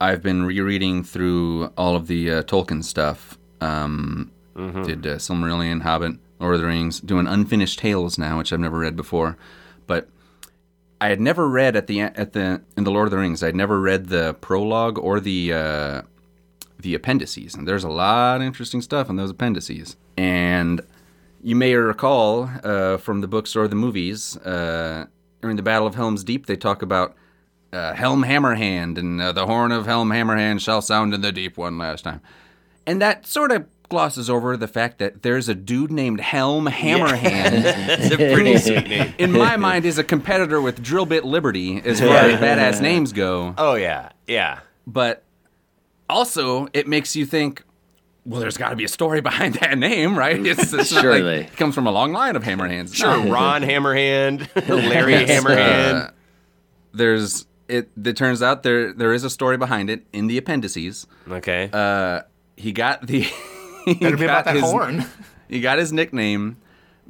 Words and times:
I've 0.00 0.22
been 0.22 0.44
rereading 0.44 1.04
through 1.04 1.66
all 1.76 1.94
of 1.94 2.06
the 2.06 2.30
uh, 2.30 2.42
Tolkien 2.44 2.82
stuff. 2.82 3.38
Um, 3.60 4.32
Did 4.82 5.06
uh, 5.06 5.16
Silmarillion, 5.16 5.82
Hobbit, 5.82 6.18
Lord 6.38 6.54
of 6.54 6.60
the 6.60 6.66
Rings, 6.66 7.00
doing 7.00 7.26
Unfinished 7.26 7.78
Tales 7.78 8.18
now, 8.18 8.38
which 8.38 8.52
I've 8.52 8.60
never 8.60 8.78
read 8.78 8.96
before. 8.96 9.36
But 9.86 10.08
I 11.00 11.08
had 11.08 11.20
never 11.20 11.48
read 11.48 11.76
at 11.76 11.86
the 11.86 12.00
at 12.00 12.32
the 12.32 12.62
in 12.76 12.84
the 12.84 12.90
Lord 12.90 13.06
of 13.06 13.10
the 13.10 13.18
Rings. 13.18 13.42
I'd 13.42 13.54
never 13.54 13.80
read 13.80 14.08
the 14.08 14.34
prologue 14.40 14.98
or 14.98 15.20
the 15.20 15.52
uh, 15.52 16.02
the 16.78 16.94
appendices, 16.94 17.54
and 17.54 17.66
there's 17.66 17.84
a 17.84 17.88
lot 17.88 18.36
of 18.36 18.42
interesting 18.42 18.82
stuff 18.82 19.08
in 19.08 19.16
those 19.16 19.30
appendices. 19.30 19.96
And 20.16 20.80
you 21.42 21.56
may 21.56 21.74
recall 21.74 22.50
uh, 22.62 22.98
from 22.98 23.20
the 23.20 23.28
books 23.28 23.56
or 23.56 23.66
the 23.68 23.76
movies 23.76 24.36
uh, 24.38 25.06
during 25.40 25.56
the 25.56 25.62
Battle 25.62 25.86
of 25.86 25.94
Helm's 25.94 26.24
Deep, 26.24 26.46
they 26.46 26.56
talk 26.56 26.82
about 26.82 27.14
uh, 27.72 27.94
Helm 27.94 28.22
Hammerhand 28.24 28.98
and 28.98 29.20
uh, 29.20 29.32
the 29.32 29.46
horn 29.46 29.72
of 29.72 29.86
Helm 29.86 30.10
Hammerhand 30.10 30.60
shall 30.60 30.82
sound 30.82 31.14
in 31.14 31.20
the 31.20 31.32
deep 31.32 31.56
one 31.56 31.78
last 31.78 32.02
time, 32.02 32.20
and 32.86 33.00
that 33.00 33.26
sort 33.26 33.52
of 33.52 33.66
glosses 33.88 34.30
over 34.30 34.56
the 34.56 34.68
fact 34.68 34.98
that 34.98 35.22
there's 35.22 35.48
a 35.48 35.54
dude 35.54 35.90
named 35.90 36.20
Helm 36.20 36.66
Hammerhand 36.66 37.64
It's 37.98 38.14
a 38.14 38.16
pretty 38.16 38.56
sweet 38.58 38.86
name. 38.88 39.14
in 39.18 39.32
my 39.32 39.56
mind, 39.56 39.84
is 39.84 39.98
a 39.98 40.04
competitor 40.04 40.60
with 40.60 40.80
Drillbit 40.82 41.24
Liberty 41.24 41.82
as 41.84 41.98
far 42.00 42.08
as 42.16 42.40
badass 42.40 42.80
names 42.80 43.12
go. 43.12 43.54
Oh 43.58 43.74
yeah, 43.74 44.10
yeah. 44.28 44.60
But 44.86 45.24
also, 46.08 46.68
it 46.72 46.86
makes 46.88 47.14
you 47.16 47.26
think, 47.26 47.62
well, 48.24 48.40
there's 48.40 48.56
got 48.56 48.70
to 48.70 48.76
be 48.76 48.84
a 48.84 48.88
story 48.88 49.20
behind 49.20 49.54
that 49.56 49.76
name, 49.78 50.16
right? 50.18 50.38
It's, 50.46 50.72
it's 50.72 50.88
Surely. 50.90 51.22
like 51.22 51.46
it 51.52 51.56
comes 51.56 51.74
from 51.74 51.86
a 51.86 51.92
long 51.92 52.12
line 52.12 52.36
of 52.36 52.42
hammerhands. 52.44 52.94
Sure, 52.94 53.18
Ron 53.32 53.62
Hammerhand, 53.62 54.48
Larry 54.68 55.14
Hammerhand. 55.26 56.08
Uh, 56.08 56.10
there's 56.92 57.46
it. 57.70 57.90
It 58.04 58.16
turns 58.16 58.42
out 58.42 58.62
there 58.62 58.92
there 58.92 59.12
is 59.14 59.24
a 59.24 59.30
story 59.30 59.56
behind 59.56 59.88
it 59.90 60.04
in 60.12 60.26
the 60.26 60.36
appendices. 60.38 61.06
okay. 61.30 61.70
Uh, 61.72 62.22
he 62.56 62.72
got 62.72 63.06
the 63.06 63.20
he 63.84 63.94
Better 63.94 64.16
be 64.16 64.24
about 64.24 64.44
got 64.44 64.52
that 64.52 64.54
his- 64.56 64.64
horn. 64.64 65.04
He 65.48 65.60
got 65.60 65.78
his 65.78 65.92
nickname 65.92 66.58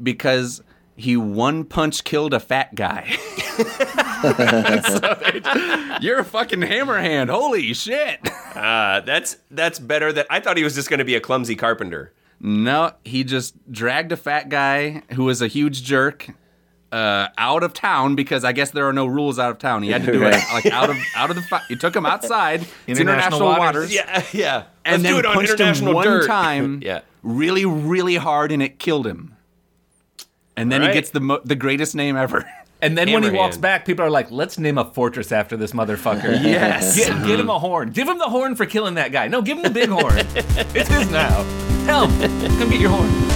because 0.03 0.63
he 0.97 1.17
one 1.17 1.65
punch 1.65 2.05
killed 2.05 2.33
a 2.35 2.41
fat 2.41 2.75
guy. 2.75 3.17
So 4.21 4.99
they- 4.99 5.99
you're 6.03 6.19
a 6.19 6.25
fucking 6.25 6.61
hammerhand. 6.61 7.31
Holy 7.31 7.73
shit. 7.73 8.21
Uh, 8.55 9.01
that's 9.01 9.39
that's 9.51 9.79
better 9.79 10.13
than 10.13 10.25
I 10.31 10.41
thought 10.41 10.57
he 10.57 10.65
was 10.65 10.75
just 10.75 10.89
going 10.91 10.99
to 10.99 11.05
be 11.05 11.15
a 11.15 11.21
clumsy 11.21 11.57
carpenter. 11.57 12.13
No, 12.41 12.93
he 13.05 13.25
just 13.25 13.55
dragged 13.73 14.13
a 14.13 14.17
fat 14.17 14.49
guy 14.49 15.03
who 15.13 15.25
was 15.25 15.41
a 15.43 15.47
huge 15.47 15.83
jerk 15.85 16.29
uh, 16.93 17.29
out 17.39 17.63
of 17.63 17.73
town 17.73 18.15
because 18.17 18.45
I 18.45 18.53
guess 18.53 18.71
there 18.73 18.89
are 18.89 18.93
no 18.93 19.07
rules 19.07 19.39
out 19.39 19.51
of 19.51 19.59
town. 19.59 19.83
He 19.83 19.91
had 19.91 20.05
to 20.05 20.13
do 20.13 20.25
it 20.25 20.35
like 20.53 20.67
out 20.73 20.91
of 20.91 20.97
out 21.17 21.31
of 21.31 21.37
the. 21.37 21.43
Fi- 21.43 21.63
he 21.69 21.77
took 21.77 21.95
him 21.95 22.05
outside. 22.07 22.67
International 22.87 23.01
international 23.15 23.41
waters. 23.49 23.59
waters. 23.65 23.95
Yeah, 23.95 24.25
yeah. 24.33 24.65
and 24.85 24.93
Let's 24.95 25.03
then 25.05 25.13
do 25.15 25.19
it 25.21 25.27
on 25.27 25.35
punched 25.35 25.61
him 25.61 25.93
one 25.95 26.05
dirt. 26.07 26.27
time, 26.27 26.81
yeah. 26.85 27.01
really, 27.23 27.65
really 27.65 28.17
hard, 28.17 28.51
and 28.53 28.63
it 28.63 28.79
killed 28.79 29.07
him. 29.07 29.37
And 30.57 30.71
then 30.71 30.83
Alright. 30.83 30.95
he 30.95 31.01
gets 31.01 31.11
the 31.11 31.21
mo- 31.21 31.41
the 31.45 31.57
greatest 31.57 31.95
name 31.95 32.17
ever. 32.17 32.45
And 32.83 32.97
then 32.97 33.13
when 33.13 33.23
he 33.23 33.29
walks 33.29 33.59
back, 33.59 33.85
people 33.85 34.07
are 34.07 34.09
like, 34.11 34.31
let's 34.31 34.59
name 34.59 34.79
a 34.79 34.87
fortress 34.87 35.33
after 35.33 35.55
this 35.55 35.73
motherfucker. 35.73 36.43
Yes. 36.43 36.97
Get, 36.97 37.09
get 37.27 37.39
him 37.39 37.51
a 37.51 37.59
horn. 37.59 37.91
Give 37.91 38.09
him 38.09 38.17
the 38.17 38.25
horn 38.31 38.57
for 38.57 38.65
killing 38.65 38.95
that 38.95 39.13
guy. 39.13 39.29
No, 39.29 39.43
give 39.43 39.59
him 39.59 39.65
the 39.65 39.69
big 39.69 39.91
horn. 39.91 40.17
it's 40.17 40.89
his 40.89 41.11
now. 41.11 41.43
Helm, 41.85 42.11
come 42.59 42.71
get 42.71 42.81
your 42.81 42.89
horn. 42.89 43.30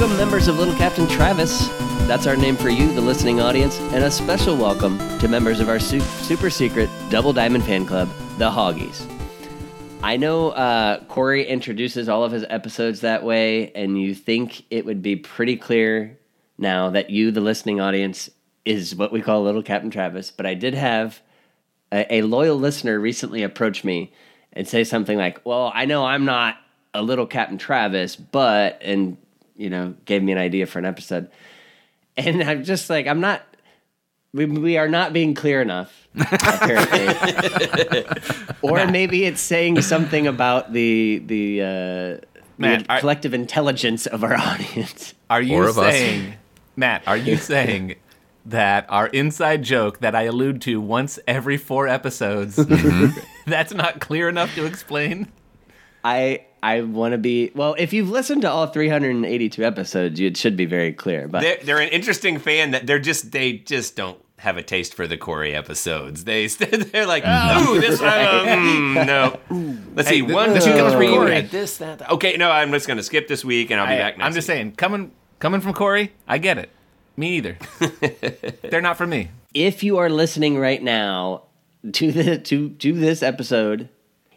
Welcome, 0.00 0.16
members 0.16 0.48
of 0.48 0.58
Little 0.58 0.74
Captain 0.76 1.06
Travis. 1.06 1.68
That's 2.08 2.26
our 2.26 2.34
name 2.34 2.56
for 2.56 2.70
you, 2.70 2.90
the 2.94 3.02
listening 3.02 3.38
audience, 3.38 3.78
and 3.92 4.02
a 4.02 4.10
special 4.10 4.56
welcome 4.56 4.96
to 5.18 5.28
members 5.28 5.60
of 5.60 5.68
our 5.68 5.78
su- 5.78 6.00
super 6.00 6.48
secret 6.48 6.88
Double 7.10 7.34
Diamond 7.34 7.64
fan 7.64 7.84
club, 7.84 8.08
the 8.38 8.48
Hoggies. 8.48 9.06
I 10.02 10.16
know 10.16 10.52
uh, 10.52 11.04
Corey 11.04 11.46
introduces 11.46 12.08
all 12.08 12.24
of 12.24 12.32
his 12.32 12.46
episodes 12.48 13.02
that 13.02 13.24
way, 13.24 13.72
and 13.72 14.00
you 14.00 14.14
think 14.14 14.64
it 14.70 14.86
would 14.86 15.02
be 15.02 15.16
pretty 15.16 15.58
clear 15.58 16.18
now 16.56 16.88
that 16.88 17.10
you, 17.10 17.30
the 17.30 17.42
listening 17.42 17.78
audience, 17.78 18.30
is 18.64 18.94
what 18.96 19.12
we 19.12 19.20
call 19.20 19.42
Little 19.42 19.62
Captain 19.62 19.90
Travis. 19.90 20.30
But 20.30 20.46
I 20.46 20.54
did 20.54 20.72
have 20.72 21.20
a, 21.92 22.10
a 22.10 22.22
loyal 22.22 22.56
listener 22.56 22.98
recently 22.98 23.42
approach 23.42 23.84
me 23.84 24.14
and 24.54 24.66
say 24.66 24.82
something 24.82 25.18
like, 25.18 25.44
"Well, 25.44 25.70
I 25.74 25.84
know 25.84 26.06
I'm 26.06 26.24
not 26.24 26.56
a 26.94 27.02
little 27.02 27.26
Captain 27.26 27.58
Travis, 27.58 28.16
but," 28.16 28.78
and 28.80 29.18
you 29.60 29.68
know, 29.70 29.94
gave 30.06 30.22
me 30.22 30.32
an 30.32 30.38
idea 30.38 30.66
for 30.66 30.78
an 30.78 30.86
episode. 30.86 31.30
And 32.16 32.42
I'm 32.48 32.64
just 32.64 32.88
like, 32.90 33.06
I'm 33.06 33.20
not. 33.20 33.42
We, 34.32 34.44
we 34.46 34.76
are 34.78 34.88
not 34.88 35.12
being 35.12 35.34
clear 35.34 35.60
enough, 35.60 36.08
apparently. 36.14 38.04
or 38.62 38.86
maybe 38.86 39.24
it's 39.24 39.40
saying 39.40 39.82
something 39.82 40.28
about 40.28 40.72
the 40.72 41.20
the, 41.26 41.60
uh, 41.60 41.66
the 41.66 42.22
Matt, 42.56 42.86
I- 42.88 43.00
collective 43.00 43.34
intelligence 43.34 44.06
of 44.06 44.22
our 44.22 44.34
audience. 44.38 45.14
Are 45.28 45.42
you 45.42 45.56
Four 45.56 45.68
of 45.68 45.78
us. 45.78 45.92
saying, 45.92 46.34
Matt, 46.76 47.02
are 47.08 47.16
you 47.16 47.36
saying 47.36 47.96
that 48.46 48.86
our 48.88 49.08
inside 49.08 49.64
joke 49.64 49.98
that 49.98 50.14
I 50.14 50.22
allude 50.22 50.62
to 50.62 50.80
once 50.80 51.18
every 51.26 51.56
four 51.56 51.88
episodes, 51.88 52.54
that's 53.46 53.74
not 53.74 54.00
clear 54.00 54.28
enough 54.28 54.54
to 54.54 54.64
explain? 54.64 55.26
I 56.04 56.46
I 56.62 56.82
want 56.82 57.12
to 57.12 57.18
be 57.18 57.50
well. 57.54 57.74
If 57.78 57.92
you've 57.92 58.10
listened 58.10 58.42
to 58.42 58.50
all 58.50 58.66
382 58.66 59.64
episodes, 59.64 60.20
you, 60.20 60.28
it 60.28 60.36
should 60.36 60.56
be 60.56 60.66
very 60.66 60.92
clear. 60.92 61.26
But 61.28 61.40
They're, 61.40 61.58
they're 61.62 61.80
an 61.80 61.88
interesting 61.88 62.38
fan 62.38 62.72
that 62.72 62.86
they're 62.86 62.98
just 62.98 63.32
they 63.32 63.54
just 63.54 63.96
don't 63.96 64.18
have 64.38 64.56
a 64.56 64.62
taste 64.62 64.94
for 64.94 65.06
the 65.06 65.16
Corey 65.16 65.54
episodes. 65.54 66.24
They 66.24 66.46
they're 66.48 67.06
like, 67.06 67.24
ooh, 67.24 67.80
this 67.80 68.00
uh, 68.00 68.44
mm, 68.46 69.06
no. 69.06 69.38
Let's 69.94 70.08
see, 70.08 70.16
Hey, 70.16 70.22
one, 70.22 70.54
this 70.54 70.64
two, 70.64 70.72
week 70.72 70.92
three. 70.92 71.08
Corey. 71.08 71.36
and 71.36 71.50
This, 71.50 71.76
that, 71.78 71.98
that. 72.00 72.10
Okay, 72.12 72.36
no, 72.36 72.50
I'm 72.50 72.70
just 72.72 72.86
gonna 72.88 73.02
skip 73.02 73.28
this 73.28 73.44
week 73.44 73.70
and 73.70 73.80
I'll 73.80 73.86
be 73.86 73.94
I, 73.94 73.98
back 73.98 74.18
next. 74.18 74.26
I'm 74.26 74.32
just 74.34 74.48
week. 74.48 74.54
saying, 74.56 74.72
coming 74.72 75.12
coming 75.38 75.60
from 75.60 75.72
Corey, 75.74 76.12
I 76.28 76.38
get 76.38 76.58
it. 76.58 76.70
Me 77.16 77.36
either. 77.36 77.58
They're 78.70 78.80
not 78.80 78.96
for 78.96 79.06
me. 79.06 79.30
if 79.52 79.82
you 79.82 79.98
are 79.98 80.08
listening 80.08 80.58
right 80.58 80.82
now 80.82 81.42
to 81.92 82.12
the 82.12 82.38
to 82.38 82.70
to 82.70 82.92
this 82.92 83.22
episode, 83.22 83.88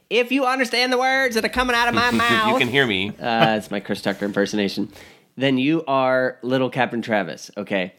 if 0.10 0.32
you 0.32 0.46
understand 0.46 0.92
the 0.92 0.98
words 0.98 1.36
that 1.36 1.46
are 1.46 1.50
coming 1.50 1.76
out 1.76 1.88
of 1.88 1.96
my 1.96 2.12
mouth, 2.12 2.48
you 2.54 2.58
can 2.58 2.68
hear 2.68 2.86
me. 2.86 3.10
uh, 3.20 3.56
it's 3.58 3.72
my 3.72 3.80
Chris 3.80 4.02
Tucker 4.02 4.26
impersonation. 4.26 4.90
Then 5.36 5.58
you 5.58 5.84
are 5.88 6.38
little 6.44 6.70
Captain 6.70 7.02
Travis, 7.02 7.50
okay? 7.58 7.94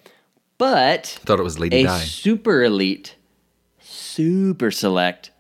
But 0.59 1.07
Thought 1.25 1.41
it 1.41 1.43
was 1.43 1.59
Lady 1.59 1.81
a 1.81 1.85
Di. 1.85 1.99
super 1.99 2.63
elite, 2.63 3.17
super 3.81 4.71
select, 4.71 5.31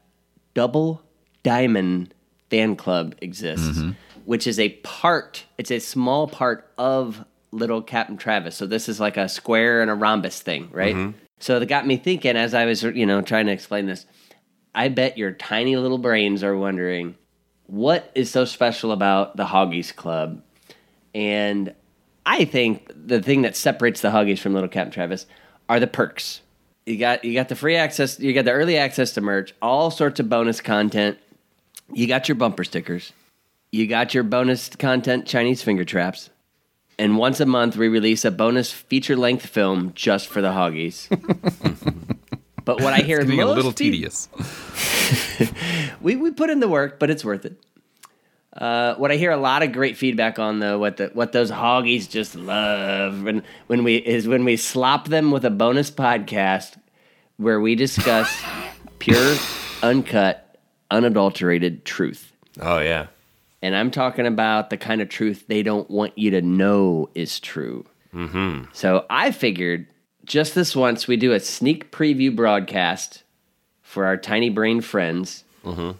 double 0.54 1.02
diamond 1.44 2.12
fan 2.50 2.74
club 2.74 3.14
exists, 3.20 3.80
which 4.24 4.46
is 4.46 4.58
a 4.58 4.70
part. 4.70 5.44
It's 5.56 5.70
a 5.70 5.78
small 5.78 6.26
part 6.26 6.70
of 6.78 7.24
little 7.52 7.80
Captain 7.80 8.16
Travis. 8.16 8.56
So 8.56 8.66
this 8.66 8.88
is 8.88 8.98
like 8.98 9.16
a 9.16 9.28
square 9.28 9.80
and 9.80 9.90
a 9.90 9.94
rhombus 9.94 10.40
thing, 10.40 10.68
right? 10.72 11.14
So 11.38 11.60
that 11.60 11.66
got 11.66 11.86
me 11.86 11.96
thinking 11.96 12.36
as 12.36 12.54
I 12.54 12.64
was, 12.64 12.82
you 12.82 13.06
know, 13.06 13.20
trying 13.22 13.46
to 13.46 13.52
explain 13.52 13.86
this. 13.86 14.06
I 14.74 14.88
bet 14.88 15.16
your 15.16 15.32
tiny 15.32 15.76
little 15.76 15.98
brains 15.98 16.42
are 16.42 16.56
wondering 16.56 17.14
what 17.66 18.10
is 18.14 18.30
so 18.30 18.44
special 18.44 18.92
about 18.92 19.36
the 19.36 19.46
Hoggies 19.46 19.94
Club? 19.94 20.42
And 21.14 21.74
I 22.26 22.44
think 22.44 22.90
the 22.94 23.22
thing 23.22 23.42
that 23.42 23.56
separates 23.56 24.00
the 24.00 24.10
Hoggies 24.10 24.38
from 24.38 24.54
Little 24.54 24.68
Captain 24.68 24.92
Travis 24.92 25.26
are 25.68 25.80
the 25.80 25.86
perks. 25.86 26.40
You 26.86 26.98
got 26.98 27.24
you 27.24 27.32
got 27.32 27.48
the 27.48 27.56
free 27.56 27.76
access, 27.76 28.20
you 28.20 28.32
got 28.34 28.44
the 28.44 28.52
early 28.52 28.76
access 28.76 29.12
to 29.12 29.20
merch, 29.20 29.54
all 29.62 29.90
sorts 29.90 30.20
of 30.20 30.28
bonus 30.28 30.60
content. 30.60 31.18
You 31.92 32.06
got 32.06 32.28
your 32.28 32.34
bumper 32.34 32.64
stickers. 32.64 33.12
You 33.70 33.86
got 33.86 34.14
your 34.14 34.22
bonus 34.22 34.68
content 34.68 35.26
Chinese 35.26 35.62
finger 35.62 35.84
traps. 35.84 36.30
And 36.98 37.16
once 37.16 37.40
a 37.40 37.46
month 37.46 37.76
we 37.76 37.88
release 37.88 38.24
a 38.24 38.30
bonus 38.30 38.70
feature-length 38.70 39.46
film 39.46 39.92
just 39.94 40.28
for 40.28 40.40
the 40.40 40.50
Hoggies. 40.50 41.08
but 42.64 42.80
what 42.80 42.92
I 42.92 42.98
hear 42.98 43.22
Getting 43.22 43.40
a 43.40 43.46
little 43.46 43.72
tedious. 43.72 44.28
we, 46.00 46.16
we 46.16 46.30
put 46.30 46.50
in 46.50 46.60
the 46.60 46.68
work, 46.68 46.98
but 46.98 47.10
it's 47.10 47.24
worth 47.24 47.44
it. 47.44 47.58
Uh, 48.56 48.94
what 48.94 49.10
I 49.10 49.16
hear 49.16 49.32
a 49.32 49.36
lot 49.36 49.62
of 49.62 49.72
great 49.72 49.96
feedback 49.96 50.38
on 50.38 50.60
though, 50.60 50.78
what 50.78 50.98
the 50.98 51.10
what 51.12 51.32
those 51.32 51.50
hoggies 51.50 52.08
just 52.08 52.36
love, 52.36 53.24
when 53.24 53.42
when 53.66 53.82
we 53.82 53.96
is 53.96 54.28
when 54.28 54.44
we 54.44 54.56
slop 54.56 55.08
them 55.08 55.32
with 55.32 55.44
a 55.44 55.50
bonus 55.50 55.90
podcast 55.90 56.78
where 57.36 57.60
we 57.60 57.74
discuss 57.74 58.32
pure, 59.00 59.34
uncut, 59.82 60.56
unadulterated 60.90 61.84
truth. 61.84 62.32
Oh 62.60 62.78
yeah. 62.78 63.08
And 63.60 63.74
I'm 63.74 63.90
talking 63.90 64.26
about 64.26 64.70
the 64.70 64.76
kind 64.76 65.00
of 65.00 65.08
truth 65.08 65.46
they 65.48 65.62
don't 65.62 65.90
want 65.90 66.16
you 66.16 66.30
to 66.30 66.42
know 66.42 67.10
is 67.14 67.40
true. 67.40 67.84
Mm-hmm. 68.14 68.66
So 68.72 69.04
I 69.10 69.32
figured 69.32 69.86
just 70.24 70.54
this 70.54 70.74
once 70.74 71.06
we 71.06 71.16
do 71.16 71.32
a 71.32 71.40
sneak 71.40 71.90
preview 71.90 72.34
broadcast 72.34 73.22
for 73.82 74.06
our 74.06 74.16
tiny 74.16 74.50
brain 74.50 74.80
friends. 74.80 75.44
Mm-hmm. 75.64 75.92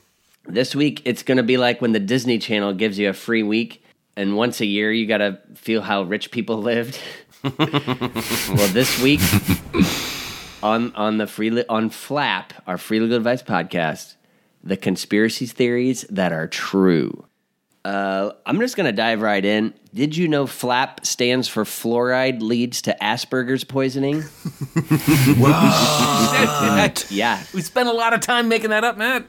This 0.47 0.75
week, 0.75 1.03
it's 1.05 1.23
going 1.23 1.37
to 1.37 1.43
be 1.43 1.57
like 1.57 1.81
when 1.81 1.93
the 1.93 2.01
Disney 2.01 2.39
Channel 2.39 2.75
gives 2.75 2.99
you 2.99 3.09
a 3.09 3.13
free 3.13 3.43
week, 3.43 3.83
and 4.17 4.37
once 4.37 4.61
a 4.61 4.67
year, 4.67 4.93
you 4.93 5.07
got 5.07 5.19
to 5.19 5.39
feel 5.55 5.81
how 5.81 6.03
rich 6.03 6.31
people 6.31 6.59
lived. 6.63 6.99
well, 7.59 8.69
this 8.69 9.01
week 9.03 9.21
on 10.63 10.95
on 10.95 11.19
the 11.19 11.27
free 11.27 11.51
Li- 11.51 11.65
on 11.69 11.91
Flap, 11.91 12.55
our 12.67 12.79
free 12.79 13.01
legal 13.01 13.19
advice 13.19 13.43
podcast, 13.43 14.15
the 14.63 14.79
conspiracy 14.79 15.47
theories 15.47 16.07
that 16.09 16.33
are 16.33 16.49
true. 16.49 17.27
Uh, 17.85 18.33
I'm 18.47 18.59
just 18.61 18.77
going 18.77 18.87
to 18.87 18.93
dive 18.93 19.21
right 19.21 19.45
in. 19.45 19.75
Did 19.93 20.17
you 20.17 20.27
know 20.27 20.47
FLAP 20.47 21.05
stands 21.05 21.49
for 21.49 21.65
fluoride 21.65 22.41
leads 22.41 22.81
to 22.83 22.97
Asperger's 23.03 23.63
poisoning? 23.63 24.23
Shit. 26.35 27.11
Yeah, 27.11 27.43
We 27.53 27.61
spent 27.63 27.89
a 27.89 27.93
lot 27.93 28.15
of 28.15 28.21
time 28.21 28.49
making 28.49 28.71
that 28.71 28.85
up, 28.85 28.97
Matt. 28.97 29.27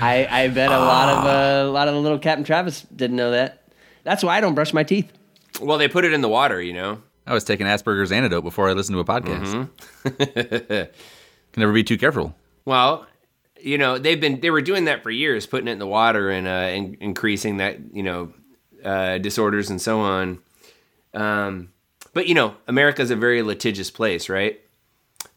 I, 0.00 0.26
I 0.30 0.48
bet 0.48 0.70
a 0.70 0.78
lot 0.78 1.08
of 1.08 1.24
uh, 1.24 1.68
a 1.68 1.70
lot 1.70 1.86
of 1.88 1.94
the 1.94 2.00
little 2.00 2.18
Captain 2.18 2.44
Travis 2.44 2.82
didn't 2.94 3.16
know 3.16 3.30
that. 3.30 3.62
That's 4.02 4.22
why 4.24 4.36
I 4.36 4.40
don't 4.40 4.54
brush 4.54 4.72
my 4.74 4.82
teeth. 4.82 5.10
Well, 5.60 5.78
they 5.78 5.88
put 5.88 6.04
it 6.04 6.12
in 6.12 6.20
the 6.20 6.28
water, 6.28 6.60
you 6.60 6.72
know. 6.72 7.00
I 7.26 7.32
was 7.32 7.44
taking 7.44 7.66
Asperger's 7.66 8.12
antidote 8.12 8.44
before 8.44 8.68
I 8.68 8.72
listened 8.72 8.96
to 8.96 9.00
a 9.00 9.04
podcast. 9.04 9.68
Can 11.52 11.60
never 11.60 11.72
be 11.72 11.84
too 11.84 11.96
careful. 11.96 12.34
Well, 12.64 13.06
you 13.64 13.78
know, 13.78 13.98
they've 13.98 14.20
been 14.20 14.40
they 14.40 14.50
were 14.50 14.60
doing 14.60 14.84
that 14.84 15.02
for 15.02 15.10
years, 15.10 15.46
putting 15.46 15.68
it 15.68 15.72
in 15.72 15.78
the 15.78 15.86
water 15.86 16.30
and 16.30 16.46
uh, 16.46 16.94
increasing 17.00 17.56
that, 17.56 17.78
you 17.94 18.02
know, 18.02 18.32
uh, 18.84 19.16
disorders 19.18 19.70
and 19.70 19.80
so 19.80 20.00
on. 20.00 20.38
Um, 21.14 21.72
but 22.12 22.26
you 22.26 22.34
know, 22.34 22.56
America's 22.68 23.10
a 23.10 23.16
very 23.16 23.42
litigious 23.42 23.90
place, 23.90 24.28
right? 24.28 24.60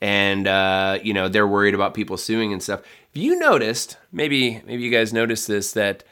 And 0.01 0.45
uh, 0.45 0.99
you 1.01 1.13
know, 1.13 1.29
they're 1.29 1.47
worried 1.47 1.73
about 1.73 1.93
people 1.93 2.17
suing 2.17 2.51
and 2.51 2.61
stuff. 2.61 2.81
If 3.13 3.21
you 3.21 3.39
noticed, 3.39 3.97
maybe 4.11 4.61
maybe 4.65 4.83
you 4.83 4.91
guys 4.91 5.13
noticed 5.13 5.47
this 5.47 5.71
that 5.71 6.03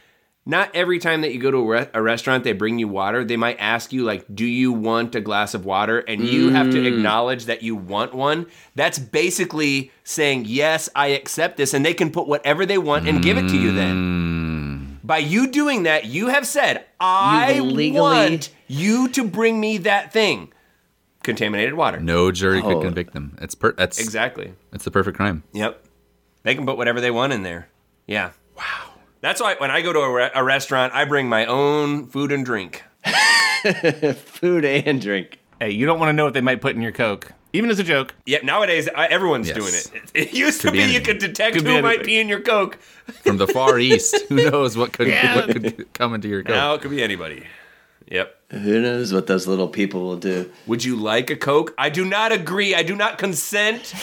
not 0.45 0.69
every 0.75 0.99
time 0.99 1.21
that 1.21 1.33
you 1.33 1.39
go 1.39 1.49
to 1.49 1.57
a, 1.57 1.65
re- 1.65 1.89
a 1.93 2.01
restaurant 2.01 2.43
they 2.43 2.53
bring 2.53 2.77
you 2.79 2.87
water 2.87 3.23
they 3.23 3.37
might 3.37 3.57
ask 3.59 3.91
you 3.91 4.03
like 4.03 4.25
do 4.33 4.45
you 4.45 4.71
want 4.71 5.15
a 5.15 5.21
glass 5.21 5.53
of 5.53 5.65
water 5.65 5.99
and 5.99 6.21
you 6.21 6.49
have 6.49 6.69
to 6.69 6.77
mm. 6.77 6.85
acknowledge 6.87 7.45
that 7.45 7.63
you 7.63 7.75
want 7.75 8.13
one 8.13 8.45
that's 8.75 8.99
basically 8.99 9.91
saying 10.03 10.45
yes 10.45 10.89
i 10.95 11.07
accept 11.07 11.57
this 11.57 11.73
and 11.73 11.85
they 11.85 11.93
can 11.93 12.11
put 12.11 12.27
whatever 12.27 12.65
they 12.65 12.77
want 12.77 13.07
and 13.07 13.23
give 13.23 13.37
it 13.37 13.47
to 13.47 13.57
you 13.57 13.71
then 13.71 14.99
mm. 15.01 15.07
by 15.07 15.17
you 15.17 15.47
doing 15.47 15.83
that 15.83 16.05
you 16.05 16.27
have 16.27 16.45
said 16.45 16.85
i 16.99 17.53
You've 17.53 17.65
legally- 17.65 18.01
want 18.01 18.49
you 18.67 19.09
to 19.09 19.23
bring 19.23 19.59
me 19.59 19.79
that 19.79 20.13
thing 20.13 20.51
contaminated 21.23 21.73
water 21.73 21.99
No 21.99 22.31
jury 22.31 22.61
Oh. 22.63 22.67
could 22.75 22.83
convict 22.83 23.13
them. 23.13 23.35
It's 23.41 23.55
per- 23.55 23.73
that's 23.73 23.99
exactly 23.99 24.53
it's 24.71 24.83
the 24.83 24.91
perfect 24.91 25.17
crime. 25.17 25.41
Yep. 25.53 25.83
They 26.43 26.53
can 26.53 26.67
put 26.67 26.77
whatever 26.77 27.01
they 27.01 27.09
want 27.09 27.33
in 27.33 27.41
there. 27.41 27.67
Yeah. 28.05 28.29
Wow. 29.25 29.29
That's 29.29 29.41
why 29.41 29.55
when 29.57 29.71
I 29.71 29.81
go 29.81 29.91
to 29.91 29.99
a, 29.99 30.11
re- 30.13 30.29
a 30.35 30.43
restaurant, 30.43 30.93
I 30.93 31.05
bring 31.05 31.27
my 31.27 31.45
own 31.47 32.07
food 32.07 32.31
and 32.31 32.45
drink. 32.45 32.83
Food 34.15 34.65
and 34.65 35.01
drink. 35.01 35.39
Hey, 35.59 35.71
you 35.71 35.85
don't 35.87 35.99
want 35.99 36.09
to 36.09 36.13
know 36.13 36.25
what 36.25 36.33
they 36.35 36.41
might 36.41 36.61
put 36.61 36.75
in 36.75 36.81
your 36.81 36.91
Coke, 36.91 37.31
even 37.53 37.69
as 37.71 37.79
a 37.79 37.83
joke. 37.83 38.13
Yeah, 38.25 38.39
nowadays 38.43 38.87
I, 38.95 39.07
everyone's 39.07 39.47
Yes. 39.47 39.57
doing 39.57 39.73
it. 39.73 39.91
It, 40.13 40.27
it 40.27 40.33
used 40.33 40.61
to 40.61 40.67
Could 40.67 40.73
be, 40.73 40.79
be 40.79 40.83
you 40.83 40.89
anything. 40.97 41.05
could 41.05 41.17
detect 41.19 41.55
Could 41.55 41.63
be 41.63 41.75
who 41.75 41.81
might 41.81 41.87
anything. 41.95 42.05
be 42.05 42.19
in 42.19 42.29
your 42.29 42.41
Coke. 42.41 42.75
From 43.23 43.37
the 43.37 43.47
far 43.47 43.79
east, 43.79 44.15
who 44.29 44.35
knows 44.49 44.77
what 44.77 44.93
could 44.93 45.07
Yeah. 45.07 45.35
what 45.37 45.49
could 45.49 45.93
come 45.93 46.13
into 46.13 46.27
your 46.27 46.43
coke? 46.43 46.53
Now 46.55 46.73
it 46.75 46.81
could 46.81 46.91
be 46.91 47.01
anybody. 47.01 47.45
Yep. 48.11 48.35
Who 48.51 48.81
knows 48.81 49.11
what 49.11 49.25
those 49.25 49.47
little 49.47 49.67
people 49.67 50.01
will 50.01 50.17
do? 50.17 50.51
Would 50.67 50.83
you 50.83 50.95
like 50.95 51.31
a 51.31 51.35
Coke? 51.35 51.73
I 51.79 51.89
do 51.89 52.05
not 52.05 52.31
agree. 52.31 52.75
I 52.75 52.83
do 52.83 52.95
not 52.95 53.17
consent 53.17 53.95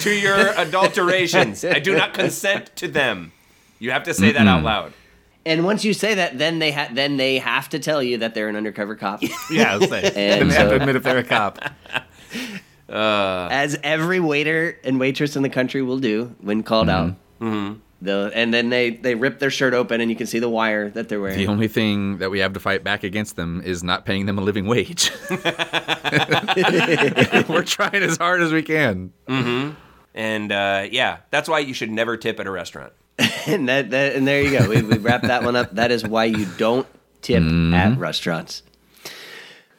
to 0.00 0.10
your 0.12 0.52
adulterations. 0.56 1.64
I 1.64 1.80
do 1.80 1.96
not 1.96 2.14
consent 2.14 2.70
to 2.76 2.86
them. 2.86 3.32
You 3.78 3.90
have 3.90 4.04
to 4.04 4.14
say 4.14 4.32
that 4.32 4.46
out 4.46 4.62
loud. 4.62 4.92
And 5.46 5.64
once 5.64 5.84
you 5.84 5.92
say 5.92 6.14
that, 6.14 6.38
then 6.38 6.58
they 6.58 6.72
ha- 6.72 6.88
then 6.92 7.16
they 7.18 7.38
have 7.38 7.68
to 7.70 7.78
tell 7.78 8.02
you 8.02 8.18
that 8.18 8.34
they're 8.34 8.48
an 8.48 8.56
undercover 8.56 8.94
cop, 8.96 9.22
Yeah, 9.50 9.72
I'll 9.74 9.80
say. 9.82 10.04
And 10.16 10.42
and 10.42 10.50
they 10.50 10.54
have 10.54 10.70
to 10.70 10.76
admit 10.76 10.96
if 10.96 11.02
they're 11.02 11.18
a 11.18 11.24
cop. 11.24 11.58
as 12.88 13.78
every 13.82 14.20
waiter 14.20 14.78
and 14.84 14.98
waitress 15.00 15.36
in 15.36 15.42
the 15.42 15.48
country 15.50 15.82
will 15.82 15.98
do 15.98 16.34
when 16.40 16.62
called 16.62 16.88
out. 16.88 17.14
Mm-hmm. 17.40 17.74
and 18.34 18.54
then 18.54 18.70
they 18.70 18.90
they 18.90 19.14
rip 19.14 19.38
their 19.38 19.50
shirt 19.50 19.74
open, 19.74 20.00
and 20.00 20.10
you 20.10 20.16
can 20.16 20.26
see 20.26 20.38
the 20.38 20.48
wire 20.48 20.88
that 20.90 21.08
they're 21.10 21.20
wearing. 21.20 21.36
The 21.36 21.48
only 21.48 21.68
thing 21.68 22.18
that 22.18 22.30
we 22.30 22.38
have 22.38 22.52
to 22.54 22.60
fight 22.60 22.82
back 22.84 23.02
against 23.04 23.36
them 23.36 23.60
is 23.64 23.82
not 23.82 24.06
paying 24.06 24.24
them 24.26 24.38
a 24.38 24.42
living 24.42 24.66
wage. 24.66 25.10
We're 27.48 27.64
trying 27.64 28.02
as 28.02 28.16
hard 28.16 28.40
as 28.40 28.52
we 28.52 28.62
can. 28.62 29.12
And 30.16 30.52
uh, 30.52 30.86
yeah, 30.90 31.18
that's 31.30 31.48
why 31.48 31.58
you 31.58 31.74
should 31.74 31.90
never 31.90 32.16
tip 32.16 32.38
at 32.40 32.46
a 32.46 32.50
restaurant. 32.50 32.92
and 33.46 33.68
that, 33.68 33.90
that 33.90 34.16
and 34.16 34.26
there 34.26 34.42
you 34.42 34.58
go. 34.58 34.68
We, 34.68 34.82
we 34.82 34.98
wrap 34.98 35.22
that 35.22 35.44
one 35.44 35.56
up. 35.56 35.74
That 35.74 35.90
is 35.90 36.04
why 36.04 36.24
you 36.24 36.46
don't 36.56 36.86
tip 37.22 37.42
mm-hmm. 37.42 37.74
at 37.74 37.98
restaurants. 37.98 38.62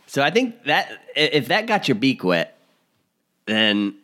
So 0.08 0.24
I 0.24 0.30
think 0.30 0.64
that 0.64 0.92
if 1.16 1.50
that 1.50 1.68
got 1.68 1.88
your 1.88 1.96
beak 1.96 2.24
wet, 2.24 2.58
then 3.46 3.96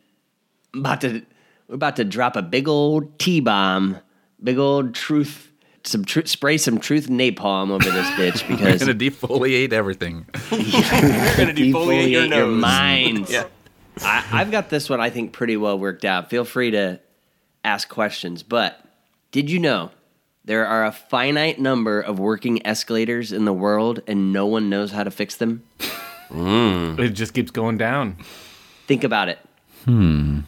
I'm 0.74 0.82
about 0.82 1.02
to 1.02 1.24
we're 1.68 1.76
about 1.76 1.96
to 1.96 2.04
drop 2.04 2.36
a 2.36 2.42
big 2.42 2.68
old 2.68 3.18
T 3.18 3.40
bomb, 3.40 3.98
big 4.44 4.58
old 4.58 4.94
truth. 4.94 5.48
Some 5.84 6.04
tr- 6.06 6.26
spray 6.26 6.58
some 6.58 6.80
truth 6.80 7.08
napalm 7.08 7.72
over 7.72 7.90
this 7.90 8.08
bitch 8.12 8.48
because 8.48 8.82
We're 8.82 8.94
gonna 8.94 9.00
defoliate 9.00 9.72
everything. 9.72 10.26
we're 10.52 10.58
gonna 10.60 11.54
defoliate 11.54 11.56
your 11.56 11.74
defoliate 11.74 12.12
your 12.12 12.28
nose. 12.28 12.62
minds. 12.62 13.32
Yeah. 13.32 13.46
I, 14.02 14.26
I've 14.32 14.52
got 14.52 14.70
this 14.70 14.90
one, 14.90 15.00
I 15.00 15.10
think, 15.10 15.32
pretty 15.32 15.58
well 15.58 15.80
worked 15.80 16.06
out. 16.06 16.30
Feel 16.30 16.46
free 16.46 16.72
to 16.72 17.00
ask 17.64 17.88
questions. 17.88 18.44
But 18.44 18.84
did 19.32 19.50
you 19.50 19.60
know 19.60 19.92
there 20.44 20.66
are 20.66 20.86
a 20.86 20.92
finite 20.92 21.60
number 21.60 22.02
of 22.02 22.20
working 22.20 22.66
escalators 22.66 23.32
in 23.32 23.46
the 23.46 23.54
world 23.54 24.02
and 24.08 24.34
no 24.34 24.46
one 24.46 24.70
knows 24.70 24.92
how 24.92 25.04
to 25.04 25.12
fix 25.12 25.36
them? 25.38 25.64
It 27.00 27.10
just 27.10 27.34
keeps 27.34 27.52
going 27.52 27.78
down. 27.78 28.18
Think 28.88 29.04
about 29.04 29.30
it. 29.30 29.40
Hmm. 29.86 30.42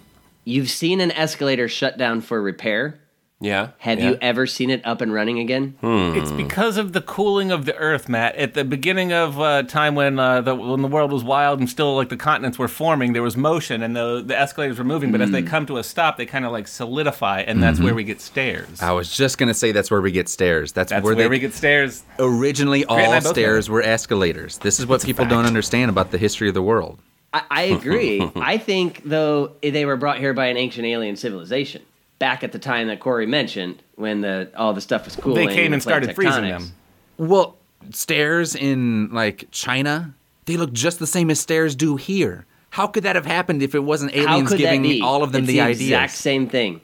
You've 0.45 0.69
seen 0.69 0.99
an 0.99 1.11
escalator 1.11 1.67
shut 1.67 1.97
down 1.97 2.21
for 2.21 2.41
repair. 2.41 2.99
Yeah. 3.43 3.71
Have 3.79 3.99
yeah. 3.99 4.11
you 4.11 4.17
ever 4.21 4.47
seen 4.47 4.69
it 4.69 4.85
up 4.85 5.01
and 5.01 5.13
running 5.13 5.37
again? 5.37 5.75
It's 5.81 6.31
because 6.31 6.77
of 6.77 6.93
the 6.93 7.01
cooling 7.01 7.51
of 7.51 7.65
the 7.65 7.75
Earth, 7.75 8.07
Matt. 8.07 8.35
At 8.37 8.53
the 8.53 8.63
beginning 8.63 9.11
of 9.11 9.39
uh, 9.39 9.63
time 9.63 9.95
when 9.95 10.17
uh, 10.17 10.41
the 10.41 10.55
when 10.55 10.81
the 10.81 10.87
world 10.87 11.11
was 11.11 11.23
wild 11.23 11.59
and 11.59 11.69
still 11.69 11.95
like 11.95 12.09
the 12.09 12.17
continents 12.17 12.57
were 12.57 12.69
forming, 12.69 13.13
there 13.13 13.21
was 13.21 13.35
motion 13.35 13.83
and 13.83 13.95
the 13.95 14.23
the 14.25 14.37
escalators 14.37 14.77
were 14.77 14.85
moving. 14.85 15.11
But 15.11 15.21
as 15.21 15.31
they 15.31 15.43
come 15.43 15.65
to 15.67 15.77
a 15.77 15.83
stop, 15.83 16.17
they 16.17 16.25
kind 16.25 16.45
of 16.45 16.51
like 16.51 16.67
solidify, 16.67 17.41
and 17.41 17.61
that's 17.61 17.79
where 17.79 17.93
we 17.93 18.03
get 18.03 18.21
stairs. 18.21 18.81
I 18.81 18.91
was 18.91 19.15
just 19.15 19.37
gonna 19.37 19.53
say 19.53 19.71
that's 19.71 19.91
where 19.91 20.01
we 20.01 20.11
get 20.11 20.29
stairs. 20.29 20.71
That's, 20.71 20.89
That's 20.89 21.03
where, 21.03 21.15
where, 21.15 21.25
they 21.25 21.29
we 21.29 21.39
get 21.39 21.53
stairs. 21.53 22.03
originally 22.19 22.83
Grant 22.83 23.01
and 23.01 23.01
I 23.01 23.05
all 23.05 23.13
both 23.13 23.23
know 23.25 23.31
stairs 23.31 23.69
were 23.69 23.81
escalators. 23.81 24.57
This 24.59 24.79
is 24.79 24.87
what 24.87 25.03
people 25.03 25.25
don't 25.25 25.45
understand 25.45 25.89
about 25.89 26.11
the 26.11 26.17
history 26.17 26.47
of 26.47 26.53
the 26.53 26.63
world. 26.63 26.99
I, 27.33 27.43
I 27.49 27.61
agree. 27.63 28.21
I 28.35 28.57
think, 28.57 29.01
though, 29.03 29.53
they 29.61 29.85
were 29.85 29.97
brought 29.97 30.19
here 30.19 30.33
by 30.33 30.47
an 30.47 30.57
ancient 30.57 30.85
alien 30.85 31.15
civilization. 31.15 31.81
Back 32.23 32.41
at 32.41 32.53
the 32.53 32.59
time 32.59 32.87
that 32.87 33.01
Corey 33.01 33.25
mentioned, 33.25 33.83
when 33.95 34.21
the 34.21 34.49
all 34.55 34.71
the 34.71 34.79
stuff 34.79 35.03
was 35.03 35.17
cooling. 35.17 35.45
They 35.45 35.53
came 35.53 35.71
the 35.71 35.73
and 35.73 35.81
started 35.81 36.15
plate 36.15 36.15
freezing 36.15 36.43
them. 36.43 36.71
Well, 37.17 37.57
stairs 37.91 38.55
in 38.55 39.09
like 39.11 39.49
China, 39.51 40.13
they 40.45 40.55
look 40.55 40.71
just 40.71 40.99
the 40.99 41.05
same 41.05 41.29
as 41.29 41.41
stairs 41.41 41.75
do 41.75 41.97
here. 41.97 42.45
How 42.69 42.87
could 42.87 43.03
that 43.03 43.17
have 43.17 43.25
happened 43.25 43.61
if 43.61 43.75
it 43.75 43.81
wasn't 43.83 44.15
aliens 44.15 44.53
giving 44.53 45.03
all 45.03 45.21
of 45.21 45.33
them 45.33 45.41
it's 45.41 45.47
the, 45.47 45.57
the 45.57 45.61
ideas? 45.61 45.81
exact 45.81 46.13
same 46.13 46.47
thing, 46.47 46.79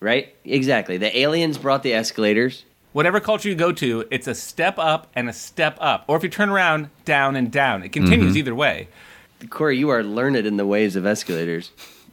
right? 0.00 0.36
Exactly. 0.44 0.98
The 0.98 1.18
aliens 1.18 1.56
brought 1.56 1.82
the 1.82 1.94
escalators. 1.94 2.66
Whatever 2.92 3.20
culture 3.20 3.48
you 3.48 3.54
go 3.54 3.72
to, 3.72 4.04
it's 4.10 4.26
a 4.26 4.34
step 4.34 4.78
up 4.78 5.06
and 5.14 5.30
a 5.30 5.32
step 5.32 5.78
up. 5.80 6.04
Or 6.08 6.18
if 6.18 6.22
you 6.22 6.28
turn 6.28 6.50
around, 6.50 6.90
down 7.06 7.36
and 7.36 7.50
down. 7.50 7.82
It 7.84 7.92
continues 7.92 8.32
mm-hmm. 8.32 8.38
either 8.38 8.54
way. 8.54 8.88
Corey, 9.48 9.78
you 9.78 9.88
are 9.88 10.02
learned 10.02 10.36
in 10.36 10.58
the 10.58 10.66
ways 10.66 10.94
of 10.94 11.06
escalators. 11.06 11.70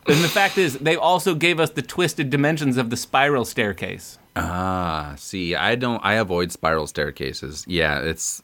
And 0.07 0.23
the 0.23 0.29
fact 0.29 0.57
is, 0.57 0.77
they 0.77 0.95
also 0.95 1.33
gave 1.35 1.59
us 1.59 1.71
the 1.71 1.81
twisted 1.81 2.29
dimensions 2.29 2.77
of 2.77 2.89
the 2.89 2.97
spiral 2.97 3.45
staircase. 3.45 4.19
Ah, 4.35 5.15
see, 5.17 5.55
I 5.55 5.75
don't. 5.75 6.03
I 6.03 6.15
avoid 6.15 6.51
spiral 6.51 6.87
staircases. 6.87 7.65
Yeah, 7.67 8.01
it's. 8.01 8.43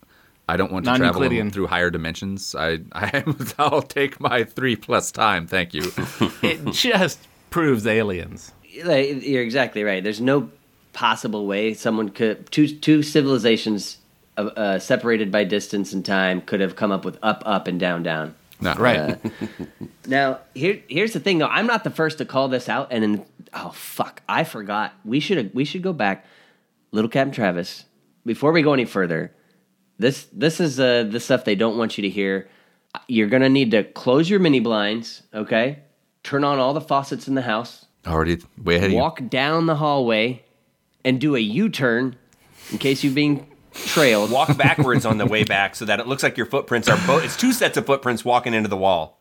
I 0.49 0.57
don't 0.57 0.71
want 0.71 0.85
to 0.85 0.95
travel 0.97 1.49
through 1.51 1.67
higher 1.67 1.89
dimensions. 1.89 2.55
I, 2.55 2.79
I, 2.91 3.23
I'll 3.59 3.81
take 3.81 4.19
my 4.19 4.43
three 4.43 4.75
plus 4.75 5.11
time. 5.11 5.47
Thank 5.47 5.73
you. 5.73 5.91
It 6.41 6.65
just 6.71 7.19
proves 7.51 7.85
aliens. 7.85 8.51
You're 8.63 9.43
exactly 9.43 9.83
right. 9.83 10.03
There's 10.03 10.19
no 10.19 10.49
possible 10.93 11.45
way 11.45 11.73
someone 11.73 12.09
could 12.09 12.51
two 12.51 12.67
two 12.67 13.03
civilizations 13.03 13.97
uh, 14.37 14.41
uh, 14.55 14.79
separated 14.79 15.31
by 15.31 15.43
distance 15.43 15.93
and 15.93 16.05
time 16.05 16.41
could 16.41 16.59
have 16.59 16.75
come 16.75 16.91
up 16.91 17.05
with 17.05 17.17
up, 17.21 17.43
up, 17.45 17.67
and 17.67 17.79
down, 17.79 18.03
down. 18.03 18.33
No, 18.61 18.73
Right. 18.75 19.19
Now, 20.07 20.39
here 20.53 20.81
here's 20.87 21.13
the 21.13 21.19
thing 21.19 21.37
though. 21.37 21.47
I'm 21.47 21.67
not 21.67 21.83
the 21.83 21.89
first 21.89 22.17
to 22.19 22.25
call 22.25 22.47
this 22.47 22.67
out 22.69 22.87
and 22.91 23.03
in, 23.03 23.25
oh 23.53 23.69
fuck, 23.69 24.21
I 24.27 24.43
forgot. 24.43 24.93
We 25.05 25.19
should 25.19 25.53
we 25.53 25.65
should 25.65 25.83
go 25.83 25.93
back. 25.93 26.25
Little 26.91 27.09
Captain 27.09 27.33
Travis, 27.33 27.85
before 28.25 28.51
we 28.51 28.61
go 28.61 28.73
any 28.73 28.85
further, 28.85 29.31
this 29.97 30.27
this 30.33 30.59
is 30.59 30.79
uh 30.79 31.03
the 31.03 31.19
stuff 31.19 31.45
they 31.45 31.55
don't 31.55 31.77
want 31.77 31.97
you 31.97 32.01
to 32.03 32.09
hear. 32.09 32.49
You're 33.07 33.29
going 33.29 33.41
to 33.43 33.49
need 33.49 33.71
to 33.71 33.83
close 33.85 34.29
your 34.29 34.39
mini 34.41 34.59
blinds, 34.59 35.23
okay? 35.33 35.79
Turn 36.23 36.43
on 36.43 36.59
all 36.59 36.73
the 36.73 36.81
faucets 36.81 37.27
in 37.27 37.35
the 37.35 37.41
house. 37.41 37.85
Already 38.05 38.39
way 38.61 38.75
ahead 38.75 38.87
of 38.87 38.91
you. 38.91 38.97
Walk 38.97 39.29
down 39.29 39.65
the 39.65 39.75
hallway 39.75 40.43
and 41.05 41.21
do 41.21 41.35
a 41.37 41.39
U-turn 41.39 42.17
in 42.69 42.77
case 42.79 43.01
you're 43.03 43.13
being 43.13 43.47
trailed. 43.73 44.31
Walk 44.31 44.57
backwards 44.57 45.05
on 45.05 45.17
the 45.17 45.25
way 45.25 45.43
back 45.43 45.75
so 45.75 45.85
that 45.85 45.99
it 45.99 46.07
looks 46.07 46.23
like 46.23 46.37
your 46.37 46.45
footprints 46.45 46.87
are 46.89 46.97
both. 47.07 47.23
It's 47.23 47.37
two 47.37 47.53
sets 47.53 47.77
of 47.77 47.85
footprints 47.85 48.23
walking 48.25 48.53
into 48.53 48.69
the 48.69 48.77
wall. 48.77 49.17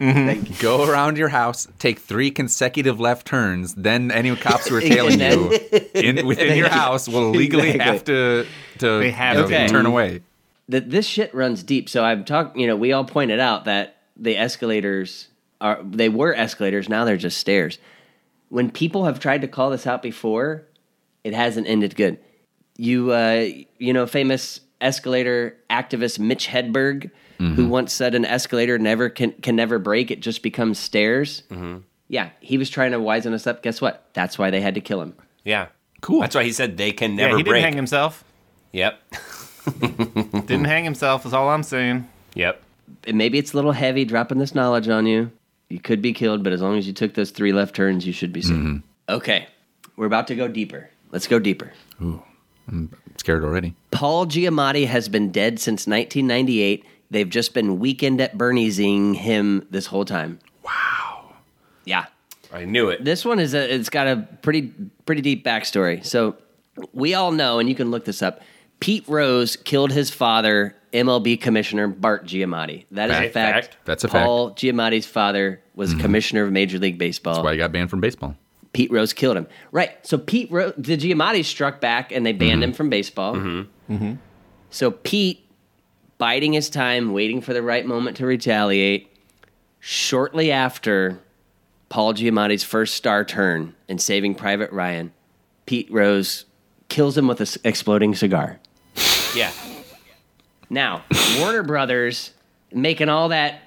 Mm-hmm. 0.00 0.54
Go 0.62 0.88
around 0.88 1.18
your 1.18 1.28
house, 1.28 1.68
take 1.78 1.98
three 1.98 2.30
consecutive 2.30 2.98
left 2.98 3.26
turns. 3.26 3.74
Then 3.74 4.10
any 4.10 4.34
cops 4.34 4.66
who 4.68 4.76
are 4.76 4.80
tailing 4.94 5.20
And 5.20 5.50
you 5.52 5.58
in, 5.94 6.26
within 6.26 6.56
your 6.58 6.70
house 6.70 7.06
will 7.06 7.30
legally 7.30 7.70
Exactly. 7.70 7.92
have 7.92 8.04
to 8.04 8.46
to 8.78 8.98
They 9.00 9.10
have 9.10 9.36
you 9.36 9.42
know, 9.42 9.66
to. 9.66 9.68
turn 9.68 9.84
away. 9.86 10.22
that 10.70 10.88
this 10.88 11.06
shit 11.06 11.34
runs 11.34 11.62
deep. 11.62 11.90
So 11.90 12.02
I'm 12.02 12.24
talking, 12.24 12.62
you 12.62 12.66
know, 12.66 12.76
we 12.76 12.92
all 12.92 13.04
pointed 13.04 13.40
out 13.40 13.66
that 13.66 13.96
the 14.16 14.38
escalators 14.38 15.28
are 15.60 15.82
they 15.84 16.08
were 16.08 16.34
escalators, 16.34 16.88
now 16.88 17.04
they're 17.04 17.18
just 17.18 17.36
stairs. 17.36 17.78
When 18.48 18.70
people 18.70 19.04
have 19.04 19.20
tried 19.20 19.42
to 19.42 19.48
call 19.48 19.68
this 19.68 19.86
out 19.86 20.00
before, 20.02 20.64
it 21.24 21.34
hasn't 21.34 21.66
ended 21.66 21.94
good. 21.94 22.18
You 22.80 23.12
uh 23.12 23.48
you 23.78 23.92
know, 23.92 24.06
famous 24.06 24.60
escalator 24.80 25.56
activist 25.68 26.18
Mitch 26.18 26.48
Hedberg, 26.48 27.10
who 27.36 27.44
mm-hmm. 27.44 27.68
once 27.68 27.92
said 27.92 28.14
an 28.14 28.24
escalator 28.24 28.78
never 28.78 29.10
can 29.10 29.32
can 29.32 29.54
never 29.54 29.78
break, 29.78 30.10
it 30.10 30.20
just 30.20 30.42
becomes 30.42 30.78
stairs. 30.78 31.42
Mm-hmm. 31.50 31.78
Yeah, 32.08 32.30
he 32.40 32.56
was 32.56 32.70
trying 32.70 32.92
to 32.92 32.98
wisen 32.98 33.34
us 33.34 33.46
up. 33.46 33.62
Guess 33.62 33.80
what? 33.80 34.08
That's 34.14 34.38
why 34.38 34.50
they 34.50 34.62
had 34.62 34.74
to 34.76 34.80
kill 34.80 35.02
him. 35.02 35.14
Yeah. 35.44 35.68
Cool. 36.00 36.20
That's 36.20 36.34
why 36.34 36.44
he 36.44 36.52
said 36.52 36.78
they 36.78 36.92
can 36.92 37.12
Yeah, 37.18 37.26
never 37.26 37.36
he 37.36 37.42
break. 37.42 37.56
didn't 37.56 37.64
hang 37.64 37.76
himself. 37.76 38.24
Yep. 38.72 38.98
Didn't 39.80 40.64
hang 40.64 40.84
himself. 40.84 41.26
Is 41.26 41.34
all 41.34 41.48
I'm 41.50 41.62
saying. 41.62 42.08
Yep. 42.34 42.62
And 43.04 43.18
maybe 43.18 43.36
it's 43.36 43.52
a 43.52 43.56
little 43.56 43.72
heavy 43.72 44.04
dropping 44.04 44.38
this 44.38 44.54
knowledge 44.54 44.88
on 44.88 45.06
you. 45.06 45.30
You 45.68 45.80
could 45.80 46.00
be 46.00 46.12
killed, 46.12 46.42
but 46.42 46.52
as 46.52 46.62
long 46.62 46.78
as 46.78 46.86
you 46.86 46.92
took 46.92 47.14
those 47.14 47.30
three 47.30 47.52
left 47.52 47.74
turns, 47.74 48.06
you 48.06 48.12
should 48.12 48.32
be 48.32 48.42
safe. 48.42 48.56
Mm-hmm. 48.56 48.78
Okay, 49.08 49.48
we're 49.96 50.06
about 50.06 50.26
to 50.28 50.34
go 50.34 50.48
deeper. 50.48 50.90
Let's 51.12 51.26
go 51.26 51.38
deeper. 51.38 51.72
Scared 53.16 53.44
already. 53.44 53.74
Paul 53.90 54.26
Giamatti 54.26 54.86
has 54.86 55.08
been 55.08 55.30
dead 55.30 55.58
since 55.58 55.86
1998. 55.86 56.84
They've 57.10 57.28
just 57.28 57.54
been 57.54 57.78
weekend 57.78 58.20
at 58.20 58.38
Bernie'sing 58.38 59.14
him 59.14 59.66
this 59.70 59.86
whole 59.86 60.04
time. 60.04 60.38
Wow. 60.64 61.34
Yeah. 61.84 62.06
I 62.52 62.64
knew 62.64 62.88
it. 62.88 63.04
This 63.04 63.24
one 63.24 63.38
is 63.38 63.54
a, 63.54 63.74
it's 63.74 63.90
got 63.90 64.06
a 64.06 64.26
pretty 64.42 64.72
pretty 65.06 65.22
deep 65.22 65.44
backstory. 65.44 66.04
So 66.04 66.36
we 66.92 67.14
all 67.14 67.32
know, 67.32 67.58
and 67.58 67.68
you 67.68 67.74
can 67.74 67.90
look 67.90 68.04
this 68.04 68.22
up. 68.22 68.40
Pete 68.80 69.04
Rose 69.06 69.56
killed 69.56 69.92
his 69.92 70.10
father, 70.10 70.74
MLB 70.92 71.40
commissioner 71.40 71.86
Bart 71.86 72.24
Giamatti. 72.24 72.86
That 72.92 73.10
is 73.10 73.16
a 73.16 73.20
Fact. 73.20 73.32
fact. 73.32 73.66
Fact. 73.66 73.76
That's 73.84 74.04
a 74.04 74.08
fact. 74.08 74.24
Paul 74.24 74.52
Giamatti's 74.52 75.06
father 75.06 75.62
was 75.74 75.90
mm-hmm. 75.90 76.00
commissioner 76.00 76.44
of 76.44 76.52
Major 76.52 76.78
League 76.78 76.98
Baseball. 76.98 77.34
That's 77.34 77.44
why 77.44 77.52
he 77.52 77.58
got 77.58 77.72
banned 77.72 77.90
from 77.90 78.00
baseball. 78.00 78.36
Pete 78.72 78.90
Rose 78.90 79.12
killed 79.12 79.36
him. 79.36 79.46
Right. 79.72 79.90
So 80.06 80.16
Pete 80.18 80.50
Rose, 80.50 80.74
the 80.76 80.96
Giamatti 80.96 81.44
struck 81.44 81.80
back 81.80 82.12
and 82.12 82.24
they 82.24 82.32
banned 82.32 82.62
mm-hmm. 82.62 82.70
him 82.70 82.72
from 82.72 82.90
baseball. 82.90 83.34
Mm-hmm. 83.34 83.92
Mm-hmm. 83.94 84.14
So 84.70 84.90
Pete, 84.92 85.44
biding 86.18 86.52
his 86.52 86.70
time, 86.70 87.12
waiting 87.12 87.40
for 87.40 87.52
the 87.52 87.62
right 87.62 87.84
moment 87.84 88.16
to 88.18 88.26
retaliate, 88.26 89.08
shortly 89.80 90.52
after 90.52 91.18
Paul 91.88 92.14
Giamatti's 92.14 92.62
first 92.62 92.94
star 92.94 93.24
turn 93.24 93.74
in 93.88 93.98
Saving 93.98 94.34
Private 94.34 94.70
Ryan, 94.70 95.12
Pete 95.66 95.90
Rose 95.90 96.44
kills 96.88 97.16
him 97.16 97.26
with 97.26 97.40
an 97.40 97.48
exploding 97.64 98.14
cigar. 98.14 98.60
Yeah. 99.34 99.52
Now, 100.68 101.02
Warner 101.38 101.64
Brothers 101.64 102.32
making 102.72 103.08
all 103.08 103.30
that 103.30 103.60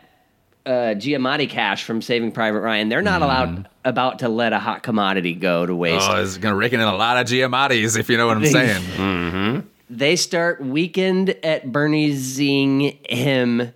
uh, 0.66 0.96
Giamatti 0.96 1.50
cash 1.50 1.84
from 1.84 2.02
Saving 2.02 2.32
Private 2.32 2.62
Ryan, 2.62 2.90
they're 2.90 3.02
not 3.02 3.22
allowed 3.22 3.68
about 3.84 4.20
to 4.20 4.30
let 4.30 4.54
a 4.54 4.60
hot 4.60 4.84
commodity 4.84 5.34
go 5.34 5.66
to 5.66 5.76
waste. 5.76 6.10
Oh, 6.10 6.22
it's 6.22 6.38
gonna 6.38 6.56
rake 6.56 6.74
in 6.74 6.80
a 6.80 6.96
lot 6.96 7.18
of 7.18 7.28
Giamattis 7.28 7.98
if 7.98 8.10
you 8.10 8.18
know 8.18 8.28
what 8.28 8.38
I'm 8.38 8.46
saying. 8.46 9.68
they 9.90 10.16
start 10.16 10.62
weekend 10.64 11.30
at 11.44 11.66
Bernie'sing 11.72 13.08
him 13.10 13.74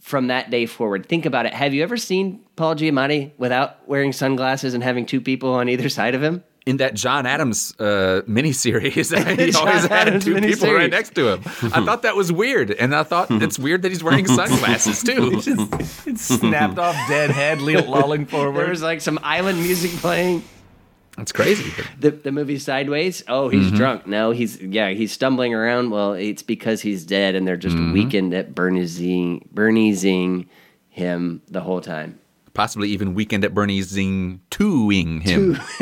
from 0.00 0.26
that 0.26 0.50
day 0.50 0.66
forward. 0.66 1.06
Think 1.06 1.24
about 1.26 1.46
it. 1.46 1.54
Have 1.54 1.72
you 1.72 1.82
ever 1.82 1.96
seen 1.96 2.40
Paul 2.56 2.74
Giamatti 2.74 3.32
without 3.38 3.88
wearing 3.88 4.12
sunglasses 4.12 4.74
and 4.74 4.82
having 4.82 5.06
two 5.06 5.20
people 5.20 5.54
on 5.54 5.68
either 5.68 5.88
side 6.00 6.14
of 6.14 6.22
him? 6.22 6.44
In 6.66 6.78
that 6.78 6.94
John 6.94 7.26
Adams 7.26 7.74
uh, 7.78 8.22
miniseries, 8.26 8.92
he 9.38 9.52
always 9.54 9.82
had 9.82 9.92
Adams 10.08 10.24
two 10.24 10.40
people 10.40 10.72
right 10.72 10.90
next 10.90 11.14
to 11.14 11.34
him. 11.34 11.40
I 11.74 11.84
thought 11.84 12.00
that 12.02 12.16
was 12.16 12.32
weird, 12.32 12.70
and 12.70 12.94
I 12.94 13.02
thought 13.02 13.26
it's 13.30 13.58
weird 13.58 13.82
that 13.82 13.90
he's 13.90 14.02
wearing 14.02 14.26
sunglasses 14.26 15.02
too. 15.02 15.42
It 16.06 16.18
snapped 16.18 16.78
off 16.78 16.96
dead 17.08 17.30
head, 17.30 17.60
le- 17.60 17.80
lolling 17.84 18.24
There 18.24 18.40
forward. 18.40 18.70
was 18.70 18.82
like 18.82 19.02
some 19.02 19.18
island 19.22 19.58
music 19.58 19.90
playing. 20.00 20.42
That's 21.18 21.32
crazy. 21.32 21.70
The, 22.00 22.10
the 22.12 22.32
movie 22.32 22.58
Sideways. 22.58 23.22
Oh, 23.28 23.48
he's 23.50 23.66
Mm-hmm. 23.66 23.76
drunk. 23.76 24.06
No, 24.06 24.30
he's 24.30 24.60
yeah, 24.60 24.88
he's 24.90 25.12
stumbling 25.12 25.52
around. 25.54 25.90
Well, 25.90 26.14
it's 26.14 26.42
because 26.42 26.80
he's 26.80 27.04
dead, 27.04 27.34
and 27.34 27.46
they're 27.46 27.56
just 27.58 27.76
Mm-hmm. 27.76 27.92
weekend 27.92 28.32
at 28.34 28.54
Bernie'sing 28.54 29.48
Bernie'sing 29.54 30.46
him 30.88 31.42
the 31.48 31.60
whole 31.60 31.80
time. 31.82 32.18
Possibly 32.54 32.88
even 32.90 33.14
weekend 33.14 33.44
at 33.44 33.52
Bernie's 33.52 33.88
zing 33.88 34.40
tooing 34.50 35.20
him. 35.22 35.54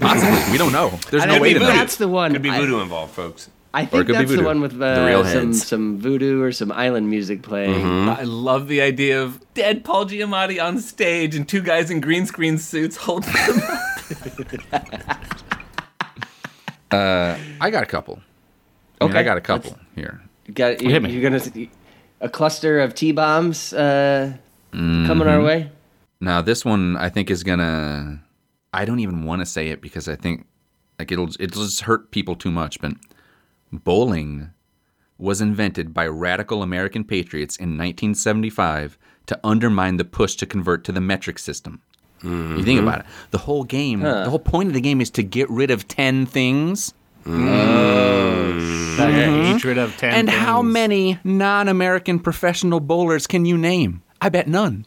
Possibly, 0.00 0.52
we 0.52 0.58
don't 0.58 0.72
know. 0.72 0.90
There's 1.10 1.26
no 1.26 1.40
way 1.40 1.52
to 1.54 1.58
know. 1.60 1.66
that's 1.66 1.96
the 1.96 2.06
one. 2.08 2.32
Could 2.32 2.42
be 2.42 2.50
I- 2.50 2.60
voodoo 2.60 2.80
involved, 2.80 3.12
folks. 3.14 3.50
I 3.76 3.84
think 3.86 4.06
that's 4.06 4.30
the 4.30 4.44
one 4.44 4.60
with 4.60 4.80
uh, 4.80 4.94
The 5.00 5.04
real 5.06 5.24
some 5.24 5.52
some 5.52 5.98
voodoo 5.98 6.40
or 6.40 6.52
some 6.52 6.70
island 6.70 7.10
music 7.10 7.42
playing. 7.42 8.08
I 8.08 8.22
love 8.22 8.68
the 8.68 8.80
idea 8.80 9.20
of 9.20 9.40
dead 9.54 9.84
Paul 9.84 10.06
Giamatti 10.06 10.62
on 10.62 10.78
stage 10.78 11.34
and 11.34 11.48
two 11.48 11.60
guys 11.60 11.90
in 11.90 12.00
green 12.00 12.24
screen 12.26 12.58
suits 12.58 12.96
holding 12.96 13.32
him. 13.32 13.60
I 16.92 17.70
got 17.70 17.82
a 17.82 17.86
couple. 17.86 18.20
I, 19.00 19.04
mean, 19.04 19.10
Okay, 19.10 19.18
I 19.20 19.22
got 19.24 19.36
a 19.36 19.40
couple 19.40 19.76
here. 19.94 20.22
You 20.46 20.54
got 20.54 20.80
you, 20.80 20.90
Hit 20.90 21.02
me. 21.02 21.10
you're 21.12 21.28
gonna 21.28 21.42
a 22.20 22.28
cluster 22.28 22.78
of 22.80 22.94
T 22.94 23.10
bombs 23.12 23.72
uh, 23.72 24.34
coming 24.72 24.82
Mm-hmm. 24.82 25.28
our 25.28 25.42
way. 25.42 25.70
Now 26.24 26.40
this 26.40 26.64
one 26.64 26.96
I 26.96 27.10
think 27.10 27.30
is 27.30 27.42
gonna. 27.42 28.22
I 28.72 28.84
don't 28.86 29.00
even 29.00 29.24
want 29.24 29.40
to 29.42 29.46
say 29.46 29.68
it 29.68 29.82
because 29.82 30.08
I 30.08 30.16
think 30.16 30.46
like 30.98 31.12
it'll 31.12 31.28
it'll 31.38 31.64
just 31.64 31.82
hurt 31.82 32.10
people 32.10 32.34
too 32.34 32.50
much. 32.50 32.80
But 32.80 32.94
bowling 33.70 34.50
was 35.18 35.40
invented 35.42 35.92
by 35.92 36.06
radical 36.06 36.62
American 36.62 37.04
patriots 37.04 37.56
in 37.56 37.76
1975 37.76 38.98
to 39.26 39.38
undermine 39.44 39.98
the 39.98 40.04
push 40.04 40.34
to 40.36 40.46
convert 40.46 40.82
to 40.84 40.92
the 40.92 41.00
metric 41.00 41.38
system. 41.38 41.82
You 42.22 42.62
think 42.64 42.78
mm-hmm. 42.78 42.88
about 42.88 43.00
it. 43.00 43.06
The 43.30 43.38
whole 43.38 43.64
game, 43.64 44.00
the 44.00 44.30
whole 44.30 44.38
point 44.38 44.68
of 44.68 44.72
the 44.72 44.80
game 44.80 45.02
is 45.02 45.10
to 45.10 45.22
get 45.22 45.50
rid 45.50 45.70
of 45.70 45.86
10 45.88 46.24
things. 46.24 46.94
Mm-hmm. 47.26 48.94
Hatred 48.96 49.76
hmm? 49.76 49.82
of 49.82 49.96
ten. 49.96 50.14
and 50.14 50.30
how 50.30 50.62
many 50.62 51.18
non 51.24 51.68
American 51.68 52.18
professional 52.18 52.80
bowlers 52.80 53.26
can 53.26 53.44
you 53.44 53.58
name? 53.58 54.02
I 54.20 54.28
bet 54.30 54.46
none. 54.46 54.86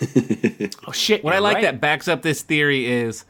Oh 0.86 0.92
shit! 0.92 1.22
What 1.24 1.34
I 1.34 1.38
like 1.38 1.56
right. 1.56 1.62
that 1.62 1.80
backs 1.80 2.08
up 2.08 2.22
this 2.22 2.42
theory 2.42 2.86
is 2.86 3.24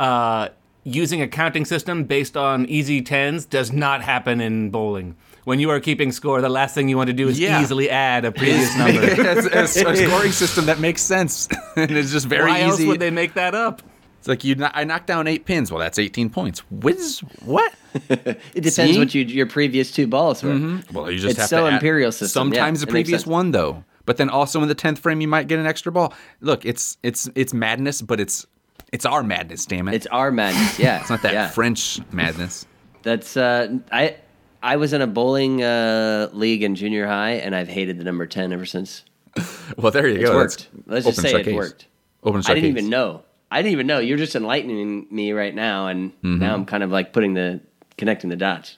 uh, 0.00 0.48
using 0.84 1.20
a 1.22 1.28
counting 1.28 1.64
system 1.64 2.04
based 2.04 2.36
on 2.36 2.66
easy 2.66 3.02
tens 3.02 3.44
does 3.44 3.72
not 3.72 4.02
happen 4.02 4.40
in 4.40 4.70
bowling. 4.70 5.16
When 5.44 5.58
you 5.58 5.70
are 5.70 5.80
keeping 5.80 6.12
score, 6.12 6.40
the 6.40 6.48
last 6.48 6.74
thing 6.74 6.88
you 6.88 6.96
want 6.96 7.08
to 7.08 7.12
do 7.12 7.28
is 7.28 7.38
Yeah. 7.38 7.60
easily 7.60 7.90
add 7.90 8.24
a 8.24 8.30
previous 8.32 8.76
number. 8.78 9.00
it's 9.02 9.76
a, 9.76 9.88
a 9.88 9.96
scoring 10.08 10.32
system 10.32 10.66
that 10.66 10.78
makes 10.78 11.02
sense 11.02 11.48
and 11.76 11.90
it's 11.90 12.12
just 12.12 12.26
very 12.26 12.50
Why 12.50 12.60
else 12.60 12.74
easy. 12.78 12.86
would 12.86 13.00
they 13.00 13.10
make 13.10 13.34
that 13.34 13.54
up? 13.54 13.82
It's 14.20 14.28
like 14.28 14.44
you. 14.44 14.54
I 14.72 14.84
knocked 14.84 15.08
down 15.08 15.26
eight 15.26 15.44
pins. 15.46 15.72
Well, 15.72 15.80
that's 15.80 15.98
18 15.98 16.30
points. 16.30 16.60
Whiz, 16.70 17.18
what? 17.44 17.72
It 18.08 18.40
depends 18.54 18.72
See? 18.72 18.98
what 18.98 19.12
you, 19.16 19.24
your 19.24 19.46
previous 19.46 19.90
two 19.90 20.06
balls 20.06 20.44
were. 20.44 20.80
Well, 20.92 21.10
you 21.10 21.18
just 21.18 21.32
It's 21.32 21.40
have 21.40 21.48
so 21.48 21.60
to 21.62 21.66
add- 21.66 21.74
imperial 21.74 22.12
system. 22.12 22.28
Sometimes 22.52 22.80
Yeah, 22.80 22.86
the 22.86 22.90
previous 22.92 23.26
one 23.26 23.50
though, 23.50 23.82
but 24.06 24.16
then 24.16 24.28
also 24.30 24.62
in 24.62 24.68
the 24.68 24.74
10th 24.74 24.98
frame 24.98 25.20
you 25.20 25.28
might 25.28 25.48
get 25.48 25.58
an 25.58 25.66
extra 25.66 25.92
ball. 25.92 26.12
Look, 26.40 26.64
it's 26.66 26.96
it's 27.02 27.28
it's 27.34 27.52
madness, 27.54 28.02
but 28.02 28.20
it's 28.20 28.46
it's 28.92 29.06
our 29.06 29.22
madness. 29.22 29.64
Damn 29.66 29.88
it! 29.88 29.94
It's 29.94 30.06
our 30.08 30.30
madness. 30.30 30.78
Yeah, 30.78 31.00
It's 31.00 31.10
not 31.10 31.22
that 31.22 31.32
Yeah. 31.32 31.48
French 31.48 32.00
madness. 32.12 32.66
That's 33.02 33.36
uh, 33.36 33.78
I 33.90 34.16
I 34.62 34.76
was 34.76 34.92
in 34.92 35.02
a 35.02 35.06
bowling 35.06 35.62
uh, 35.62 36.28
league 36.32 36.62
in 36.62 36.74
junior 36.74 37.06
high, 37.06 37.32
and 37.32 37.54
I've 37.54 37.68
hated 37.68 37.98
the 37.98 38.04
number 38.04 38.26
ten 38.26 38.52
ever 38.52 38.66
since. 38.66 39.04
Well, 39.78 39.90
there 39.90 40.06
you 40.06 40.18
go. 40.18 40.20
It's 40.20 40.30
go. 40.30 40.36
worked. 40.36 40.68
That's 40.86 41.06
Let's 41.06 41.16
just 41.16 41.20
say 41.22 41.40
it 41.40 41.54
worked. 41.54 41.86
Open 42.22 42.42
I 42.46 42.54
didn't 42.54 42.68
even 42.70 42.90
know. 42.90 43.22
I 43.50 43.62
didn't 43.62 43.72
even 43.72 43.86
know. 43.86 43.98
You're 43.98 44.18
just 44.18 44.36
enlightening 44.36 45.06
me 45.10 45.32
right 45.32 45.54
now, 45.54 45.86
and 45.86 46.12
Mm-hmm. 46.22 46.38
now 46.38 46.54
I'm 46.54 46.66
kind 46.66 46.82
of 46.82 46.90
like 46.90 47.12
putting 47.14 47.32
the 47.34 47.60
connecting 47.96 48.28
the 48.30 48.36
dots. 48.36 48.76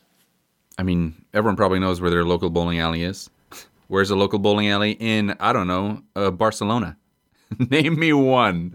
I 0.78 0.82
mean, 0.84 1.14
everyone 1.34 1.56
probably 1.56 1.80
knows 1.80 2.00
where 2.00 2.10
their 2.10 2.24
local 2.24 2.50
bowling 2.50 2.78
alley 2.78 3.02
is. 3.02 3.28
Where's 3.88 4.10
a 4.10 4.16
local 4.16 4.38
bowling 4.38 4.68
alley 4.68 4.92
in 4.92 5.36
I 5.40 5.52
don't 5.52 5.66
know 5.66 6.02
uh, 6.16 6.30
Barcelona? 6.30 6.96
Name 7.58 7.98
me 7.98 8.12
one. 8.12 8.74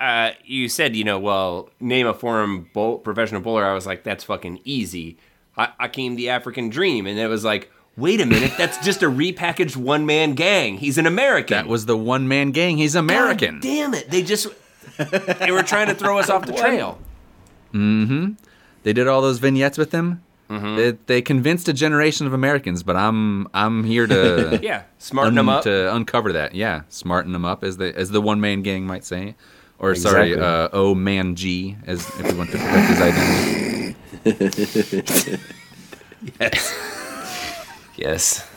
uh, 0.00 0.32
you 0.44 0.68
said, 0.68 0.94
you 0.94 1.04
know, 1.04 1.18
well, 1.18 1.70
name 1.80 2.06
a 2.06 2.14
foreign 2.14 2.62
bowl, 2.72 2.98
professional 2.98 3.40
bowler. 3.40 3.64
I 3.64 3.74
was 3.74 3.86
like, 3.86 4.04
that's 4.04 4.24
fucking 4.24 4.60
easy. 4.64 5.18
I, 5.56 5.68
Akeem 5.80 6.16
the 6.16 6.30
African 6.30 6.68
Dream, 6.68 7.06
and 7.06 7.18
it 7.18 7.28
was 7.28 7.44
like, 7.44 7.70
wait 7.96 8.20
a 8.20 8.26
minute, 8.26 8.52
that's 8.58 8.78
just 8.84 9.02
a 9.02 9.06
repackaged 9.06 9.76
one 9.76 10.06
man 10.06 10.34
gang. 10.34 10.76
He's 10.78 10.98
an 10.98 11.06
American. 11.06 11.56
That 11.56 11.66
was 11.66 11.86
the 11.86 11.96
one 11.96 12.28
man 12.28 12.52
gang. 12.52 12.76
He's 12.76 12.94
American. 12.94 13.56
God 13.56 13.62
damn 13.62 13.94
it! 13.94 14.10
They 14.10 14.22
just 14.22 14.48
they 14.98 15.50
were 15.50 15.62
trying 15.62 15.88
to 15.88 15.94
throw 15.94 16.18
us 16.18 16.30
off 16.30 16.46
the 16.46 16.52
trail. 16.56 16.98
Mm 17.72 18.06
hmm. 18.06 18.32
They 18.82 18.92
did 18.92 19.08
all 19.08 19.20
those 19.20 19.38
vignettes 19.38 19.78
with 19.78 19.92
him. 19.92 20.22
They, 20.48 20.92
they 21.06 21.22
convinced 21.22 21.68
a 21.68 21.72
generation 21.72 22.26
of 22.26 22.32
Americans, 22.32 22.82
but 22.82 22.94
I'm 22.96 23.48
I'm 23.52 23.82
here 23.84 24.06
to 24.06 24.60
Yeah, 24.62 24.82
smarten 24.98 25.34
them 25.34 25.48
up. 25.48 25.64
to 25.64 25.92
uncover 25.94 26.32
that. 26.34 26.54
Yeah, 26.54 26.82
smarten 26.88 27.32
them 27.32 27.44
up, 27.44 27.64
as 27.64 27.76
the 27.78 27.96
as 27.96 28.10
the 28.10 28.20
one 28.20 28.40
man 28.40 28.62
gang 28.62 28.86
might 28.86 29.04
say, 29.04 29.34
or 29.78 29.94
sorry, 29.96 30.38
uh, 30.38 30.68
oh 30.72 30.94
man 30.94 31.34
G, 31.34 31.76
as 31.86 32.06
if 32.20 32.30
we 32.32 32.38
want 32.38 32.50
to 32.50 32.58
protect 32.58 32.88
his 32.90 33.00
identity. 33.00 33.96
Yes. 36.40 36.74
Yes. 37.96 38.48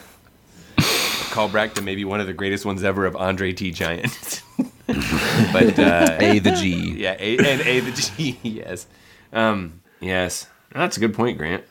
Call 1.31 1.49
back 1.49 1.73
to 1.75 1.81
maybe 1.81 2.03
one 2.05 2.19
of 2.19 2.27
the 2.27 2.33
greatest 2.33 2.65
ones 2.65 2.83
ever 2.83 3.05
of 3.05 3.15
Andre 3.15 3.53
T. 3.53 3.71
Giant. 3.71 4.41
but 4.57 5.77
uh, 5.77 6.17
A 6.19 6.39
the 6.39 6.51
G. 6.59 6.93
yeah, 6.97 7.15
A, 7.19 7.37
and 7.37 7.61
A 7.61 7.79
the 7.81 7.91
G. 7.91 8.39
Yes. 8.43 8.87
Um, 9.31 9.81
yes. 9.99 10.47
That's 10.73 10.97
a 10.97 10.99
good 10.99 11.13
point, 11.13 11.37
Grant. 11.37 11.63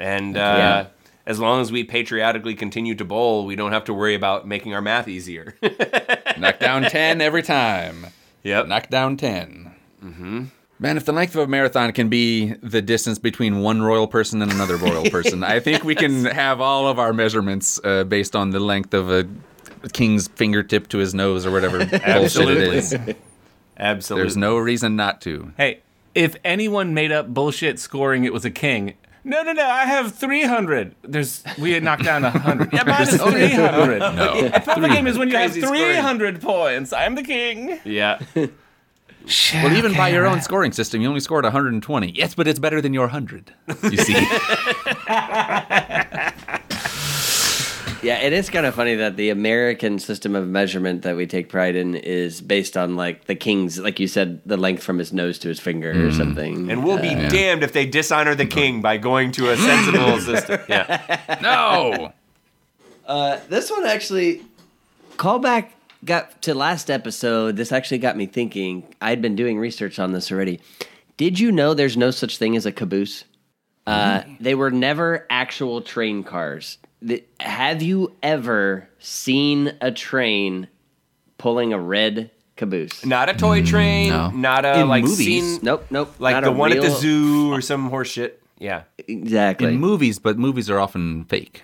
And 0.00 0.36
uh, 0.36 0.40
Yeah. 0.40 0.86
as 1.26 1.38
long 1.38 1.60
as 1.60 1.70
we 1.70 1.84
patriotically 1.84 2.54
continue 2.54 2.94
to 2.96 3.04
bowl, 3.04 3.44
we 3.46 3.54
don't 3.54 3.72
have 3.72 3.84
to 3.84 3.94
worry 3.94 4.14
about 4.14 4.46
making 4.48 4.74
our 4.74 4.80
math 4.80 5.06
easier. 5.08 5.54
Knock 6.38 6.58
down 6.58 6.82
ten 6.84 7.20
every 7.20 7.42
time. 7.42 8.06
yep. 8.42 8.66
Knock 8.66 8.88
down 8.88 9.16
10. 9.16 9.70
Mm-hmm. 10.04 10.44
Man, 10.78 10.96
if 10.96 11.04
the 11.04 11.12
length 11.12 11.34
of 11.36 11.42
a 11.42 11.46
marathon 11.46 11.92
can 11.92 12.08
be 12.08 12.54
the 12.62 12.80
distance 12.80 13.18
between 13.18 13.60
one 13.60 13.82
royal 13.82 14.08
person 14.08 14.40
and 14.40 14.50
another 14.50 14.76
royal 14.76 15.10
person, 15.10 15.44
I 15.44 15.60
think 15.60 15.84
we 15.84 15.94
can 15.94 16.24
have 16.24 16.62
all 16.62 16.88
of 16.88 16.98
our 16.98 17.12
measurements 17.12 17.78
uh, 17.84 18.04
based 18.04 18.34
on 18.34 18.48
the 18.50 18.60
length 18.60 18.94
of 18.94 19.10
a 19.10 19.28
king's 19.92 20.28
fingertip 20.28 20.88
to 20.88 20.98
his 20.98 21.12
nose 21.14 21.44
or 21.44 21.50
whatever 21.50 21.78
bullshit 21.84 22.48
it 22.48 22.58
is. 22.74 22.94
Absolutely. 22.94 23.14
Absolutely. 23.78 24.22
There's 24.22 24.36
no 24.38 24.56
reason 24.56 24.96
not 24.96 25.20
to. 25.22 25.52
Hey, 25.58 25.80
if 26.14 26.36
anyone 26.44 26.94
made 26.94 27.12
up 27.12 27.28
bullshit 27.28 27.78
scoring 27.78 28.24
it 28.24 28.32
was 28.32 28.44
a 28.46 28.50
king. 28.50 28.94
No, 29.22 29.42
no, 29.42 29.52
no. 29.52 29.66
I 29.66 29.84
have 29.84 30.14
300. 30.14 30.94
There's 31.02 31.44
we 31.58 31.72
had 31.72 31.82
knocked 31.82 32.04
down 32.04 32.22
100. 32.22 32.72
Yeah, 32.80 32.84
mine 32.84 33.02
is 33.02 33.20
300. 33.20 33.98
No. 33.98 34.50
A 34.54 34.60
perfect 34.60 34.94
game 34.94 35.06
is 35.06 35.18
when 35.18 35.28
you 35.28 35.36
have 35.36 35.50
Crazy 35.52 35.66
scoring. 35.66 35.82
300 35.82 36.40
points. 36.40 36.92
I'm 36.92 37.14
the 37.14 37.22
king. 37.22 37.78
Yeah. 37.84 38.18
Well, 38.34 39.76
even 39.76 39.94
by 39.94 40.08
your 40.08 40.26
own 40.26 40.40
scoring 40.40 40.72
system, 40.72 41.02
you 41.02 41.08
only 41.08 41.20
scored 41.20 41.44
120. 41.44 42.12
Yes, 42.12 42.34
but 42.34 42.48
it's 42.48 42.58
better 42.58 42.80
than 42.80 42.94
your 42.94 43.04
100. 43.04 43.52
You 43.82 43.96
see? 43.98 44.14
Yeah, 48.02 48.18
it 48.18 48.32
is 48.32 48.48
kind 48.48 48.64
of 48.64 48.74
funny 48.74 48.94
that 48.94 49.16
the 49.16 49.28
American 49.28 49.98
system 49.98 50.34
of 50.34 50.48
measurement 50.48 51.02
that 51.02 51.16
we 51.16 51.26
take 51.26 51.50
pride 51.50 51.76
in 51.76 51.94
is 51.94 52.40
based 52.40 52.76
on 52.76 52.96
like 52.96 53.26
the 53.26 53.34
king's, 53.34 53.78
like 53.78 54.00
you 54.00 54.08
said, 54.08 54.40
the 54.46 54.56
length 54.56 54.82
from 54.82 54.98
his 54.98 55.12
nose 55.12 55.38
to 55.40 55.48
his 55.48 55.60
finger 55.60 56.08
or 56.08 56.10
something. 56.10 56.70
And 56.70 56.82
we'll 56.82 57.00
be 57.00 57.14
damned 57.14 57.62
if 57.62 57.72
they 57.72 57.84
dishonor 57.84 58.34
the 58.34 58.46
king 58.46 58.80
by 58.80 58.96
going 58.96 59.32
to 59.32 59.50
a 59.50 59.56
sensible 59.56 60.18
system. 60.20 60.60
Yeah. 60.68 61.38
no! 61.42 62.12
Uh, 63.06 63.40
this 63.48 63.70
one 63.70 63.84
actually, 63.84 64.42
callback 65.16 65.70
got 66.04 66.40
to 66.42 66.54
last 66.54 66.90
episode. 66.90 67.56
This 67.56 67.70
actually 67.70 67.98
got 67.98 68.16
me 68.16 68.24
thinking. 68.26 68.94
I'd 69.02 69.20
been 69.20 69.36
doing 69.36 69.58
research 69.58 69.98
on 69.98 70.12
this 70.12 70.32
already. 70.32 70.60
Did 71.18 71.38
you 71.38 71.52
know 71.52 71.74
there's 71.74 71.98
no 71.98 72.10
such 72.10 72.38
thing 72.38 72.56
as 72.56 72.64
a 72.64 72.72
caboose? 72.72 73.24
Uh, 73.86 74.22
they 74.38 74.54
were 74.54 74.70
never 74.70 75.26
actual 75.28 75.82
train 75.82 76.22
cars. 76.22 76.78
The- 77.02 77.24
have 77.40 77.82
you 77.82 78.14
ever 78.22 78.88
seen 78.98 79.72
a 79.80 79.90
train 79.90 80.68
pulling 81.38 81.72
a 81.72 81.78
red 81.78 82.30
caboose? 82.56 83.04
Not 83.06 83.28
a 83.28 83.34
toy 83.34 83.62
mm, 83.62 83.66
train. 83.66 84.10
no. 84.10 84.30
Not 84.30 84.64
a 84.64 84.80
In 84.80 84.88
like 84.88 85.04
movies. 85.04 85.16
scene. 85.56 85.60
Nope, 85.62 85.86
nope. 85.90 86.14
Like 86.18 86.34
not 86.34 86.44
the 86.44 86.50
a 86.50 86.52
one 86.52 86.72
at 86.72 86.82
the 86.82 86.90
zoo 86.90 87.52
or 87.52 87.60
some 87.60 87.88
horse 87.90 88.10
shit. 88.10 88.42
Yeah. 88.58 88.82
Exactly. 89.08 89.68
In 89.72 89.80
movies, 89.80 90.18
but 90.18 90.38
movies 90.38 90.68
are 90.68 90.78
often 90.78 91.24
fake. 91.24 91.62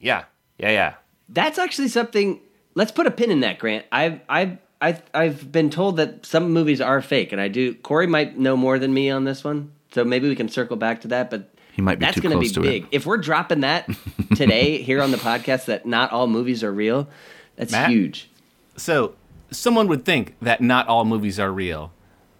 Yeah. 0.00 0.24
Yeah. 0.58 0.70
Yeah. 0.70 0.94
That's 1.30 1.58
actually 1.58 1.88
something. 1.88 2.40
Let's 2.74 2.92
put 2.92 3.06
a 3.06 3.10
pin 3.10 3.30
in 3.30 3.40
that, 3.40 3.58
Grant. 3.58 3.86
I've 3.90 4.20
I've 4.28 4.58
I've 4.80 5.02
I've 5.14 5.50
been 5.50 5.70
told 5.70 5.96
that 5.96 6.26
some 6.26 6.50
movies 6.52 6.82
are 6.82 7.00
fake, 7.00 7.32
and 7.32 7.40
I 7.40 7.48
do. 7.48 7.74
Corey 7.76 8.06
might 8.06 8.36
know 8.38 8.56
more 8.56 8.78
than 8.78 8.92
me 8.92 9.08
on 9.08 9.24
this 9.24 9.42
one, 9.42 9.72
so 9.92 10.04
maybe 10.04 10.28
we 10.28 10.36
can 10.36 10.48
circle 10.50 10.76
back 10.76 11.00
to 11.02 11.08
that. 11.08 11.30
But 11.30 11.53
He 11.74 11.82
might 11.82 11.98
be 11.98 12.04
that's 12.06 12.14
too 12.14 12.20
gonna 12.20 12.36
close 12.36 12.50
be 12.50 12.54
to 12.54 12.60
big. 12.60 12.82
it. 12.84 12.88
If 12.92 13.04
we're 13.04 13.16
dropping 13.18 13.60
that 13.60 13.88
today 14.36 14.80
here 14.80 15.02
on 15.02 15.10
the 15.10 15.16
podcast, 15.16 15.64
that 15.64 15.84
not 15.86 16.12
all 16.12 16.28
movies 16.28 16.62
are 16.62 16.72
real. 16.72 17.08
That's 17.56 17.72
Matt? 17.72 17.90
huge. 17.90 18.30
So, 18.76 19.14
someone 19.50 19.88
would 19.88 20.04
think 20.04 20.36
that 20.40 20.60
not 20.60 20.86
all 20.86 21.04
movies 21.04 21.40
are 21.40 21.50
real, 21.52 21.92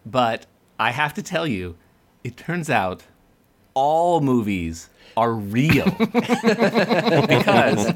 but 0.07 0.47
I 0.79 0.93
have 0.93 1.15
to 1.15 1.23
tell 1.23 1.47
you, 1.49 1.77
it 2.23 2.37
turns 2.37 2.71
out 2.71 3.03
all 3.75 4.21
movies 4.21 4.89
are 5.17 5.33
real. 5.33 5.85
because 5.99 7.93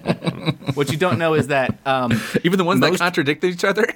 what 0.74 0.90
you 0.90 0.96
don't 0.96 1.18
know 1.18 1.34
is 1.34 1.48
that 1.48 1.78
um, 1.86 2.20
Even 2.44 2.58
the 2.58 2.64
ones 2.64 2.80
that 2.80 2.96
contradict 2.96 3.44
each 3.44 3.64
other? 3.64 3.86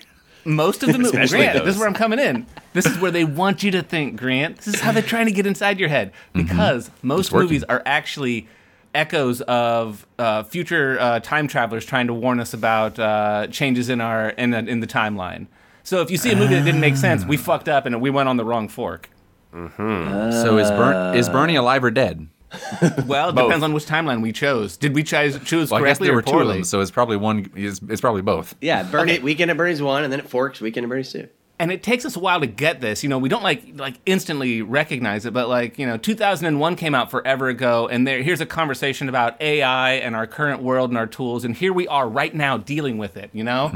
Most 0.45 0.83
of 0.83 0.89
the 0.93 0.99
movies, 0.99 1.13
Especially 1.13 1.39
Grant, 1.39 1.65
this 1.65 1.75
is 1.75 1.79
where 1.79 1.89
I'm 1.89 1.95
coming 1.95 2.19
in. 2.19 2.47
This 2.73 2.87
is 2.87 2.99
where 2.99 3.11
they 3.11 3.25
want 3.25 3.63
you 3.63 3.71
to 3.73 3.83
think, 3.83 4.19
Grant. 4.19 4.57
This 4.59 4.75
is 4.75 4.81
how 4.81 4.93
they're 4.93 5.03
trying 5.03 5.27
to 5.27 5.33
get 5.33 5.47
inside 5.47 5.79
your 5.79 5.89
head. 5.89 6.13
Because 6.33 6.91
most 7.03 7.33
movies 7.33 7.65
are 7.65 7.83
actually 7.87 8.49
echoes 8.95 9.41
of 9.43 10.07
uh, 10.19 10.43
future 10.43 10.99
uh, 11.01 11.21
time 11.21 11.49
travelers 11.49 11.85
trying 11.85 12.07
to 12.07 12.15
warn 12.15 12.41
us 12.41 12.53
about 12.53 12.99
uh, 12.99 13.47
changes 13.49 13.89
in 13.89 14.01
our 14.01 14.31
in 14.31 14.51
the, 14.51 14.59
in 14.59 14.81
the 14.81 14.87
timeline. 14.87 15.47
So 15.83 16.01
if 16.01 16.11
you 16.11 16.17
see 16.17 16.33
a 16.33 16.37
movie 16.37 16.55
that 16.55 16.65
didn't 16.65 16.81
make 16.81 16.97
sense, 16.97 17.25
we 17.25 17.37
fucked 17.37 17.69
up 17.69 17.87
and 17.87 18.01
we 18.01 18.11
went 18.11 18.29
on 18.29 18.37
the 18.37 18.45
wrong 18.45 18.69
fork. 18.69 19.11
so 19.53 20.59
is, 20.59 20.71
Bern- 20.71 21.17
is 21.17 21.29
Bernie 21.29 21.57
alive 21.57 21.85
or 21.85 21.91
dead? 21.91 22.29
Well, 23.07 23.31
it 23.31 23.37
depends 23.37 23.65
on 23.65 23.73
which 23.73 23.87
timeline 23.87 24.23
we 24.23 24.33
chose. 24.33 24.77
Did 24.77 24.95
we 24.95 25.03
choose 25.03 25.39
choose 25.45 25.71
Well, 25.71 25.83
I 25.83 25.87
guess 25.87 25.99
correctly 25.99 26.07
there 26.09 26.15
or 26.15 26.17
were 26.17 26.23
two 26.23 26.31
of 26.31 26.35
poorly? 26.35 26.55
them, 26.57 26.65
so 26.65 26.81
it's 26.81 26.91
probably 26.91 27.17
one. 27.17 27.51
It's, 27.57 27.81
it's 27.89 28.01
probably 28.01 28.23
both. 28.23 28.55
Yeah, 28.61 28.83
Bernie. 28.83 29.19
Weekend 29.21 29.51
at 29.51 29.57
Bernie's 29.57 29.83
one, 29.83 30.05
and 30.05 30.13
then 30.13 30.21
it 30.21 30.29
forks. 30.29 30.61
Weekend 30.61 30.85
at 30.85 30.89
Bernie's 30.91 31.11
two. 31.13 31.29
and 31.59 31.71
it 31.71 31.83
takes 31.83 32.05
us 32.05 32.17
a 32.17 32.19
while 32.21 32.41
to 32.41 32.47
get 32.47 32.81
this. 32.81 33.03
You 33.03 33.09
know, 33.09 33.19
we 33.19 33.29
don't 33.29 33.43
like 33.43 33.63
like 33.77 33.95
instantly 34.05 34.63
recognize 34.63 35.25
it, 35.27 35.33
but 35.33 35.49
like 35.49 35.79
you 35.79 35.87
know, 35.87 35.97
2001 35.97 36.77
came 36.77 36.95
out 36.95 37.11
forever 37.11 37.49
ago, 37.49 37.89
and 37.89 38.07
there 38.07 38.23
here's 38.23 38.41
a 38.41 38.47
conversation 38.47 39.09
about 39.09 39.41
AI 39.41 39.93
and 39.95 40.15
our 40.17 40.27
current 40.27 40.63
world 40.63 40.91
and 40.91 40.99
our 40.99 41.07
tools, 41.07 41.45
and 41.45 41.57
here 41.57 41.73
we 41.73 41.87
are 41.89 42.09
right 42.09 42.35
now 42.35 42.57
dealing 42.59 42.99
with 42.99 43.17
it. 43.17 43.31
You 43.33 43.45
know, 43.45 43.67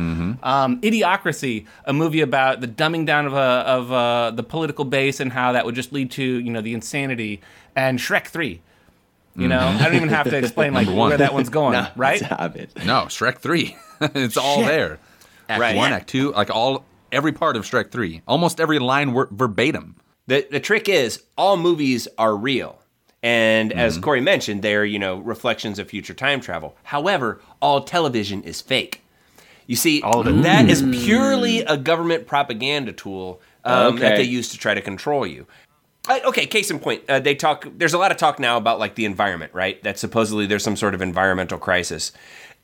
um, 0.42 0.80
Idiocracy, 0.82 1.66
a 1.84 1.92
movie 1.92 2.20
about 2.20 2.60
the 2.60 2.68
dumbing 2.68 3.06
down 3.06 3.26
of 3.26 3.32
a, 3.34 3.36
of 3.36 3.92
uh, 3.92 4.30
the 4.32 4.42
political 4.42 4.84
base 4.84 5.20
and 5.20 5.32
how 5.32 5.52
that 5.52 5.64
would 5.64 5.74
just 5.74 5.92
lead 5.92 6.10
to 6.12 6.22
you 6.24 6.50
know 6.50 6.60
the 6.60 6.74
insanity, 6.74 7.40
and 7.74 7.98
Shrek 7.98 8.26
Three. 8.26 8.60
You 9.36 9.48
know, 9.48 9.58
I 9.58 9.84
don't 9.84 9.94
even 9.96 10.08
have 10.08 10.28
to 10.30 10.36
explain 10.36 10.72
like 10.74 10.86
one. 10.88 11.10
where 11.10 11.18
that 11.18 11.34
one's 11.34 11.48
going, 11.50 11.72
Nah, 11.74 11.88
right? 11.96 12.18
Stop 12.24 12.56
it. 12.56 12.70
No, 12.84 13.02
Shrek 13.04 13.38
Three. 13.38 13.76
it's 14.00 14.36
all 14.36 14.62
there. 14.62 14.98
Act 15.48 15.60
Right. 15.60 15.76
one, 15.76 15.92
Act 15.92 16.08
two, 16.08 16.32
like 16.32 16.50
all 16.50 16.84
every 17.12 17.32
part 17.32 17.56
of 17.56 17.64
Shrek 17.64 17.90
Three, 17.90 18.22
almost 18.26 18.60
every 18.60 18.78
line 18.78 19.12
wor- 19.12 19.28
verbatim. 19.30 19.96
The 20.26 20.46
the 20.50 20.60
trick 20.60 20.88
is 20.88 21.22
all 21.36 21.56
movies 21.56 22.08
are 22.18 22.34
real. 22.36 22.78
And 23.22 23.72
as 23.72 23.98
Corey 23.98 24.20
mentioned, 24.20 24.62
they're, 24.62 24.84
you 24.84 24.98
know, 25.00 25.16
reflections 25.16 25.78
of 25.80 25.88
future 25.88 26.14
time 26.14 26.40
travel. 26.40 26.76
However, 26.84 27.40
all 27.60 27.80
television 27.82 28.42
is 28.44 28.60
fake. 28.60 29.02
You 29.66 29.74
see, 29.74 30.00
All 30.02 30.20
of 30.20 30.28
it. 30.28 30.42
that 30.42 30.70
is 30.70 30.80
purely 30.82 31.60
a 31.62 31.76
government 31.76 32.28
propaganda 32.28 32.92
tool 32.92 33.40
um, 33.64 33.96
that 33.98 34.16
they 34.16 34.22
use 34.22 34.50
to 34.50 34.58
try 34.58 34.74
to 34.74 34.80
control 34.80 35.26
you. 35.26 35.46
Uh, 36.08 36.20
okay, 36.26 36.46
case 36.46 36.70
in 36.70 36.78
point, 36.78 37.02
uh, 37.08 37.18
they 37.20 37.34
talk. 37.34 37.66
There's 37.76 37.94
a 37.94 37.98
lot 37.98 38.10
of 38.12 38.16
talk 38.16 38.38
now 38.38 38.56
about 38.56 38.78
like 38.78 38.94
the 38.94 39.04
environment, 39.04 39.52
right? 39.54 39.82
That 39.82 39.98
supposedly 39.98 40.46
there's 40.46 40.62
some 40.64 40.76
sort 40.76 40.94
of 40.94 41.02
environmental 41.02 41.58
crisis. 41.58 42.12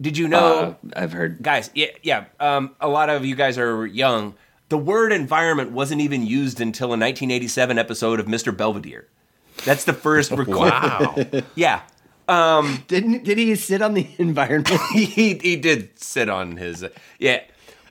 Did 0.01 0.17
you 0.17 0.27
know, 0.29 0.77
Uh, 0.95 1.01
I've 1.01 1.13
heard. 1.13 1.43
guys? 1.43 1.71
Yeah, 1.75 1.87
yeah. 2.03 2.25
Um, 2.41 2.75
a 2.81 2.89
lot 2.89 3.09
of 3.11 3.25
you 3.25 3.35
guys 3.37 3.59
are 3.59 3.87
young. 3.87 4.35
The 4.69 4.79
word 4.79 5.13
environment 5.13 5.71
wasn't 5.73 6.01
even 6.01 6.25
used 6.27 6.61
until 6.61 6.87
a 6.89 6.97
1987 6.99 7.79
episode 7.79 8.19
of 8.19 8.27
Mr. 8.27 8.57
Belvedere. 8.57 9.07
That's 9.65 9.85
the 9.85 9.93
first 9.93 10.31
record. 10.41 10.57
Wow. 10.57 11.15
Yeah, 11.55 11.83
Didn't 12.89 13.25
did 13.25 13.39
he 13.39 13.55
sit 13.55 13.83
on 13.83 13.95
the 13.95 14.07
environment 14.19 14.81
he 14.93 15.35
he 15.35 15.57
did 15.57 15.99
sit 15.99 16.29
on 16.29 16.57
his 16.57 16.85
yeah, 17.19 17.41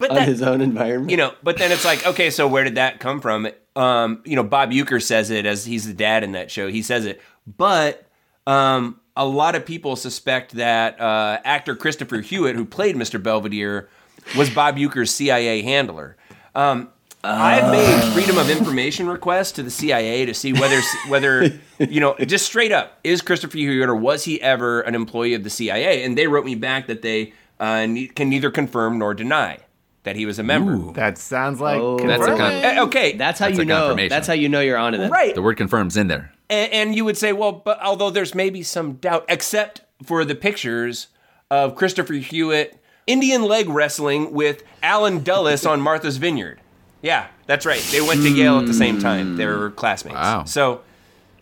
but 0.02 0.10
on 0.10 0.18
that, 0.18 0.28
his 0.28 0.42
own 0.42 0.60
environment? 0.62 1.12
you 1.12 1.18
know, 1.18 1.34
but 1.42 1.58
then 1.58 1.72
it's 1.72 1.86
like, 1.86 2.06
okay, 2.06 2.30
so 2.30 2.48
where 2.48 2.64
did 2.64 2.76
that 2.76 3.00
come 3.00 3.22
from? 3.22 3.48
Um, 3.76 4.22
you 4.26 4.36
know, 4.36 4.44
Bob 4.44 4.72
Uecker 4.72 5.02
says 5.02 5.30
it 5.30 5.46
as 5.46 5.66
he's 5.66 5.88
the 5.88 5.94
dad 5.94 6.24
in 6.24 6.34
that 6.34 6.52
show. 6.52 6.68
He 6.68 6.82
says 6.82 7.06
it, 7.06 7.22
but 7.48 8.06
um, 8.46 9.00
a 9.16 9.26
lot 9.26 9.56
of 9.56 9.66
people 9.66 9.96
suspect 9.96 10.54
that 10.54 11.00
uh, 11.00 11.40
actor 11.46 11.76
Christopher 11.76 12.20
Hewitt, 12.22 12.56
who 12.56 12.66
played 12.66 12.96
Mr. 12.96 13.22
Belvedere, 13.22 13.88
was 14.36 14.50
Bob 14.50 14.76
Uecker's 14.76 15.12
CIA 15.12 15.62
handler. 15.62 16.18
Um, 16.56 16.90
I've 17.24 17.72
made 17.72 18.14
freedom 18.14 18.38
of 18.38 18.50
information 18.50 19.08
requests 19.08 19.52
to 19.54 19.64
the 19.64 19.70
CIA 19.70 20.26
to 20.26 20.34
see 20.34 20.54
whether 20.54 20.82
whether 21.08 21.60
you 21.78 22.00
know 22.00 22.16
just 22.16 22.46
straight 22.46 22.72
up 22.72 23.00
is 23.04 23.22
Christopher 23.22 23.58
Hewitt 23.58 23.88
or 23.88 23.96
was 23.96 24.24
he 24.24 24.42
ever 24.42 24.82
an 24.82 24.96
employee 24.96 25.36
of 25.36 25.44
the 25.44 25.50
CIA? 25.50 26.04
And 26.04 26.18
they 26.18 26.28
wrote 26.28 26.46
me 26.46 26.56
back 26.56 26.88
that 26.88 27.04
they 27.04 27.34
uh, 27.60 27.86
ne- 27.86 28.08
can 28.08 28.30
neither 28.30 28.50
confirm 28.50 28.98
nor 28.98 29.14
deny 29.14 29.60
that 30.04 30.16
he 30.16 30.26
was 30.26 30.40
a 30.40 30.44
member. 30.44 30.92
That 30.94 31.18
sounds 31.18 31.60
like 31.60 31.80
Oh. 31.80 31.98
That's 32.00 32.24
a 32.24 32.36
con- 32.38 32.78
Uh, 32.80 32.84
okay, 32.86 33.14
That's 33.16 33.40
how 33.40 33.46
That's 33.48 33.58
you 33.58 33.62
a 33.64 33.66
know. 33.66 33.96
That's 34.10 34.28
how 34.28 34.34
you 34.34 34.50
know 34.50 34.60
you're 34.62 34.78
onto 34.78 34.98
that. 35.00 35.12
right. 35.12 35.36
the 35.36 35.42
word 35.42 35.58
confirms 35.58 35.96
in 35.98 36.08
there. 36.08 36.32
And, 36.50 36.72
and 36.74 36.96
you 36.96 37.06
would 37.06 37.18
say, 37.18 37.34
well, 37.34 37.52
but 37.52 37.82
although 37.82 38.10
there's 38.10 38.34
maybe 38.36 38.64
some 38.64 38.94
doubt, 38.94 39.26
except 39.30 39.82
for 40.04 40.26
the 40.26 40.36
pictures 40.36 41.08
of 41.50 41.76
Christopher 41.76 42.14
Hewitt 42.14 42.78
Indian 43.08 43.44
leg 43.44 43.68
wrestling 43.70 44.32
with 44.32 44.64
Allen 44.84 45.24
Dulles 45.24 45.66
on 45.66 45.82
Martha's 45.82 46.18
Vineyard. 46.18 46.60
Yeah, 47.02 47.28
that's 47.48 47.66
right. 47.66 47.82
They 47.92 48.00
went 48.02 48.22
to 48.22 48.30
Yale 48.30 48.60
at 48.60 48.68
the 48.68 48.74
same 48.74 49.00
time. 49.00 49.36
They 49.36 49.46
were 49.48 49.72
classmates. 49.72 50.16
Wow. 50.16 50.44
So, 50.46 50.82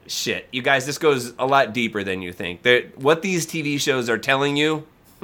shit, 0.08 0.48
you 0.54 0.62
guys, 0.62 0.86
this 0.86 0.98
goes 0.98 1.34
a 1.38 1.46
lot 1.46 1.74
deeper 1.74 2.02
than 2.04 2.22
you 2.22 2.32
think. 2.32 2.62
They're, 2.64 2.84
what 2.96 3.22
these 3.22 3.46
TV 3.46 3.80
shows 3.80 4.10
are 4.10 4.18
telling 4.18 4.56
you, 4.58 4.88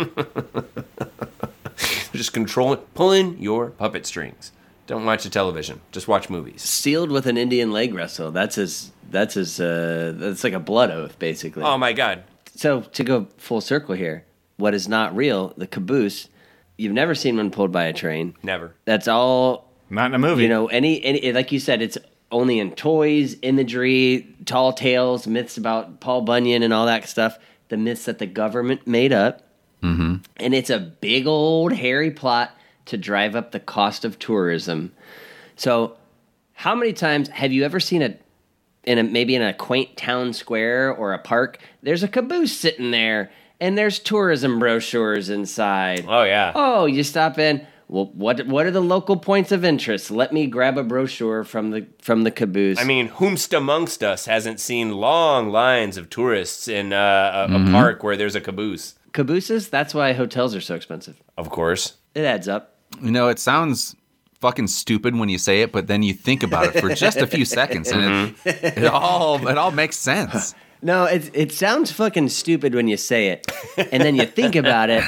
just 2.14 2.34
controlling, 2.34 2.80
pulling 2.94 3.42
your 3.42 3.72
puppet 3.72 4.06
strings. 4.06 4.52
Don't 4.88 5.06
watch 5.06 5.24
the 5.24 5.30
television. 5.30 5.82
Just 5.92 6.08
watch 6.08 6.30
movies. 6.30 6.62
Sealed 6.62 7.10
with 7.10 7.26
an 7.26 7.38
Indian 7.38 7.72
leg 7.72 7.94
wrestle. 7.94 8.32
That's 8.32 8.56
his. 8.56 8.92
That's 9.10 9.34
his. 9.34 9.60
Uh, 9.60 10.14
that's 10.16 10.44
like 10.44 10.54
a 10.54 10.60
blood 10.60 10.92
oath, 10.92 11.18
basically. 11.18 11.64
Oh 11.64 11.78
my 11.78 11.94
God. 11.94 12.24
So 12.56 12.82
to 12.82 13.04
go 13.04 13.28
full 13.38 13.62
circle 13.62 13.96
here, 13.96 14.26
what 14.58 14.74
is 14.74 14.88
not 14.88 15.16
real? 15.16 15.54
The 15.58 15.68
caboose. 15.68 16.30
You've 16.78 16.94
never 16.94 17.16
seen 17.16 17.38
one 17.38 17.52
pulled 17.52 17.72
by 17.72 17.86
a 17.86 17.94
train. 17.94 18.36
Never. 18.44 18.76
That's 18.86 19.08
all. 19.08 19.72
Not 19.90 20.08
in 20.08 20.16
a 20.16 20.20
movie. 20.20 20.44
You 20.44 20.50
know, 20.50 20.68
any, 20.68 21.04
any 21.04 21.32
like 21.32 21.52
you 21.52 21.60
said, 21.60 21.82
it's 21.82 21.98
only 22.32 22.60
in 22.60 22.72
toys, 22.72 23.38
imagery, 23.42 24.36
tall 24.46 24.74
tales, 24.74 25.26
myths 25.26 25.58
about 25.58 26.00
Paul 26.00 26.22
Bunyan 26.22 26.64
and 26.64 26.74
all 26.74 26.86
that 26.86 27.08
stuff. 27.08 27.38
The 27.70 27.78
myths 27.78 28.06
that 28.06 28.20
the 28.20 28.26
government 28.26 28.86
made 28.86 29.14
up. 29.14 29.45
Mm-hmm. 29.84 30.16
And 30.38 30.56
it's 30.56 30.70
a 30.70 30.80
big 30.80 31.28
old 31.28 31.74
hairy 31.74 32.12
plot 32.12 32.52
to 32.86 32.98
drive 32.98 33.36
up 33.36 33.52
the 33.52 33.60
cost 33.60 34.06
of 34.06 34.20
tourism. 34.20 34.94
So, 35.56 35.98
how 36.54 36.76
many 36.76 36.94
times 36.94 37.28
have 37.30 37.52
you 37.52 37.64
ever 37.64 37.80
seen 37.80 38.02
a 38.02 38.16
in 38.84 38.98
a 38.98 39.04
maybe 39.04 39.36
in 39.36 39.42
a 39.42 39.54
quaint 39.54 39.98
town 39.98 40.34
square 40.34 40.94
or 40.94 41.14
a 41.14 41.20
park? 41.20 41.60
There's 41.82 42.04
a 42.04 42.08
caboose 42.08 42.58
sitting 42.58 42.92
there, 42.92 43.32
and 43.60 43.78
there's 43.78 44.00
tourism 44.00 44.60
brochures 44.60 45.30
inside. 45.30 46.06
Oh 46.08 46.24
yeah. 46.24 46.52
Oh, 46.56 46.86
you 46.86 47.04
stop 47.04 47.38
in. 47.38 47.66
Well, 47.88 48.06
what 48.14 48.48
what 48.48 48.66
are 48.66 48.72
the 48.72 48.82
local 48.82 49.18
points 49.18 49.52
of 49.52 49.64
interest? 49.64 50.10
Let 50.10 50.34
me 50.34 50.48
grab 50.48 50.78
a 50.78 50.84
brochure 50.84 51.44
from 51.44 51.70
the 51.72 51.86
from 52.00 52.24
the 52.24 52.32
caboose. 52.32 52.80
I 52.80 52.84
mean, 52.84 53.10
whomst 53.10 53.56
amongst 53.56 54.04
us 54.04 54.26
hasn't 54.26 54.60
seen 54.60 54.92
long 54.92 55.50
lines 55.50 55.98
of 55.98 56.10
tourists 56.10 56.68
in 56.68 56.94
uh, 56.94 57.48
a, 57.50 57.56
a 57.56 57.72
park 57.72 58.04
where 58.04 58.18
there's 58.18 58.36
a 58.36 58.42
caboose? 58.42 58.96
Cabooses. 59.16 59.70
That's 59.70 59.94
why 59.96 60.14
hotels 60.14 60.54
are 60.56 60.62
so 60.62 60.76
expensive. 60.76 61.16
Of 61.38 61.50
course. 61.50 61.96
It 62.14 62.24
adds 62.26 62.48
up. 62.48 62.76
You 63.02 63.12
know, 63.12 63.30
it 63.30 63.40
sounds 63.40 63.96
fucking 64.42 64.68
stupid 64.68 65.16
when 65.16 65.30
you 65.30 65.38
say 65.40 65.62
it, 65.64 65.72
but 65.72 65.88
then 65.88 66.04
you 66.04 66.14
think 66.14 66.44
about 66.44 66.66
it 66.76 66.80
for 66.80 66.94
just 66.94 67.18
a 67.18 67.26
few 67.28 67.46
seconds, 67.60 67.92
and 67.92 68.36
it, 68.46 68.78
it 68.78 68.86
all 68.86 69.48
it 69.48 69.58
all 69.58 69.72
makes 69.72 69.96
sense. 69.98 70.54
No, 70.82 71.06
it 71.06 71.32
it 71.34 71.52
sounds 71.52 71.90
fucking 71.92 72.30
stupid 72.30 72.76
when 72.76 72.88
you 72.88 72.98
say 72.98 73.30
it, 73.30 73.48
and 73.92 74.04
then 74.04 74.16
you 74.16 74.26
think 74.28 74.56
about 74.56 74.92
it, 74.92 75.04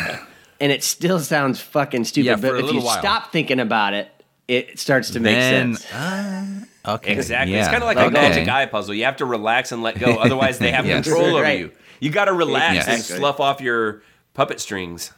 and 0.60 0.72
it 0.72 0.82
still 0.84 1.20
sounds 1.20 1.60
fucking 1.60 2.06
stupid. 2.06 2.26
Yeah, 2.26 2.36
but 2.38 2.56
if 2.58 2.72
you 2.74 2.82
while. 2.82 2.98
stop 2.98 3.32
thinking 3.32 3.60
about 3.60 3.94
it, 3.94 4.10
it 4.48 4.80
starts 4.80 5.12
to 5.12 5.20
make 5.20 5.36
Then, 5.36 5.76
sense. 5.76 5.94
uh, 5.94 6.94
okay, 6.96 7.12
Exactly. 7.14 7.54
yeah, 7.54 7.60
It's 7.60 7.68
kind 7.68 7.84
of 7.84 7.88
like 7.88 7.98
a 7.98 8.06
okay. 8.06 8.14
magic 8.14 8.48
eye 8.48 8.66
puzzle. 8.66 8.96
You 8.96 9.04
have 9.06 9.18
to 9.18 9.26
relax 9.26 9.72
and 9.72 9.84
let 9.84 10.00
go. 10.00 10.16
Otherwise, 10.26 10.58
they 10.58 10.72
have 10.72 10.88
Yes. 10.88 11.04
control 11.06 11.36
over 11.36 11.44
Right. 11.44 11.60
you. 11.60 11.72
You 12.00 12.10
got 12.12 12.26
to 12.26 12.34
relax 12.34 12.88
and 12.88 13.02
slough 13.02 13.40
off 13.40 13.62
your 13.62 14.02
puppet 14.34 14.60
strings. 14.60 15.12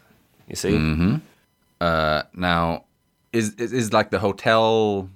You 0.48 0.56
see? 0.56 0.72
Mm-hmm. 0.72 1.16
Now, 2.40 2.86
is, 3.34 3.54
is 3.56 3.74
is 3.74 3.94
like 3.94 4.10
the 4.12 4.20
hotel, 4.20 5.10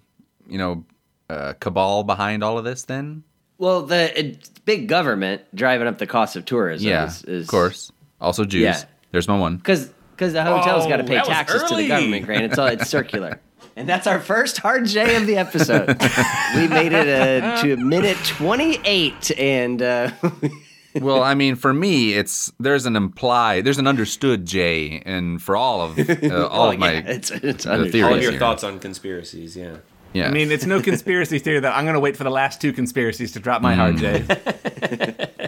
you 0.47 0.57
know, 0.57 0.85
uh, 1.29 1.53
cabal 1.59 2.03
behind 2.03 2.43
all 2.43 2.57
of 2.57 2.63
this? 2.65 2.83
Then, 2.83 3.23
Well, 3.57 3.81
the 3.83 4.17
it's 4.17 4.49
big 4.65 4.87
government 4.87 5.41
driving 5.55 5.87
up 5.87 5.97
the 5.97 6.07
cost 6.07 6.35
of 6.35 6.45
tourism. 6.45 6.87
yeah, 6.87 7.05
is, 7.07 7.23
is, 7.23 7.43
of 7.45 7.49
course. 7.49 7.91
Also 8.21 8.45
Jews. 8.45 8.61
Yeah. 8.61 8.83
There's 9.11 9.27
my 9.27 9.37
one. 9.37 9.57
because 9.57 9.89
because 10.11 10.33
the 10.33 10.43
hotel's 10.43 10.85
Oh, 10.85 10.89
got 10.89 10.97
to 10.97 11.03
pay 11.03 11.19
taxes 11.21 11.63
to 11.63 11.75
the 11.75 11.87
government. 11.87 12.25
Grant, 12.25 12.43
it's 12.45 12.57
all 12.57 12.67
it's 12.67 12.89
circular. 12.89 13.39
And 13.75 13.89
that's 13.89 14.05
our 14.05 14.19
first 14.19 14.59
hard 14.59 14.85
J 14.85 15.15
of 15.15 15.25
the 15.25 15.37
episode. 15.37 15.87
we 16.55 16.67
made 16.67 16.93
it 16.93 17.43
uh, 17.43 17.59
to 17.63 17.75
minute 17.75 18.17
twenty 18.23 18.79
eight, 18.85 19.31
and 19.39 19.81
uh, 19.81 20.11
well, 20.95 21.23
I 21.23 21.33
mean, 21.35 21.55
for 21.55 21.73
me, 21.73 22.13
it's 22.13 22.51
there's 22.59 22.85
an 22.85 22.95
implied, 22.95 23.65
there's 23.65 23.77
an 23.79 23.87
understood 23.87 24.45
J, 24.45 25.01
and 25.05 25.41
for 25.41 25.55
all 25.55 25.81
of 25.81 25.97
uh, 25.99 26.47
all 26.51 26.71
of 26.71 26.79
my 26.79 26.93
yeah, 26.93 27.03
it's 27.05 27.31
it's 27.31 27.63
the 27.65 27.73
under- 27.73 28.05
All 28.05 28.13
of 28.13 28.21
your 28.21 28.31
here. 28.31 28.39
thoughts 28.39 28.63
on 28.63 28.79
conspiracies, 28.79 29.55
yeah. 29.57 29.77
Yeah, 30.13 30.27
I 30.27 30.31
mean, 30.31 30.51
it's 30.51 30.65
no 30.67 30.79
conspiracy 30.79 31.39
theory 31.39 31.59
that 31.59 31.75
I'm 31.75 31.85
going 31.85 31.95
to 31.95 31.99
wait 31.99 32.15
for 32.15 32.23
the 32.23 32.29
last 32.29 32.61
two 32.61 32.71
conspiracies 32.71 33.31
to 33.31 33.39
drop 33.39 33.63
my 33.63 33.73
hard 33.73 33.97
J. 33.97 34.23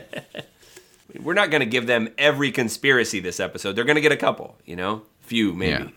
We're 1.21 1.36
not 1.36 1.49
going 1.51 1.60
to 1.62 1.65
give 1.67 1.86
them 1.88 2.10
every 2.17 2.51
conspiracy 2.51 3.19
this 3.19 3.39
episode. 3.39 3.73
They're 3.75 3.84
going 3.86 3.95
to 3.95 4.01
get 4.01 4.12
a 4.12 4.17
couple, 4.17 4.58
you 4.65 4.75
know? 4.75 5.03
Few, 5.21 5.53
maybe. 5.53 5.84
Yeah. 5.84 5.89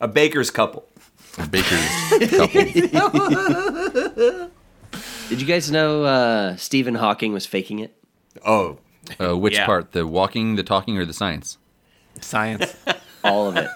A 0.00 0.08
baker's 0.08 0.50
couple. 0.50 0.86
A 1.38 1.46
baker's 1.46 2.30
couple. 2.30 2.62
Did 5.28 5.40
you 5.40 5.46
guys 5.46 5.70
know 5.70 6.04
uh, 6.04 6.56
Stephen 6.56 6.94
Hawking 6.94 7.32
was 7.32 7.44
faking 7.46 7.78
it? 7.80 7.94
Oh. 8.44 8.78
Uh, 9.20 9.36
which 9.36 9.54
Yeah. 9.54 9.66
part? 9.66 9.92
The 9.92 10.06
walking, 10.06 10.56
the 10.56 10.62
talking, 10.62 10.98
or 10.98 11.04
the 11.04 11.12
science? 11.12 11.58
Science. 12.20 12.74
All 13.24 13.48
of 13.48 13.56
it, 13.56 13.68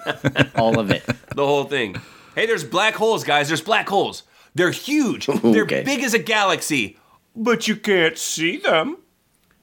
all 0.55 0.79
of 0.79 0.91
it. 0.93 1.03
The 1.35 1.45
whole 1.45 1.65
thing. 1.65 1.97
Hey, 2.37 2.47
there's 2.47 2.63
black 2.63 2.95
holes, 2.95 3.25
guys. 3.25 3.49
There's 3.49 3.61
black 3.63 3.89
holes. 3.89 4.23
They're 4.55 4.71
huge. 4.71 5.27
They're 5.43 5.63
Okay. 5.65 5.83
big 5.83 6.05
as 6.05 6.15
a 6.15 6.21
galaxy, 6.21 6.97
but 7.35 7.67
you 7.67 7.75
can't 7.75 8.17
see 8.17 8.59
them. 8.59 8.99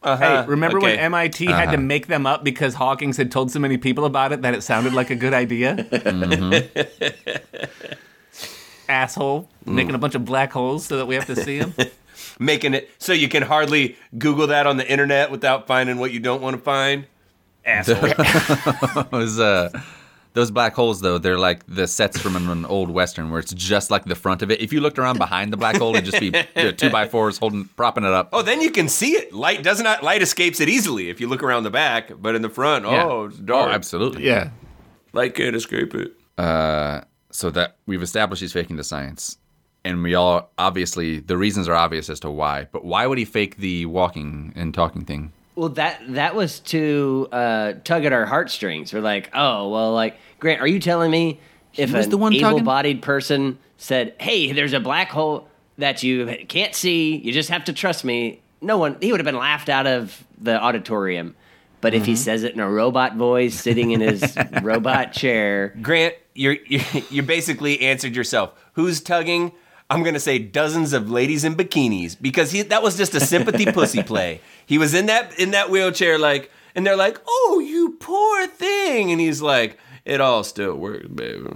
Uh-huh. 0.04 0.44
Hey, 0.44 0.48
remember 0.50 0.80
when 0.82 0.92
Okay. 0.94 1.02
MIT 1.02 1.46
had 1.48 1.72
to 1.72 1.78
make 1.78 2.08
them 2.08 2.26
up 2.26 2.44
because 2.44 2.74
Hawkins 2.76 3.16
had 3.18 3.32
told 3.32 3.50
so 3.52 3.60
many 3.60 3.78
people 3.78 4.04
about 4.06 4.32
it 4.34 4.42
that 4.42 4.54
it 4.54 4.62
sounded 4.62 4.94
like 4.94 5.10
a 5.10 5.16
good 5.16 5.34
idea? 5.34 5.86
Asshole, 8.90 9.50
making 9.66 9.96
a 9.96 9.98
bunch 9.98 10.16
of 10.16 10.24
black 10.24 10.52
holes 10.54 10.86
so 10.86 10.98
that 10.98 11.06
we 11.06 11.16
have 11.16 11.26
to 11.28 11.36
see 11.36 11.60
them. 11.60 11.74
Making 12.40 12.74
it 12.74 12.90
so 12.98 13.14
you 13.14 13.28
can 13.30 13.44
hardly 13.44 13.96
Google 14.18 14.48
that 14.48 14.68
on 14.68 14.78
the 14.78 14.90
internet 14.90 15.32
without 15.32 15.68
finding 15.68 15.98
what 15.98 16.12
you 16.12 16.20
don't 16.20 16.42
want 16.42 16.56
to 16.56 16.62
find. 16.62 17.06
Asshole. 17.66 19.04
those 19.12 19.40
uh, 19.40 19.70
those 20.34 20.52
black 20.52 20.74
holes 20.76 21.02
though, 21.02 21.18
they're 21.18 21.38
like 21.40 21.66
the 21.68 21.88
sets 21.88 22.20
from 22.20 22.36
an, 22.36 22.48
an 22.50 22.66
old 22.66 22.90
western 22.90 23.30
where 23.32 23.40
it's 23.40 23.54
just 23.54 23.90
like 23.92 24.06
the 24.06 24.16
front 24.16 24.42
of 24.42 24.52
it. 24.52 24.62
If 24.62 24.72
you 24.72 24.80
looked 24.82 25.00
around 25.00 25.18
behind 25.18 25.52
the 25.52 25.58
black 25.58 25.76
hole, 25.78 25.96
it'd 25.96 26.06
just 26.06 26.20
be 26.20 26.34
uh, 26.56 26.72
two 26.72 26.90
by 26.90 27.08
fours 27.08 27.38
holding, 27.38 27.66
propping 27.76 28.04
it 28.04 28.12
up. 28.14 28.30
oh, 28.34 28.42
then 28.42 28.62
you 28.62 28.72
can 28.72 28.88
see 28.88 29.12
it. 29.14 29.34
Light 29.34 29.64
does 29.64 29.82
not 29.82 30.04
light 30.04 30.22
escapes 30.22 30.60
it 30.60 30.70
easily 30.70 31.10
if 31.10 31.20
you 31.20 31.28
look 31.28 31.44
around 31.44 31.64
the 31.64 31.72
back, 31.72 32.12
but 32.22 32.36
in 32.36 32.42
the 32.42 32.50
front, 32.50 32.86
Yeah. 32.86 33.04
oh, 33.04 33.26
it's 33.26 33.38
dark. 33.38 33.70
Oh, 33.70 33.74
absolutely. 33.74 34.26
yeah. 34.26 34.52
Light 35.14 35.34
can't 35.36 35.56
escape 35.56 35.96
it. 35.96 36.14
So 37.32 37.50
that 37.52 37.76
we've 37.86 38.02
established 38.02 38.42
he's 38.42 38.54
faking 38.54 38.78
the 38.78 38.84
science, 38.84 39.38
and 39.88 40.04
we 40.04 40.14
all 40.16 40.50
obviously 40.58 41.20
the 41.20 41.38
reasons 41.38 41.68
are 41.68 41.76
obvious 41.76 42.10
as 42.10 42.20
to 42.22 42.30
why. 42.30 42.68
But 42.72 42.86
why 42.86 43.08
would 43.08 43.18
he 43.18 43.26
fake 43.26 43.58
the 43.58 43.86
walking 43.86 44.54
and 44.56 44.74
talking 44.74 45.06
thing? 45.06 45.32
Well, 45.56 45.70
that 45.70 46.02
that 46.10 46.36
was 46.36 46.60
to 46.62 47.28
uh, 47.32 47.74
tug 47.84 48.06
at 48.06 48.14
our 48.14 48.26
heartstrings. 48.26 48.94
We're 48.94 49.02
like, 49.02 49.30
oh, 49.34 49.70
well, 49.70 49.94
like 49.94 50.18
Grant, 50.40 50.62
are 50.62 50.68
you 50.68 50.80
telling 50.80 51.10
me 51.10 51.40
if 51.76 51.92
was 51.94 52.06
an 52.06 52.12
the 52.12 52.18
one 52.18 52.34
able-bodied 52.34 53.02
person 53.02 53.58
said, 53.78 54.14
"Hey, 54.20 54.52
there's 54.52 54.74
a 54.74 54.80
black 54.80 55.10
hole 55.10 55.48
that 55.80 56.04
you 56.04 56.46
can't 56.48 56.76
see. 56.76 57.16
You 57.18 57.32
just 57.34 57.50
have 57.50 57.66
to 57.66 57.74
trust 57.74 58.04
me." 58.06 58.42
No 58.62 58.78
one, 58.80 58.98
he 59.02 59.12
would 59.12 59.20
have 59.20 59.26
been 59.26 59.38
laughed 59.38 59.70
out 59.70 59.86
of 59.86 60.24
the 60.42 60.60
auditorium. 60.60 61.36
But 61.80 61.94
if 61.94 62.06
he 62.06 62.14
Mm-hmm. 62.14 62.18
says 62.18 62.44
it 62.44 62.54
in 62.56 62.60
a 62.60 62.68
robot 62.70 63.16
voice, 63.16 63.54
sitting 63.54 63.92
in 63.92 64.02
his 64.02 64.36
robot 64.64 65.14
chair, 65.14 65.76
Grant, 65.82 66.16
you're, 66.34 66.58
you 66.66 66.82
you 67.12 67.22
basically 67.24 67.82
answered 67.82 68.16
yourself. 68.16 68.54
Who's 68.74 69.00
tugging? 69.02 69.52
I'm 69.90 70.04
gonna 70.04 70.20
say 70.20 70.38
dozens 70.40 70.94
of 70.94 71.10
ladies 71.10 71.44
in 71.44 71.56
bikinis 71.56 72.20
because 72.20 72.52
he 72.52 72.62
that 72.64 72.84
was 72.84 72.98
just 72.98 73.16
a 73.16 73.20
sympathy 73.20 73.66
pussy 73.72 74.04
play. 74.04 74.42
He 74.66 74.78
was 74.78 74.94
in 74.94 75.06
that 75.06 75.38
in 75.40 75.52
that 75.52 75.70
wheelchair 75.70 76.18
like, 76.18 76.52
and 76.76 76.86
they're 76.86 76.98
like, 76.98 77.20
"Oh, 77.28 77.62
you 77.66 77.98
poor 78.00 78.48
thing," 78.48 79.12
and 79.12 79.22
he's 79.22 79.42
like, 79.42 79.78
"It 80.04 80.20
all 80.20 80.44
still 80.44 80.76
works, 80.76 81.08
babe," 81.08 81.48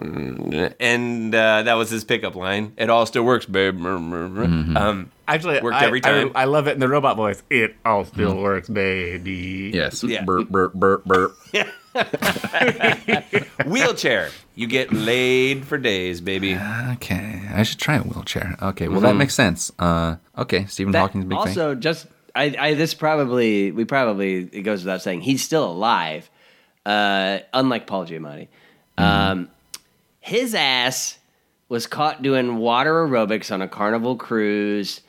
and 0.80 1.36
uh, 1.36 1.64
that 1.64 1.74
was 1.74 1.90
his 1.90 2.06
pickup 2.06 2.36
line. 2.36 2.74
It 2.78 2.90
all 2.90 3.06
still 3.06 3.24
works, 3.24 3.46
babe. 3.46 3.86
Um, 3.86 5.12
Actually, 5.32 5.62
Worked 5.62 5.78
I, 5.78 5.86
every 5.86 6.02
time. 6.02 6.32
I, 6.36 6.42
I 6.42 6.46
love 6.46 6.68
it 6.68 6.72
in 6.72 6.80
the 6.80 6.90
robot 6.90 7.16
voice. 7.16 7.42
It 7.50 7.76
all 7.86 8.04
still 8.04 8.36
works, 8.36 8.68
baby. 8.68 9.72
Yes. 9.74 10.04
Yeah. 10.04 10.26
Burp, 10.26 10.50
burp, 10.50 10.74
burp, 10.74 11.06
burp. 11.06 11.38
wheelchair, 13.92 14.30
you 14.56 14.68
get 14.68 14.94
laid 14.94 15.66
for 15.66 15.78
days, 15.78 16.22
baby. 16.22 16.56
Okay, 16.94 17.44
I 17.54 17.64
should 17.64 17.80
try 17.80 17.96
a 17.96 18.02
wheelchair. 18.02 18.56
Okay, 18.62 18.88
well 18.88 19.02
that 19.02 19.16
makes 19.16 19.34
sense. 19.34 19.72
Uh, 19.78 20.18
okay, 20.38 20.66
Stephen 20.66 20.92
that 20.94 21.00
Hawking's 21.00 21.26
big 21.26 21.38
thing. 21.38 21.48
also 21.48 21.76
just 21.76 22.08
I, 22.36 22.56
I 22.58 22.74
this 22.74 22.94
probably 22.94 23.72
we 23.72 23.86
probably 23.86 24.50
it 24.52 24.62
goes 24.62 24.84
without 24.84 25.02
saying 25.02 25.22
he's 25.22 25.44
still 25.44 25.70
alive 25.70 26.30
uh 26.86 27.40
unlike 27.54 27.86
paul 27.86 28.08
giamatti 28.08 28.48
um 28.98 29.50
his 30.20 30.56
ass 30.56 31.20
was 31.70 31.86
caught 31.86 32.24
doing 32.24 32.58
water 32.58 33.06
aerobics 33.06 33.52
on 33.52 33.62
a 33.62 33.68
carnival 33.68 34.16
cruise 34.16 35.02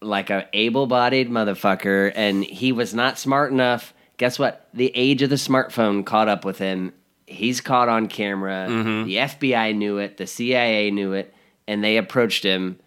like 0.00 0.30
a 0.30 0.46
able-bodied 0.52 1.30
motherfucker, 1.30 2.12
and 2.14 2.44
he 2.44 2.72
was 2.72 2.94
not 2.94 3.18
smart 3.18 3.50
enough. 3.50 3.94
Guess 4.16 4.38
what? 4.38 4.68
The 4.74 4.92
age 4.94 5.22
of 5.22 5.30
the 5.30 5.36
smartphone 5.36 6.04
caught 6.04 6.28
up 6.28 6.44
with 6.44 6.58
him. 6.58 6.92
He's 7.26 7.60
caught 7.60 7.88
on 7.88 8.06
camera. 8.08 8.66
The 8.68 9.16
FBI 9.16 9.74
knew 9.74 9.98
it. 9.98 10.16
The 10.18 10.26
CIA 10.26 10.90
knew 10.90 11.12
it, 11.14 11.34
and 11.66 11.82
they 11.82 11.96
approached 11.96 12.44
him, 12.44 12.78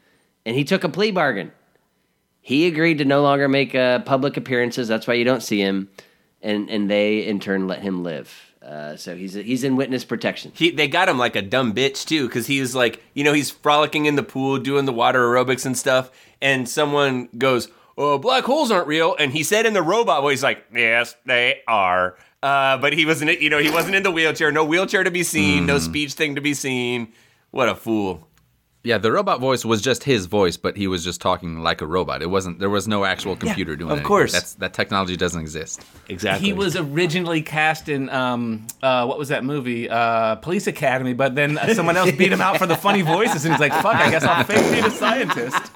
and 0.45 0.55
he 0.55 0.63
took 0.63 0.83
a 0.83 0.89
plea 0.89 1.11
bargain. 1.11 1.51
He 2.41 2.67
agreed 2.67 2.99
to 2.99 3.05
no 3.05 3.21
longer 3.23 3.47
make 3.49 3.75
uh, 3.75 3.99
public 3.99 4.37
appearances. 4.37 4.87
That's 4.87 5.07
why 5.07 5.15
you 5.15 5.25
don't 5.25 5.43
see 5.43 5.59
him, 5.59 5.89
and 6.41 6.69
and 6.69 6.89
they 6.89 7.25
in 7.25 7.39
turn 7.39 7.67
let 7.67 7.81
him 7.81 8.03
live. 8.03 8.31
Uh, 8.63 8.95
so 8.95 9.15
he's 9.15 9.33
he's 9.33 9.63
in 9.63 9.75
witness 9.75 10.05
protection. 10.05 10.51
He, 10.55 10.71
they 10.71 10.87
got 10.87 11.09
him 11.09 11.17
like 11.17 11.35
a 11.35 11.41
dumb 11.41 11.73
bitch 11.73 12.05
too, 12.05 12.27
because 12.27 12.47
he 12.47 12.59
was 12.59 12.75
like, 12.75 13.01
you 13.13 13.23
know, 13.23 13.33
he's 13.33 13.49
frolicking 13.49 14.05
in 14.05 14.15
the 14.15 14.23
pool, 14.23 14.59
doing 14.59 14.85
the 14.85 14.93
water 14.93 15.19
aerobics 15.25 15.65
and 15.65 15.77
stuff, 15.77 16.11
and 16.41 16.67
someone 16.69 17.29
goes, 17.37 17.69
"Oh, 17.97 18.17
black 18.17 18.43
holes 18.43 18.69
aren't 18.71 18.87
real," 18.87 19.15
and 19.17 19.31
he 19.31 19.41
said 19.43 19.65
in 19.65 19.73
the 19.73 19.81
robot 19.81 20.21
voice, 20.21 20.43
like, 20.43 20.65
"Yes, 20.73 21.15
they 21.25 21.61
are." 21.67 22.17
Uh, 22.43 22.77
but 22.77 22.93
he 22.93 23.05
wasn't, 23.05 23.41
you 23.41 23.49
know, 23.49 23.57
he 23.59 23.69
wasn't 23.71 23.95
in 23.95 24.03
the 24.03 24.11
wheelchair. 24.11 24.51
No 24.51 24.63
wheelchair 24.63 25.03
to 25.03 25.11
be 25.11 25.23
seen. 25.23 25.65
No 25.65 25.79
speech 25.79 26.13
thing 26.13 26.35
to 26.35 26.41
be 26.41 26.53
seen. 26.53 27.11
What 27.51 27.67
a 27.69 27.75
fool! 27.75 28.27
Yeah, 28.83 28.99
the 28.99 29.11
robot 29.11 29.41
voice 29.41 29.65
was 29.65 29.81
just 29.81 30.03
his 30.05 30.27
voice, 30.27 30.55
but 30.55 30.77
he 30.77 30.87
was 30.87 31.03
just 31.03 31.19
talking 31.19 31.59
like 31.61 31.81
a 31.81 31.85
robot. 31.85 32.21
It 32.21 32.29
wasn't. 32.29 32.59
There 32.59 32.69
was 32.69 32.87
no 32.87 33.03
actual 33.03 33.35
computer 33.35 33.75
doing 33.75 33.91
it. 33.91 33.97
of 33.97 34.03
course. 34.03 34.31
That's 34.31 34.53
that 34.55 34.73
technology 34.73 35.17
doesn't 35.17 35.41
exist. 35.41 35.81
Exactly. 36.07 36.45
He 36.47 36.53
was 36.53 36.77
originally 36.77 37.41
cast 37.41 37.89
in 37.89 38.07
um 38.09 38.65
uh 38.81 39.05
what 39.05 39.17
was 39.17 39.27
that 39.29 39.43
movie 39.43 39.89
uh 39.89 40.35
Police 40.35 40.67
Academy, 40.67 41.13
but 41.13 41.35
then 41.35 41.59
someone 41.73 41.97
else 41.97 42.11
beat 42.11 42.31
him 42.31 42.39
out 42.39 42.59
for 42.59 42.65
the 42.67 42.77
funny 42.77 43.01
voices, 43.01 43.43
and 43.43 43.53
he's 43.53 43.59
like, 43.59 43.73
"Fuck, 43.73 43.95
I 43.95 44.09
guess 44.09 44.23
I'll 44.23 44.43
fake 44.45 44.71
being 44.71 44.85
a 44.85 44.91
scientist." 44.91 45.71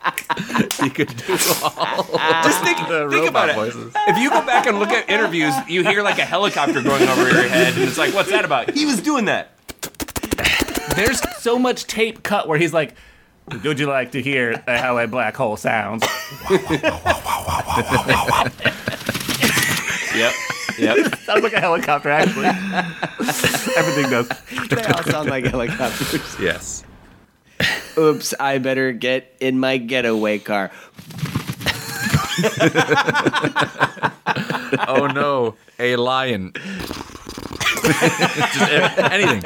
He 0.81 0.89
could 0.89 1.15
do 1.15 1.33
all. 1.63 2.03
Just 2.43 2.63
think, 2.63 2.77
The 2.87 3.07
think 3.11 3.29
about 3.29 3.47
robot 3.47 3.49
it. 3.49 3.55
voices. 3.55 3.93
If 4.07 4.17
you 4.17 4.29
go 4.29 4.43
back 4.45 4.65
and 4.67 4.79
look 4.79 4.89
at 4.89 5.09
interviews, 5.09 5.53
you 5.67 5.83
hear 5.83 6.01
like 6.01 6.17
a 6.17 6.25
helicopter 6.25 6.81
going 6.81 7.07
over 7.07 7.29
your 7.29 7.47
head, 7.47 7.73
and 7.73 7.83
it's 7.83 7.97
like, 7.97 8.13
what's 8.13 8.29
that 8.31 8.45
about? 8.45 8.71
He 8.71 8.85
was 8.85 9.01
doing 9.01 9.25
that. 9.25 9.51
There's 10.95 11.21
so 11.39 11.59
much 11.59 11.85
tape 11.85 12.23
cut 12.23 12.47
where 12.47 12.57
he's 12.57 12.73
like. 12.73 12.95
Would 13.63 13.79
you 13.79 13.87
like 13.87 14.11
to 14.11 14.21
hear 14.21 14.63
how 14.67 14.97
a 14.97 15.07
black 15.07 15.35
hole 15.35 15.57
sounds? 15.57 16.03
Yep. 20.15 20.33
Yep. 20.77 21.15
Sounds 21.19 21.43
like 21.43 21.53
a 21.53 21.59
helicopter, 21.59 22.09
actually. 22.09 22.47
Everything 23.77 24.09
does. 24.09 24.29
They 24.69 24.83
all 24.83 25.03
sound 25.03 25.29
like 25.29 25.45
helicopters. 25.45 26.39
Yes. 26.39 26.83
Oops, 27.97 28.33
I 28.39 28.57
better 28.57 28.91
get 28.91 29.35
in 29.39 29.59
my 29.59 29.77
getaway 29.77 30.39
car. 30.39 30.71
Oh 34.87 35.05
no, 35.07 35.55
a 35.79 35.95
lion. 35.97 36.53
just 36.53 37.01
anything. 38.99 39.41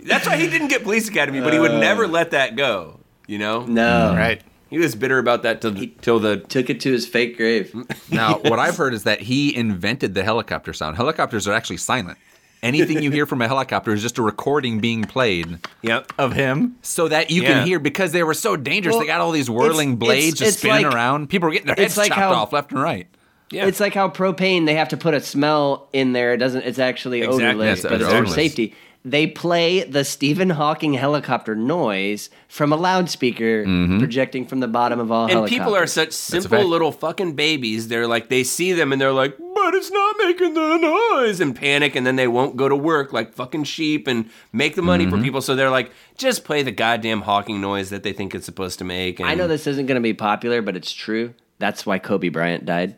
That's 0.00 0.26
why 0.26 0.36
he 0.36 0.48
didn't 0.48 0.68
get 0.68 0.82
police 0.82 1.08
academy, 1.08 1.40
but 1.40 1.52
he 1.52 1.58
would 1.58 1.72
uh. 1.72 1.80
never 1.80 2.06
let 2.06 2.30
that 2.32 2.56
go. 2.56 3.00
You 3.26 3.38
know, 3.38 3.64
No. 3.64 4.14
Right. 4.14 4.40
he 4.70 4.78
was 4.78 4.94
bitter 4.94 5.18
about 5.18 5.42
that 5.42 5.60
till 5.60 5.74
till 6.02 6.20
the. 6.20 6.38
Took 6.38 6.70
it 6.70 6.80
to 6.80 6.92
his 6.92 7.06
fake 7.08 7.36
grave. 7.36 7.74
Now, 8.10 8.38
what 8.38 8.58
I've 8.58 8.76
heard 8.82 8.94
is 8.94 9.02
that 9.04 9.20
he 9.22 9.54
invented 9.56 10.14
the 10.14 10.22
helicopter 10.22 10.72
sound. 10.72 10.96
Helicopters 10.96 11.48
are 11.48 11.52
actually 11.52 11.78
silent. 11.78 12.18
Anything 12.62 13.02
you 13.02 13.10
hear 13.10 13.26
from 13.26 13.42
a 13.42 13.48
helicopter 13.48 13.92
is 13.92 14.02
just 14.02 14.18
a 14.18 14.22
recording 14.22 14.80
being 14.80 15.04
played 15.04 15.58
Yep. 15.82 16.12
Of 16.18 16.32
him. 16.32 16.76
so 16.82 17.06
that 17.08 17.30
you 17.30 17.42
Yeah. 17.42 17.48
can 17.52 17.66
hear 17.66 17.78
because 17.78 18.12
they 18.12 18.22
were 18.22 18.34
so 18.34 18.56
dangerous. 18.56 18.94
Well, 18.94 19.00
they 19.00 19.06
got 19.06 19.20
all 19.20 19.30
these 19.32 19.48
whirling 19.50 19.90
it's- 19.92 19.98
blades 19.98 20.26
it's- 20.34 20.38
just 20.38 20.48
it's 20.50 20.58
spinning 20.58 20.86
like- 20.86 20.94
around. 20.94 21.28
People 21.28 21.48
were 21.48 21.52
getting 21.52 21.66
their 21.68 21.74
it's 21.74 21.94
heads 21.94 21.96
like 21.98 22.08
chopped 22.08 22.20
how- 22.20 22.32
off 22.42 22.52
left 22.52 22.72
and 22.72 22.82
right. 22.82 23.06
Yeah. 23.50 23.66
It's 23.66 23.78
like 23.78 23.94
how 23.94 24.08
propane 24.08 24.66
they 24.66 24.74
have 24.74 24.88
to 24.88 24.96
put 24.96 25.14
a 25.14 25.20
smell 25.20 25.88
in 25.92 26.12
there. 26.12 26.34
It 26.34 26.38
doesn't. 26.38 26.62
It's 26.62 26.80
actually 26.80 27.20
Exactly. 27.22 27.44
odorless, 27.44 27.82
Yes, 27.84 27.90
but 27.90 28.00
it's 28.00 28.10
for 28.12 28.26
safety. 28.26 28.74
They 29.04 29.28
play 29.28 29.84
the 29.84 30.02
Stephen 30.04 30.50
Hawking 30.50 30.94
helicopter 30.94 31.54
noise 31.54 32.28
from 32.48 32.72
a 32.72 32.76
loudspeaker 32.76 33.64
mm-hmm. 33.64 34.00
projecting 34.00 34.46
from 34.46 34.58
the 34.58 34.66
bottom 34.66 34.98
of 34.98 35.12
all 35.12 35.24
and 35.26 35.30
helicopters. 35.32 35.58
people 35.58 35.76
are 35.76 35.86
such 35.86 36.10
simple 36.10 36.64
little 36.64 36.90
fucking 36.90 37.34
babies. 37.34 37.86
They're 37.86 38.08
like, 38.08 38.30
they 38.30 38.42
see 38.42 38.72
them 38.72 38.90
and 38.90 39.00
they're 39.00 39.12
like, 39.12 39.36
but 39.38 39.45
it's 39.76 39.90
not 39.90 40.16
making 40.18 40.54
the 40.54 40.76
noise 40.78 41.40
and 41.40 41.54
panic. 41.54 41.94
And 41.94 42.06
then 42.06 42.16
they 42.16 42.28
won't 42.28 42.56
go 42.56 42.68
to 42.68 42.76
work 42.76 43.12
like 43.12 43.32
fucking 43.34 43.64
sheep 43.64 44.06
and 44.06 44.30
make 44.52 44.74
the 44.74 44.82
money 44.82 45.04
for 45.04 45.12
mm-hmm. 45.12 45.22
people. 45.22 45.42
So 45.42 45.54
they're 45.54 45.70
like, 45.70 45.92
just 46.16 46.44
play 46.44 46.62
the 46.62 46.72
goddamn 46.72 47.22
Hawking 47.22 47.60
noise 47.60 47.90
that 47.90 48.02
they 48.02 48.12
think 48.12 48.34
it's 48.34 48.46
supposed 48.46 48.78
to 48.78 48.84
make. 48.84 49.20
And 49.20 49.28
I 49.28 49.34
know 49.34 49.46
this 49.46 49.66
isn't 49.66 49.86
going 49.86 49.96
to 49.96 50.02
be 50.02 50.14
popular, 50.14 50.62
but 50.62 50.76
it's 50.76 50.92
true. 50.92 51.34
That's 51.58 51.86
why 51.86 51.98
Kobe 51.98 52.28
Bryant 52.28 52.64
died. 52.64 52.96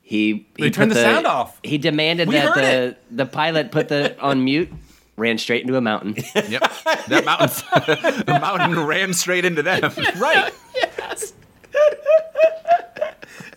He 0.00 0.48
he 0.56 0.70
turned 0.70 0.90
put 0.90 0.96
the 0.96 1.02
sound 1.02 1.26
off. 1.26 1.58
He 1.62 1.78
demanded 1.78 2.28
We 2.28 2.34
that 2.34 2.54
the 2.54 2.62
it. 2.62 3.02
the 3.10 3.26
pilot 3.26 3.70
put 3.70 3.88
the 3.88 4.18
on 4.20 4.44
mute. 4.44 4.70
Ran 5.16 5.36
straight 5.36 5.60
into 5.60 5.76
a 5.76 5.80
mountain. 5.80 6.14
Yep. 6.34 6.72
that 7.08 7.24
mountain, 7.24 7.48
the 8.26 8.38
mountain 8.40 8.86
ran 8.86 9.12
straight 9.12 9.44
into 9.44 9.62
them. 9.62 9.92
Right. 10.18 10.52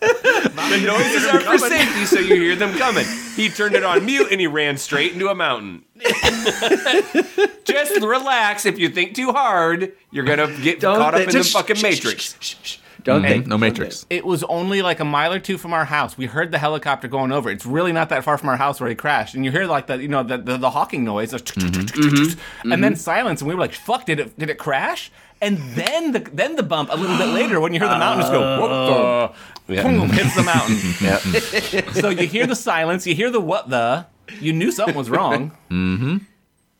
The 0.00 0.82
noises 0.84 1.26
are 1.26 1.40
for 1.40 1.58
safety, 1.58 2.04
so 2.04 2.18
you 2.18 2.34
hear 2.34 2.56
them 2.56 2.76
coming. 2.76 3.06
He 3.34 3.48
turned 3.48 3.74
it 3.74 3.84
on 3.84 4.04
mute 4.04 4.28
and 4.30 4.40
he 4.40 4.46
ran 4.46 4.76
straight 4.76 5.12
into 5.12 5.28
a 5.28 5.34
mountain. 5.34 5.84
Just 7.64 8.00
relax. 8.02 8.66
If 8.66 8.78
you 8.78 8.88
think 8.88 9.14
too 9.14 9.32
hard, 9.32 9.92
you're 10.10 10.24
gonna 10.24 10.54
get 10.58 10.80
Don't 10.80 10.98
caught 10.98 11.14
up 11.14 11.20
in 11.20 11.30
the 11.30 11.44
fucking 11.44 11.80
matrix. 11.80 12.78
Shh, 13.06 13.22
shh, 13.22 13.42
shh. 13.42 13.46
No 13.46 13.58
Matrix. 13.58 14.06
It 14.10 14.24
was 14.24 14.42
only 14.44 14.82
like 14.82 15.00
a 15.00 15.04
mile 15.04 15.32
or 15.32 15.38
two 15.38 15.58
from 15.58 15.72
our 15.72 15.84
house. 15.84 16.18
We 16.18 16.26
heard 16.26 16.50
the 16.50 16.58
helicopter 16.58 17.08
going 17.08 17.32
over. 17.32 17.50
It's 17.50 17.66
really 17.66 17.92
not 17.92 18.08
that 18.10 18.24
far 18.24 18.36
from 18.38 18.48
our 18.48 18.56
house 18.56 18.80
where 18.80 18.88
he 18.88 18.94
crashed. 18.94 19.34
And 19.34 19.44
you 19.44 19.50
hear 19.50 19.66
like 19.66 19.86
the 19.86 20.00
you 20.00 20.08
know 20.08 20.22
the 20.22 20.38
the, 20.38 20.56
the 20.56 20.70
hawking 20.70 21.04
noise, 21.04 21.30
the 21.30 21.38
mm-hmm. 21.38 21.82
mm-hmm. 21.82 22.72
and 22.72 22.82
then 22.82 22.92
mm-hmm. 22.92 22.98
silence. 22.98 23.40
And 23.40 23.48
we 23.48 23.54
were 23.54 23.60
like, 23.60 23.74
"Fuck! 23.74 24.06
Did 24.06 24.20
it 24.20 24.38
did 24.38 24.50
it 24.50 24.58
crash?" 24.58 25.10
And 25.40 25.58
then 25.74 26.12
the 26.12 26.20
then 26.20 26.56
the 26.56 26.62
bump 26.62 26.90
a 26.90 26.96
little 26.96 27.18
bit 27.18 27.26
later 27.26 27.60
when 27.60 27.74
you 27.74 27.80
hear 27.80 27.88
the 27.88 27.98
mountains 27.98 28.30
go, 28.30 28.60
what 28.60 29.34
the, 29.66 29.82
boom, 29.82 30.08
hits 30.08 30.34
the 30.34 30.42
mountain. 30.42 31.92
so 32.00 32.08
you 32.08 32.26
hear 32.26 32.46
the 32.46 32.56
silence, 32.56 33.06
you 33.06 33.14
hear 33.14 33.30
the 33.30 33.40
what 33.40 33.68
the. 33.68 34.06
You 34.40 34.52
knew 34.52 34.72
something 34.72 34.96
was 34.96 35.08
wrong. 35.08 35.52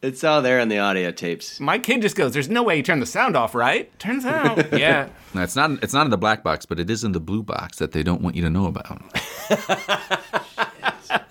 It's 0.02 0.22
all 0.22 0.42
there 0.42 0.60
on 0.60 0.68
the 0.68 0.78
audio 0.78 1.10
tapes. 1.10 1.58
My 1.58 1.78
kid 1.78 2.02
just 2.02 2.16
goes, 2.16 2.32
"There's 2.32 2.48
no 2.48 2.62
way 2.62 2.76
you 2.76 2.82
turned 2.82 3.02
the 3.02 3.06
sound 3.06 3.34
off, 3.36 3.54
right?" 3.54 3.96
Turns 3.98 4.24
out, 4.26 4.72
Yeah. 4.78 5.08
No, 5.34 5.42
it's 5.42 5.56
not. 5.56 5.70
It's 5.82 5.94
not 5.94 6.06
in 6.06 6.10
the 6.10 6.18
black 6.18 6.42
box, 6.42 6.66
but 6.66 6.78
it 6.78 6.90
is 6.90 7.02
in 7.02 7.12
the 7.12 7.20
blue 7.20 7.42
box 7.42 7.78
that 7.78 7.92
they 7.92 8.02
don't 8.02 8.20
want 8.20 8.36
you 8.36 8.42
to 8.42 8.50
know 8.50 8.66
about. 8.66 9.02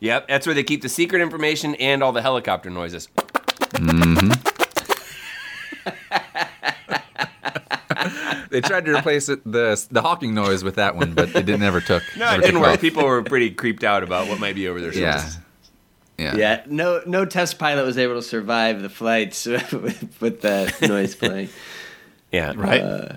Yep. 0.00 0.28
That's 0.28 0.46
where 0.46 0.54
they 0.54 0.62
keep 0.62 0.82
the 0.82 0.88
secret 0.88 1.20
information 1.20 1.74
and 1.74 2.04
all 2.04 2.12
the 2.12 2.22
helicopter 2.22 2.70
noises. 2.70 3.08
Mm-hmm. 3.72 4.30
They 8.50 8.60
tried 8.62 8.84
to 8.86 8.96
replace 8.96 9.28
it, 9.28 9.44
the 9.44 9.84
the 9.90 10.00
hawking 10.00 10.34
noise 10.34 10.64
with 10.64 10.76
that 10.76 10.96
one, 10.96 11.12
but 11.14 11.28
it 11.30 11.44
didn't 11.44 11.62
ever 11.64 11.80
took. 11.80 12.02
No, 12.16 12.24
never 12.26 12.42
it 12.42 12.46
didn't 12.46 12.60
work. 12.60 12.74
off. 12.74 12.80
People 12.80 13.04
were 13.04 13.22
pretty 13.22 13.50
creeped 13.50 13.84
out 13.84 14.02
about 14.02 14.28
what 14.28 14.40
might 14.40 14.54
be 14.54 14.68
over 14.68 14.80
their 14.80 14.92
shoulders. 14.92 15.36
Yeah. 15.36 15.42
Yeah, 16.18 16.62
no 16.66 17.00
no 17.06 17.24
test 17.24 17.58
pilot 17.58 17.84
was 17.84 17.96
able 17.96 18.14
to 18.16 18.22
survive 18.22 18.82
the 18.82 18.88
flights 18.88 19.46
with, 19.46 20.16
with 20.20 20.40
that 20.42 20.80
noise 20.82 21.14
playing. 21.22 21.48
Yeah. 22.32 22.52
right? 22.56 22.80
Uh, 22.82 23.12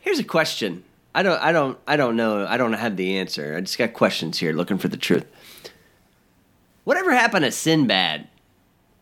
here's 0.00 0.18
a 0.18 0.24
question. 0.24 0.84
I 1.14 1.22
don't 1.22 1.40
I 1.40 1.52
don't 1.52 1.78
I 1.86 1.96
don't 1.96 2.16
know. 2.16 2.46
I 2.46 2.56
don't 2.56 2.72
have 2.74 2.96
the 2.96 3.16
answer. 3.18 3.54
I 3.56 3.60
just 3.60 3.78
got 3.78 3.94
questions 3.94 4.38
here 4.38 4.52
looking 4.52 4.78
for 4.78 4.88
the 4.88 4.96
truth. 4.98 5.24
Whatever 6.84 7.12
happened 7.14 7.44
to 7.44 7.50
Sinbad? 7.50 8.28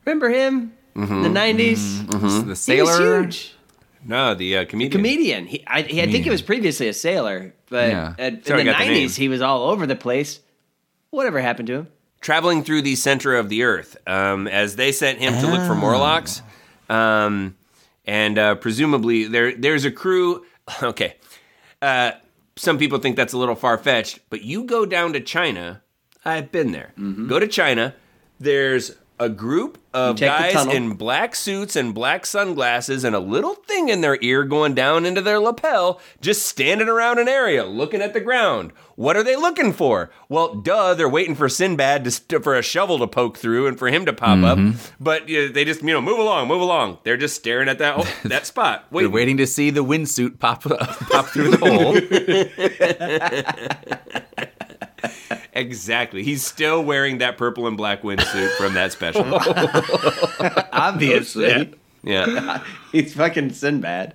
Remember 0.05 0.28
him? 0.28 0.72
In 0.94 1.22
the 1.22 1.28
90s? 1.31 1.76
Mm-hmm. 1.78 2.11
Mm-hmm. 2.11 2.28
The 2.50 2.72
He 2.74 2.83
was 2.83 2.90
sailor. 2.90 3.22
huge. 3.22 3.55
No, 4.05 4.35
the 4.35 4.59
uh, 4.59 4.64
comedian. 4.66 4.90
Comedian. 4.92 5.46
He, 5.46 5.64
I, 5.66 5.83
he, 5.83 6.02
I 6.02 6.11
think 6.11 6.24
he 6.24 6.31
was 6.31 6.42
previously 6.42 6.88
a 6.88 6.92
sailor, 6.92 7.55
but 7.70 7.88
Yeah. 7.90 8.14
at, 8.18 8.33
in 8.35 8.40
the 8.42 8.64
got 8.64 8.78
the 8.78 8.85
90s 8.85 9.16
he 9.16 9.28
was 9.28 9.40
all 9.40 9.70
over 9.70 9.87
the 9.87 9.96
place. 9.96 10.40
Whatever 11.11 11.40
happened 11.40 11.68
to 11.68 11.74
him? 11.74 11.88
Traveling 12.22 12.64
through 12.64 12.80
the 12.80 12.96
center 12.96 13.35
of 13.37 13.50
the 13.50 13.64
earth 13.64 13.96
um, 14.06 14.48
as 14.48 14.76
they 14.76 14.92
sent 14.92 15.18
him 15.18 15.35
to 15.40 15.46
look 15.46 15.66
for 15.66 15.74
Morlocks. 15.74 16.40
Um, 16.88 17.56
and 18.06 18.38
uh, 18.38 18.54
presumably 18.54 19.24
there 19.24 19.54
there's 19.54 19.85
a 19.85 19.90
crew. 19.90 20.46
Okay, 20.82 21.16
uh, 21.82 22.12
some 22.54 22.78
people 22.78 22.98
think 23.00 23.16
that's 23.16 23.32
a 23.32 23.37
little 23.38 23.56
far 23.56 23.76
fetched, 23.76 24.20
but 24.30 24.42
you 24.42 24.62
go 24.62 24.87
down 24.87 25.12
to 25.12 25.20
China. 25.20 25.82
I've 26.24 26.52
been 26.52 26.70
there. 26.70 26.92
Go 27.26 27.40
to 27.40 27.48
China. 27.48 27.96
There's 28.38 28.92
a 29.22 29.28
group 29.28 29.78
of 29.94 30.18
guys 30.18 30.66
in 30.66 30.94
black 30.94 31.35
suits 31.37 31.76
and 31.76 31.94
black 31.94 32.26
sunglasses 32.26 33.04
and 33.04 33.14
a 33.14 33.20
little 33.20 33.54
thing 33.54 33.88
in 33.88 34.00
their 34.00 34.18
ear 34.20 34.42
going 34.42 34.74
down 34.74 35.06
into 35.06 35.20
their 35.20 35.38
lapel, 35.38 36.00
just 36.20 36.44
standing 36.46 36.88
around 36.88 37.18
an 37.18 37.28
area 37.28 37.64
looking 37.64 38.00
at 38.02 38.12
the 38.14 38.20
ground. 38.20 38.72
What 38.96 39.16
are 39.16 39.22
they 39.22 39.37
looking 39.37 39.72
for? 39.72 40.11
Well, 40.28 40.54
duh, 40.56 40.94
they're 40.94 41.08
waiting 41.08 41.35
for 41.35 41.48
Sinbad 41.48 42.04
to 42.04 42.11
st- 42.11 42.42
for 42.42 42.56
a 42.56 42.62
shovel 42.62 42.98
to 42.98 43.06
poke 43.06 43.37
through 43.38 43.66
and 43.68 43.78
for 43.78 43.88
him 43.88 44.04
to 44.06 44.12
pop 44.12 44.38
Mm-hmm. 44.38 44.70
up. 44.70 44.76
But 44.98 45.22
uh, 45.24 45.52
they 45.52 45.64
just, 45.64 45.82
you 45.82 45.88
know, 45.92 46.00
move 46.00 46.18
along, 46.18 46.48
move 46.48 46.61
along. 46.62 46.98
They're 47.04 47.16
just 47.16 47.37
staring 47.37 47.68
at 47.68 47.78
that 47.78 47.94
oh, 47.98 48.14
that 48.28 48.46
spot. 48.46 48.87
They're 48.90 49.08
waiting 49.11 49.37
to 49.37 49.46
see 49.46 49.70
the 49.70 49.85
windsuit 49.85 50.38
pop 50.40 50.66
up, 50.66 50.80
pop 50.80 51.26
through 51.26 51.50
the 51.50 51.58
hole. 51.58 51.94
exactly. 55.52 56.22
He's 56.22 56.44
still 56.44 56.82
wearing 56.82 57.18
that 57.18 57.36
purple 57.38 57.66
and 57.66 57.76
black 57.76 58.02
windsuit 58.02 58.56
from 58.56 58.74
that 58.74 58.92
special. 58.92 59.24
Obviously. 60.72 61.74
yeah. 62.02 62.62
He's 62.92 63.14
fucking 63.14 63.52
Sinbad. 63.52 64.14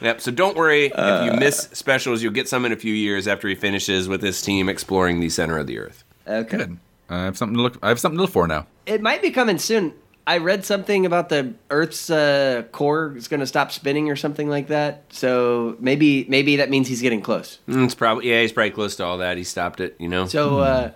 Yep. 0.00 0.20
So 0.20 0.30
don't 0.30 0.56
worry 0.56 0.92
Uh, 0.92 1.24
if 1.26 1.32
you 1.32 1.38
miss 1.40 1.68
specials. 1.72 2.22
You'll 2.22 2.32
get 2.32 2.48
some 2.48 2.64
in 2.64 2.72
a 2.72 2.76
few 2.76 2.94
years 2.94 3.26
after 3.26 3.48
he 3.48 3.54
finishes 3.54 4.08
with 4.08 4.22
his 4.22 4.40
team 4.42 4.68
exploring 4.68 5.20
the 5.20 5.28
center 5.28 5.58
of 5.58 5.66
the 5.66 5.78
earth. 5.78 6.04
Okay. 6.26 6.56
Good. 6.58 6.78
I 7.08 7.24
have 7.24 7.36
something 7.36 7.56
to 7.56 7.62
look. 7.62 7.76
I 7.82 7.88
have 7.88 7.98
something 7.98 8.16
to 8.18 8.22
look 8.22 8.30
for 8.30 8.46
now. 8.46 8.66
It 8.86 9.02
might 9.02 9.20
be 9.22 9.30
coming 9.30 9.58
soon. 9.58 9.94
I 10.30 10.38
read 10.38 10.64
something 10.64 11.06
about 11.06 11.28
the 11.28 11.54
Earth's 11.70 12.08
uh, 12.08 12.62
core 12.70 13.16
is 13.16 13.26
going 13.26 13.40
to 13.40 13.48
stop 13.48 13.72
spinning 13.72 14.08
or 14.10 14.14
something 14.14 14.48
like 14.48 14.68
that. 14.68 15.02
So 15.08 15.76
maybe 15.80 16.24
maybe 16.28 16.54
that 16.56 16.70
means 16.70 16.86
he's 16.86 17.02
getting 17.02 17.20
close. 17.20 17.58
Mm, 17.66 17.84
It's 17.84 17.96
probably 17.96 18.30
yeah. 18.30 18.40
He's 18.40 18.52
probably 18.52 18.70
close 18.70 18.94
to 18.96 19.04
all 19.04 19.18
that. 19.18 19.36
He 19.36 19.42
stopped 19.42 19.80
it. 19.80 19.96
You 19.98 20.08
know. 20.08 20.26
So 20.26 20.60
uh, 20.60 20.92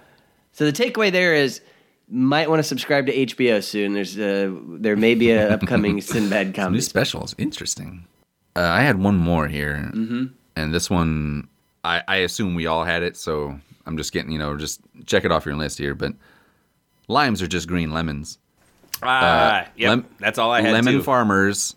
so 0.52 0.64
the 0.64 0.72
takeaway 0.72 1.10
there 1.10 1.34
is 1.34 1.60
might 2.08 2.48
want 2.48 2.60
to 2.60 2.62
subscribe 2.62 3.06
to 3.06 3.12
HBO 3.12 3.60
soon. 3.60 3.94
There's 3.94 4.16
uh, 4.16 4.54
there 4.78 4.94
may 4.94 5.16
be 5.16 5.32
an 5.32 5.50
upcoming 5.56 6.00
Sinbad 6.00 6.46
New 6.48 6.52
comedy. 6.52 6.80
specials. 6.80 7.34
Interesting. 7.36 8.06
Uh, 8.54 8.60
I 8.60 8.82
had 8.82 9.00
one 9.02 9.16
more 9.16 9.48
here, 9.48 9.90
mm-hmm. 9.92 10.26
and 10.54 10.72
this 10.72 10.88
one 10.88 11.48
I, 11.82 12.04
I 12.06 12.16
assume 12.18 12.54
we 12.54 12.66
all 12.66 12.84
had 12.84 13.02
it. 13.02 13.16
So 13.16 13.58
I'm 13.84 13.96
just 13.96 14.12
getting 14.12 14.30
you 14.30 14.38
know 14.38 14.56
just 14.56 14.80
check 15.06 15.24
it 15.24 15.32
off 15.32 15.44
your 15.44 15.56
list 15.56 15.78
here. 15.78 15.96
But 15.96 16.12
limes 17.08 17.42
are 17.42 17.48
just 17.48 17.66
green 17.66 17.90
lemons. 17.92 18.38
Ah, 19.04 19.68
yep. 19.76 19.88
lem- 19.88 20.06
that's 20.18 20.38
all 20.38 20.50
I 20.50 20.60
had. 20.60 20.72
lemon 20.72 20.94
too. 20.94 21.02
farmers 21.02 21.76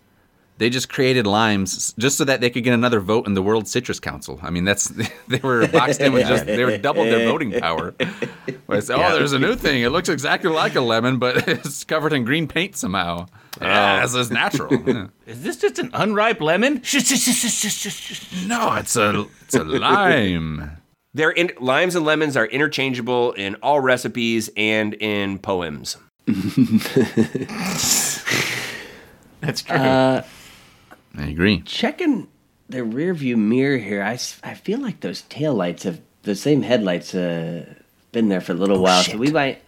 they 0.58 0.68
just 0.70 0.88
created 0.88 1.24
limes 1.24 1.94
just 1.98 2.18
so 2.18 2.24
that 2.24 2.40
they 2.40 2.50
could 2.50 2.64
get 2.64 2.74
another 2.74 2.98
vote 2.98 3.26
in 3.28 3.34
the 3.34 3.42
world 3.42 3.68
citrus 3.68 4.00
council 4.00 4.40
i 4.42 4.50
mean 4.50 4.64
that's 4.64 4.88
they 5.28 5.38
were 5.38 5.66
boxed 5.68 6.00
in 6.00 6.12
with 6.12 6.26
just 6.26 6.46
they 6.46 6.64
were 6.64 6.76
doubled 6.76 7.06
their 7.06 7.28
voting 7.28 7.52
power 7.52 7.94
Where 8.66 8.78
it's, 8.78 8.90
oh 8.90 8.98
there's 8.98 9.32
a 9.32 9.38
new 9.38 9.54
thing 9.54 9.82
it 9.82 9.90
looks 9.90 10.08
exactly 10.08 10.50
like 10.50 10.74
a 10.74 10.80
lemon 10.80 11.18
but 11.18 11.48
it's 11.48 11.84
covered 11.84 12.12
in 12.12 12.24
green 12.24 12.48
paint 12.48 12.76
somehow 12.76 13.26
yeah 13.60 14.02
this 14.02 14.14
is 14.14 14.30
natural 14.30 14.74
Yeah. 14.86 15.06
Is 15.26 15.42
this 15.42 15.56
just 15.58 15.78
an 15.78 15.90
unripe 15.94 16.40
lemon? 16.40 16.74
no 18.46 18.74
it's 18.74 18.96
a 18.96 19.26
it's 19.44 19.54
a 19.54 19.64
lime 19.64 20.70
They're 21.14 21.30
in, 21.30 21.50
limes 21.60 21.96
and 21.96 22.04
lemons 22.04 22.36
are 22.36 22.46
interchangeable 22.46 23.32
in 23.32 23.56
all 23.56 23.80
recipes 23.80 24.50
and 24.56 24.94
in 24.94 25.38
poems. 25.38 25.96
That's 29.40 29.62
true. 29.62 29.76
i 29.76 30.24
agree 31.16 31.60
Checking 31.62 32.28
the 32.68 32.84
rear 32.84 33.14
view 33.14 33.36
mirror 33.36 33.78
here, 33.78 34.02
I, 34.02 34.18
I 34.42 34.54
feel 34.54 34.78
like 34.78 35.00
those 35.00 35.22
taillights 35.22 35.82
have 35.84 36.00
the 36.22 36.34
same 36.34 36.62
headlights 36.62 37.14
uh, 37.14 37.64
been 38.12 38.28
there 38.28 38.42
for 38.42 38.52
a 38.52 38.56
little 38.56 38.82
while. 38.82 39.02
So 39.02 39.16
we 39.16 39.30
might 39.30 39.62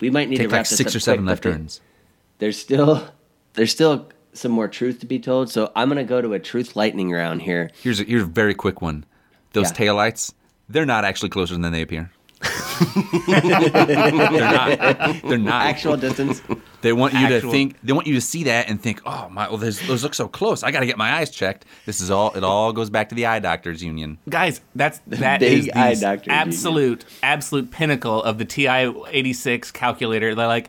we 0.00 0.08
might 0.10 0.28
need 0.30 0.38
take 0.38 0.48
to 0.48 0.54
wrap 0.54 0.60
like 0.60 0.68
this 0.68 0.78
six 0.78 0.92
up 0.92 0.96
or 0.96 1.00
seven 1.00 1.24
quick, 1.24 1.28
left 1.30 1.42
turns 1.42 1.80
There's 2.38 2.58
still 2.58 3.06
there's 3.54 3.70
still 3.70 4.08
some 4.32 4.52
more 4.52 4.68
truth 4.68 5.00
to 5.00 5.06
be 5.06 5.18
told. 5.18 5.50
So 5.50 5.70
I'm 5.76 5.88
gonna 5.88 6.04
go 6.04 6.22
to 6.22 6.32
a 6.32 6.38
truth 6.38 6.74
lightning 6.76 7.10
round 7.10 7.42
here. 7.42 7.70
here's 7.82 8.00
a, 8.00 8.04
here's 8.04 8.22
a 8.22 8.26
very 8.26 8.54
quick 8.54 8.80
one 8.80 9.04
those 9.52 9.70
Yeah. 9.70 9.76
taillights 9.86 10.32
they're 10.70 10.86
not 10.86 11.04
actually 11.04 11.30
closer 11.30 11.54
than 11.56 11.72
they 11.72 11.82
appear 11.82 12.10
they're 13.26 14.52
not 14.52 15.22
they're 15.22 15.38
not 15.38 15.66
Actual 15.66 15.96
distance. 15.96 16.42
They 16.80 16.92
want 16.92 17.12
you 17.14 17.20
Actual- 17.20 17.40
to 17.40 17.50
think. 17.50 17.76
They 17.82 17.92
want 17.92 18.06
you 18.06 18.14
to 18.14 18.20
see 18.20 18.44
that 18.44 18.68
and 18.68 18.80
think, 18.80 19.00
"Oh 19.04 19.28
my! 19.30 19.48
Well, 19.48 19.56
those, 19.58 19.80
those 19.86 20.04
look 20.04 20.14
so 20.14 20.28
close. 20.28 20.62
I 20.62 20.70
got 20.70 20.80
to 20.80 20.86
get 20.86 20.96
my 20.96 21.14
eyes 21.14 21.30
checked." 21.30 21.64
This 21.86 22.00
is 22.00 22.10
all. 22.10 22.32
It 22.34 22.44
all 22.44 22.72
goes 22.72 22.90
back 22.90 23.08
to 23.08 23.14
the 23.14 23.26
eye 23.26 23.40
doctors 23.40 23.82
union. 23.82 24.18
Guys, 24.28 24.60
that's 24.74 25.00
that 25.08 25.40
big 25.40 25.58
is 25.58 25.64
the 25.66 25.78
eye 25.78 25.94
doctor 25.94 26.30
absolute 26.30 27.04
absolute 27.22 27.70
pinnacle 27.70 28.22
of 28.22 28.38
the 28.38 28.44
TI 28.44 28.92
eighty 29.10 29.32
six 29.32 29.70
calculator. 29.72 30.34
They're 30.34 30.46
like, 30.46 30.68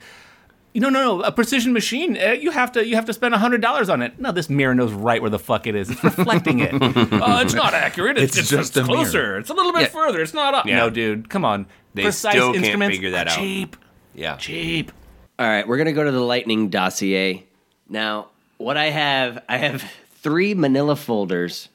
no, 0.76 0.90
no, 0.90 1.18
no, 1.18 1.22
a 1.24 1.32
precision 1.32 1.74
machine. 1.74 2.18
Uh, 2.18 2.32
you 2.32 2.52
have 2.52 2.72
to 2.74 2.86
you 2.86 2.96
have 2.96 3.06
to 3.06 3.14
spend 3.14 3.34
hundred 3.36 3.62
dollars 3.62 3.90
on 3.90 4.02
it. 4.02 4.20
No, 4.20 4.32
this 4.32 4.50
mirror 4.50 4.76
knows 4.76 4.92
right 4.94 5.22
where 5.22 5.30
the 5.30 5.40
fuck 5.40 5.68
it 5.68 5.76
is. 5.76 5.90
It's 5.90 6.04
reflecting 6.04 6.60
it. 6.60 6.72
oh, 6.74 6.80
it's 7.42 7.54
not 7.54 7.74
accurate. 7.74 8.18
It's, 8.18 8.38
It's 8.38 8.50
just 8.50 8.74
just 8.74 8.78
a 8.78 8.84
closer. 8.84 9.22
mirror. 9.22 9.38
It's 9.40 9.50
a 9.50 9.54
little 9.54 9.74
bit 9.74 9.82
Yeah. 9.84 9.88
further. 9.88 10.22
It's 10.22 10.34
not 10.34 10.54
up. 10.54 10.66
Yeah. 10.66 10.78
No, 10.78 10.90
dude, 10.90 11.30
come 11.30 11.44
on. 11.46 11.66
They 11.96 12.04
Precise 12.04 12.34
still 12.34 12.54
can't 12.54 12.58
instruments 12.64 12.96
figure 12.98 13.12
that 13.12 13.28
out. 13.30 13.38
Cheap, 13.38 13.76
Yeah. 14.14 14.36
cheap. 14.38 14.92
All 15.40 15.48
right, 15.48 15.68
we're 15.68 15.78
gonna 15.78 15.94
go 15.94 16.04
to 16.04 16.12
the 16.12 16.20
lightning 16.22 16.70
dossier. 16.70 17.46
Now, 17.88 18.28
what 18.58 18.78
I 18.78 18.90
have, 18.92 19.44
I 19.50 19.58
have 19.58 19.84
three 20.22 20.54
manila 20.54 20.96
folders, 20.96 21.70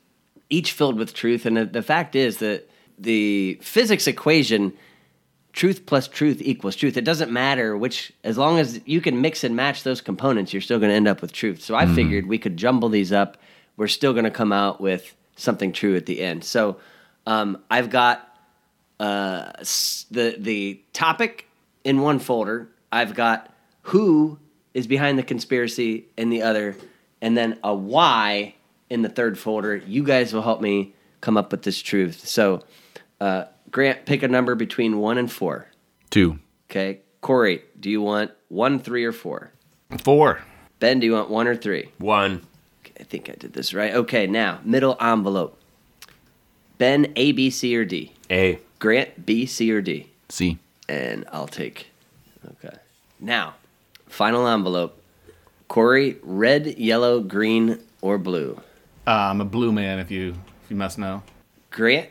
each 0.51 0.73
filled 0.73 0.97
with 0.99 1.15
truth. 1.15 1.47
And 1.47 1.57
the, 1.57 1.65
the 1.65 1.83
fact 1.83 2.15
is 2.15 2.37
that 2.39 2.69
the 2.99 3.59
physics 3.63 4.07
equation, 4.07 4.73
truth 5.55 5.87
plus 5.87 6.09
truth 6.09 6.43
equals 6.43 6.75
truth. 6.75 6.97
It 6.97 7.05
doesn't 7.05 7.31
matter 7.31 7.77
which, 7.77 8.13
as 8.25 8.37
long 8.37 8.59
as 8.59 8.81
you 8.85 9.01
can 9.01 9.21
mix 9.21 9.45
and 9.45 9.55
match 9.55 9.85
those 9.85 10.01
components, 10.01 10.53
you're 10.53 10.61
still 10.61 10.81
gonna 10.81 10.93
end 10.93 11.09
up 11.09 11.23
with 11.23 11.33
truth. 11.33 11.63
So 11.63 11.77
I 11.77 11.87
figured 11.87 12.27
we 12.27 12.39
could 12.39 12.57
jumble 12.57 12.89
these 12.89 13.13
up. 13.13 13.39
We're 13.77 13.87
still 13.87 14.13
gonna 14.13 14.33
come 14.33 14.53
out 14.53 14.81
with 14.81 15.15
something 15.37 15.73
true 15.73 15.97
at 15.97 16.07
the 16.07 16.21
end. 16.21 16.45
So 16.45 16.77
um, 17.27 17.63
I've 17.71 17.89
got 17.89 18.37
uh, 18.99 19.53
the 20.11 20.37
the 20.39 20.81
topic 20.93 21.49
in 21.85 22.01
one 22.01 22.19
folder. 22.19 22.69
I've 22.91 23.15
got 23.15 23.55
who 23.83 24.39
is 24.75 24.89
behind 24.89 25.19
the 25.19 25.23
conspiracy 25.23 26.07
in 26.17 26.31
the 26.31 26.43
other, 26.43 26.77
and 27.23 27.37
then 27.37 27.59
a 27.63 27.73
why 27.73 28.55
in 28.91 29.03
the 29.03 29.09
third 29.09 29.39
folder. 29.39 29.77
You 29.77 30.03
guys 30.03 30.33
will 30.33 30.43
help 30.43 30.61
me 30.61 30.95
come 31.21 31.37
up 31.37 31.53
with 31.53 31.63
this 31.63 31.81
truth. 31.81 32.27
So, 32.27 32.63
uh, 33.21 33.45
Grant, 33.75 34.07
pick 34.07 34.23
a 34.23 34.29
number 34.29 34.55
between 34.55 34.99
one 34.99 35.19
and 35.19 35.31
four. 35.31 35.67
Two. 36.09 36.39
Okay, 36.71 37.01
Corey, 37.21 37.65
do 37.81 37.91
you 37.91 38.01
want 38.01 38.31
one, 38.47 38.79
three, 38.79 39.05
or 39.05 39.11
four? 39.11 39.51
Four. 39.99 40.43
Ben, 40.79 41.01
do 41.01 41.07
you 41.07 41.13
want 41.13 41.29
one 41.29 41.49
or 41.49 41.57
three? 41.57 41.91
One. 41.99 42.47
Okay, 42.85 42.93
I 43.01 43.03
think 43.03 43.29
I 43.29 43.33
did 43.33 43.53
this 43.53 43.75
right. 43.75 43.93
Okay, 43.93 44.29
now 44.29 44.61
middle 44.63 44.97
envelope. 45.01 45.59
Ben, 46.79 47.13
A, 47.17 47.33
B, 47.33 47.51
C, 47.51 47.77
or 47.77 47.85
D. 47.85 48.13
A. 48.31 48.61
Grant, 48.79 49.27
B, 49.27 49.45
C, 49.45 49.73
or 49.73 49.83
D. 49.83 50.09
C. 50.29 50.57
and 50.89 51.25
I'll 51.33 51.49
take. 51.49 51.89
Okay. 52.49 52.77
Now, 53.19 53.55
final 54.07 54.47
envelope. 54.47 55.03
Corey, 55.67 56.17
red, 56.23 56.79
yellow, 56.79 57.19
green, 57.19 57.81
or 58.01 58.19
blue. 58.19 58.61
Uh, 59.05 59.11
I'm 59.11 59.41
a 59.41 59.45
blue 59.45 59.73
man. 59.73 59.99
If 59.99 60.13
you 60.13 60.37
if 60.63 60.71
you 60.71 60.77
must 60.77 60.97
know. 60.97 61.25
Grant, 61.73 62.11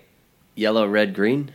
yellow, 0.56 0.88
red, 0.88 1.14
green. 1.14 1.54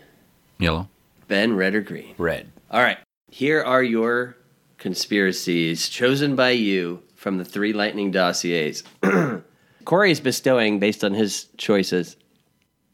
Yellow. 0.59 0.89
Ben, 1.27 1.55
red 1.57 1.75
or 1.75 1.81
green. 1.81 2.15
Red. 2.19 2.51
All 2.71 2.83
right. 2.83 2.99
Here 3.31 3.63
are 3.63 3.83
your 3.83 4.37
conspiracies 4.79 5.89
chosen 5.89 6.37
by 6.37 6.51
you 6.51 7.03
from 7.15 7.39
the 7.39 7.45
three 7.45 7.73
lightning 7.73 8.11
dossiers. 8.11 8.85
Corey 9.85 10.11
is 10.11 10.21
bestowing, 10.21 10.79
based 10.79 11.03
on 11.05 11.15
his 11.15 11.47
choices, 11.57 12.17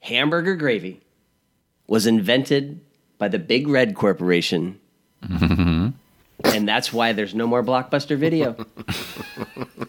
hamburger 0.01 0.57
gravy 0.57 1.01
was 1.87 2.07
invented 2.07 2.81
by 3.19 3.29
the 3.29 3.38
Big 3.38 3.69
Red 3.69 3.95
Corporation. 3.95 4.81
Mm-hmm. 5.23 5.88
and 6.45 6.69
that's 6.69 6.93
why 6.93 7.12
there's 7.12 7.35
no 7.35 7.47
more 7.47 7.62
blockbuster 7.62 8.17
video. 8.19 8.55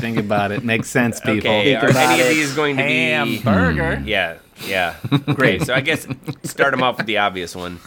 Think 0.00 0.18
about 0.18 0.52
it. 0.52 0.64
Makes 0.64 0.88
sense, 0.90 1.20
people. 1.24 1.50
Okay. 1.50 1.72
Think 1.74 1.82
Are 1.84 1.90
about 1.90 2.10
any 2.18 2.22
of 2.22 2.28
these 2.28 2.54
going 2.54 2.76
to 2.76 2.82
be? 2.82 2.88
Hamburger. 3.38 3.96
Mm, 3.98 4.06
yeah. 4.06 4.38
Yeah. 4.66 4.96
Great. 5.34 5.62
So 5.62 5.72
I 5.74 5.80
guess 5.80 6.06
start 6.44 6.72
them 6.72 6.82
off 6.82 6.98
with 6.98 7.06
the 7.06 7.18
obvious 7.18 7.56
one. 7.56 7.80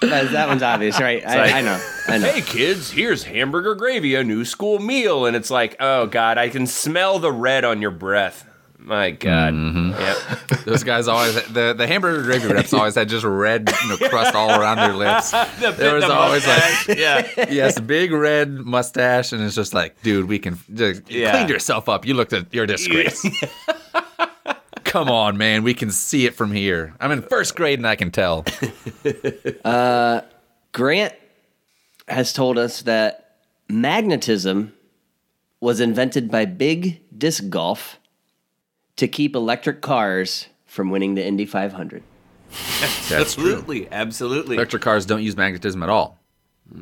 that, 0.00 0.32
that 0.32 0.48
one's 0.48 0.62
obvious, 0.62 1.00
right? 1.00 1.24
I, 1.24 1.36
like- 1.36 1.54
I 1.54 1.60
know. 1.60 1.80
I 2.08 2.18
know. 2.18 2.26
Hey 2.32 2.40
kids, 2.40 2.90
here's 2.90 3.22
hamburger 3.22 3.76
gravy, 3.76 4.16
a 4.16 4.24
new 4.24 4.44
school 4.44 4.80
meal, 4.80 5.26
and 5.26 5.36
it's 5.36 5.50
like, 5.50 5.76
oh 5.78 6.06
god, 6.06 6.38
I 6.38 6.48
can 6.48 6.66
smell 6.66 7.20
the 7.20 7.30
red 7.30 7.64
on 7.64 7.80
your 7.80 7.92
breath. 7.92 8.44
My 8.84 9.10
god. 9.12 9.54
Mm-hmm. 9.54 9.90
Yep. 10.00 10.64
Those 10.64 10.82
guys 10.82 11.06
always 11.08 11.34
the 11.52 11.72
the 11.76 11.86
hamburger 11.86 12.22
gravy 12.22 12.48
reps 12.52 12.72
always 12.74 12.94
had 12.96 13.08
just 13.08 13.24
red 13.24 13.70
you 13.82 13.88
know, 13.88 14.08
crust 14.08 14.34
all 14.34 14.50
around 14.60 14.78
their 14.78 14.94
lips. 14.94 15.30
there 15.30 15.94
was 15.94 16.04
The 16.04 16.12
always 16.12 16.46
like 16.46 16.62
mustache, 16.62 16.98
yeah. 16.98 17.46
yes, 17.50 17.78
big 17.80 18.10
red 18.12 18.50
mustache, 18.50 19.32
and 19.32 19.42
it's 19.42 19.54
just 19.54 19.72
like, 19.72 20.00
dude, 20.02 20.28
we 20.28 20.38
can 20.38 20.58
just 20.74 21.08
Yeah. 21.10 21.30
clean 21.32 21.48
yourself 21.48 21.88
up. 21.88 22.04
You 22.06 22.14
looked 22.14 22.32
at 22.32 22.52
your 22.52 22.66
disgrace. 22.66 23.24
Come 24.84 25.08
on, 25.08 25.38
man, 25.38 25.62
we 25.62 25.74
can 25.74 25.90
see 25.90 26.26
it 26.26 26.34
from 26.34 26.52
here. 26.52 26.94
I'm 27.00 27.12
in 27.12 27.22
first 27.22 27.54
grade 27.56 27.78
and 27.78 27.86
I 27.86 27.96
can 27.96 28.10
tell. 28.10 28.44
Uh, 29.64 30.20
Grant 30.72 31.14
has 32.08 32.32
told 32.32 32.58
us 32.58 32.82
that 32.82 33.36
magnetism 33.68 34.72
was 35.60 35.80
invented 35.80 36.30
by 36.30 36.44
big 36.44 37.00
disc 37.16 37.48
golf 37.48 37.98
to 39.02 39.08
keep 39.08 39.34
electric 39.34 39.80
cars 39.80 40.46
from 40.64 40.88
winning 40.88 41.16
the 41.16 41.26
Indy 41.26 41.44
500. 41.44 42.04
That's 42.78 43.08
true. 43.08 43.16
absolutely, 43.16 43.90
absolutely. 43.90 44.54
Electric 44.54 44.80
cars 44.80 45.06
don't 45.06 45.24
use 45.24 45.36
magnetism 45.36 45.82
at 45.82 45.88
all. 45.88 46.20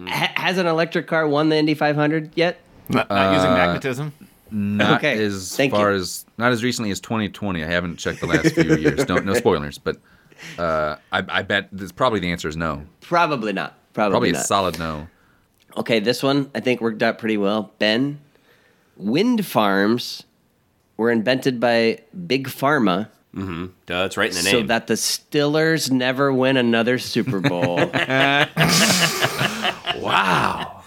Ha- 0.07 0.33
has 0.35 0.59
an 0.59 0.67
electric 0.67 1.07
car 1.07 1.27
won 1.27 1.49
the 1.49 1.57
Indy 1.57 1.73
500 1.73 2.33
yet? 2.35 2.59
Not, 2.91 3.09
not 3.09 3.33
using 3.35 3.51
magnetism. 3.53 4.13
Not 4.51 4.99
Okay, 4.99 5.25
as 5.25 5.57
thank 5.57 5.73
far 5.73 5.93
you. 5.93 5.97
as 5.97 6.27
not 6.37 6.53
as 6.53 6.63
recently 6.63 6.91
as 6.91 7.01
2020. 7.01 7.65
I 7.65 7.67
haven't 7.67 7.97
checked 7.97 8.21
the 8.21 8.27
last 8.27 8.53
few 8.55 8.77
years. 8.77 9.03
Don't 9.07 9.25
no 9.25 9.33
spoilers, 9.33 9.79
but 9.79 9.97
uh, 10.59 10.97
I, 11.11 11.25
I 11.27 11.43
bet 11.43 11.69
this, 11.73 11.91
probably 11.91 12.21
the 12.21 12.33
answer 12.33 12.49
is 12.49 12.57
no. 12.57 12.83
Probably 13.01 13.55
not. 13.55 13.79
Probably, 13.95 14.13
Probably 14.13 14.31
a 14.33 14.35
solid 14.43 14.79
no. 14.79 15.09
Okay, 15.79 16.01
this 16.01 16.23
one 16.23 16.51
I 16.55 16.61
think 16.61 16.83
worked 16.83 17.03
out 17.03 17.17
pretty 17.17 17.39
well. 17.39 17.73
Ben, 17.79 18.21
wind 18.97 19.47
farms 19.47 20.25
were 21.01 21.11
invented 21.11 21.59
by 21.59 21.99
Big 22.27 22.47
Pharma 22.47 23.09
mm-hmm. 23.35 23.67
Duh, 23.87 24.05
it's 24.05 24.19
right 24.19 24.29
in 24.29 24.37
the 24.37 24.43
so 24.43 24.53
name. 24.53 24.63
So 24.65 24.67
that 24.69 24.87
the 24.87 24.95
Steelers 24.95 25.91
never 25.91 26.31
win 26.31 26.59
another 26.59 26.99
Super 26.99 27.41
Bowl. 27.41 27.77
wow. 29.97 30.83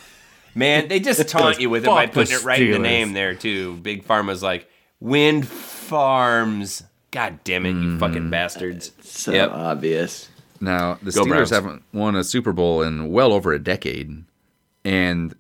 Man, 0.54 0.88
they 0.88 1.00
just 1.00 1.28
taunt 1.28 1.60
you 1.60 1.72
with 1.72 1.84
it 1.84 1.88
by 1.88 2.06
putting 2.06 2.36
it 2.36 2.44
right 2.44 2.62
in 2.62 2.72
the 2.72 2.80
name 2.80 3.14
there 3.14 3.34
too. 3.34 3.78
Big 3.78 4.06
Pharma's 4.06 4.44
like 4.44 4.70
wind 5.00 5.48
farms. 5.48 6.84
God 7.10 7.40
damn 7.44 7.66
it, 7.66 7.72
you 7.72 7.76
mm. 7.76 8.00
fucking 8.00 8.30
bastards. 8.30 8.92
so 9.02 9.32
Yep. 9.32 9.50
obvious. 9.52 10.30
Now 10.62 11.00
the 11.02 11.10
Go 11.12 11.24
Steelers 11.24 11.30
Browns. 11.30 11.50
haven't 11.50 11.82
won 11.92 12.16
a 12.16 12.24
Super 12.24 12.54
Bowl 12.54 12.84
in 12.84 13.12
well 13.12 13.34
over 13.34 13.52
a 13.52 13.58
decade, 13.58 14.24
and 14.86 15.34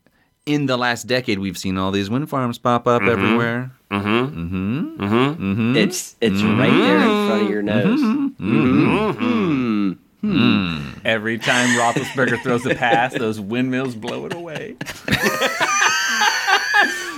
in 0.47 0.65
the 0.65 0.77
last 0.77 1.05
decade 1.05 1.37
we've 1.37 1.59
seen 1.59 1.77
all 1.77 1.91
these 1.91 2.09
wind 2.09 2.27
farms 2.27 2.57
pop 2.57 2.87
up 2.87 3.03
mm-hmm. 3.03 3.11
everywhere. 3.11 3.71
Mm-hmm. 3.93 5.03
Mm-hmm. 5.03 5.43
Mm-hmm. 5.51 5.75
It's 5.77 6.15
it's 6.21 6.41
right 6.41 6.71
there 6.71 6.97
in 6.97 7.27
front 7.27 7.43
of 7.43 7.49
your 7.49 7.61
nose. 7.61 8.01
Every 11.05 11.37
time 11.37 11.69
Roethlisberger 11.77 12.41
throws 12.43 12.65
a 12.65 12.73
pass, 12.75 13.13
those 13.13 13.39
windmills 13.39 13.95
blow 13.95 14.25
it 14.25 14.33
away. 14.33 14.75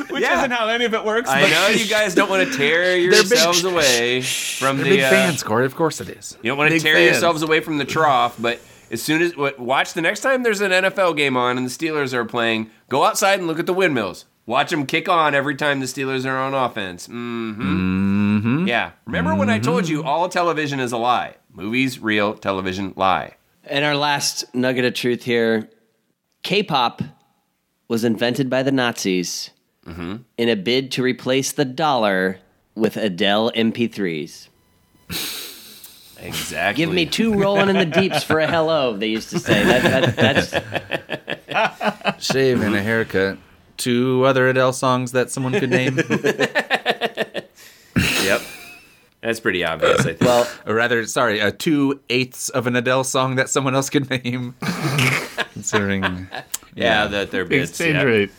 Which 0.09 0.21
Yeah. 0.23 0.37
isn't 0.39 0.51
how 0.51 0.67
any 0.69 0.85
of 0.85 0.93
it 0.93 1.03
works. 1.03 1.29
I 1.29 1.41
but 1.41 1.49
know 1.51 1.67
you 1.69 1.87
guys 1.87 2.15
don't 2.15 2.29
want 2.29 2.49
to 2.49 2.57
tear 2.57 2.95
yourselves 3.01 3.63
away 3.71 4.21
from 4.21 4.77
the 4.77 4.83
big 4.83 4.99
uh, 5.01 5.09
fans, 5.09 5.43
Corey. 5.43 5.65
Of 5.65 5.75
course 5.75 5.99
it 6.01 6.09
is. 6.09 6.37
You 6.41 6.49
don't 6.51 6.57
want 6.57 6.71
to 6.71 6.79
tear 6.79 6.95
fans. 6.95 7.11
yourselves 7.11 7.41
away 7.41 7.59
from 7.59 7.77
the 7.77 7.85
trough, 7.85 8.35
but 8.39 8.59
as 8.91 9.01
soon 9.01 9.21
as 9.21 9.35
what, 9.35 9.59
watch 9.59 9.93
the 9.93 10.01
next 10.01 10.21
time 10.21 10.43
there's 10.43 10.61
an 10.61 10.71
NFL 10.71 11.17
game 11.17 11.35
on 11.37 11.57
and 11.57 11.65
the 11.67 11.71
Steelers 11.71 12.13
are 12.13 12.23
playing, 12.25 12.69
go 12.89 13.03
outside 13.03 13.39
and 13.39 13.47
look 13.47 13.59
at 13.59 13.65
the 13.65 13.73
windmills. 13.73 14.25
Watch 14.47 14.69
them 14.69 14.85
kick 14.85 15.09
on 15.09 15.33
every 15.33 15.55
time 15.55 15.79
the 15.79 15.87
Steelers 15.87 16.25
are 16.25 16.37
on 16.37 16.53
offense. 16.53 17.07
Mm-hmm. 17.07 18.37
mm-hmm. 18.37 18.67
Yeah. 18.67 18.91
Remember 19.05 19.33
when 19.33 19.49
I 19.49 19.59
told 19.59 19.89
you 19.89 19.99
mm-hmm. 19.99 20.07
all 20.07 20.29
television 20.29 20.79
is 20.79 20.91
a 20.91 20.97
lie? 20.97 21.35
Movies, 21.51 21.99
real, 21.99 22.35
television, 22.35 22.93
lie. 22.95 23.35
And 23.63 23.83
our 23.83 23.95
last 23.95 24.53
nugget 24.53 24.85
of 24.85 24.93
truth 24.93 25.23
here 25.23 25.69
K-pop 26.43 27.01
was 27.87 28.03
invented 28.03 28.49
by 28.49 28.61
the 28.61 28.71
Nazis 28.71 29.49
mm-hmm. 29.85 30.17
in 30.37 30.49
a 30.49 30.55
bid 30.55 30.91
to 30.91 31.01
replace 31.01 31.51
the 31.51 31.65
dollar 31.65 32.39
with 32.75 32.97
Adele 32.97 33.51
MP3s. 33.51 34.49
Exactly. 36.19 36.85
Give 36.85 36.93
me 36.93 37.05
two 37.05 37.33
rolling 37.33 37.69
in 37.69 37.77
the 37.77 37.85
deeps 37.85 38.23
for 38.23 38.39
a 38.39 38.47
hello. 38.47 38.95
They 38.95 39.07
used 39.07 39.29
to 39.31 39.39
say 39.39 39.63
that, 39.63 40.15
that 40.15 40.51
that's 41.47 42.25
Shave 42.25 42.61
and 42.61 42.75
a 42.75 42.81
haircut. 42.81 43.37
Two 43.77 44.23
other 44.25 44.47
Adele 44.47 44.73
songs 44.73 45.11
that 45.11 45.29
someone 45.31 45.53
could 45.53 45.69
name, 45.69 45.97
Yep. 48.23 48.41
That's 49.21 49.39
pretty 49.39 49.63
obvious, 49.63 50.01
I 50.01 50.03
think. 50.03 50.21
well. 50.21 50.47
or 50.67 50.75
rather, 50.75 51.05
sorry, 51.07 51.41
uh, 51.41 51.51
two 51.57 51.99
eighths 52.09 52.49
of 52.49 52.67
an 52.67 52.75
Adele 52.75 53.03
song 53.03 53.35
that 53.35 53.49
someone 53.49 53.73
else 53.73 53.89
could 53.89 54.07
name. 54.09 54.55
Considering, 55.53 56.27
yeah, 56.75 57.07
that 57.07 57.31
they're 57.31 57.45
bits. 57.45 57.71
exchange 57.71 57.95
yeah. 57.95 58.03
rate. 58.03 58.31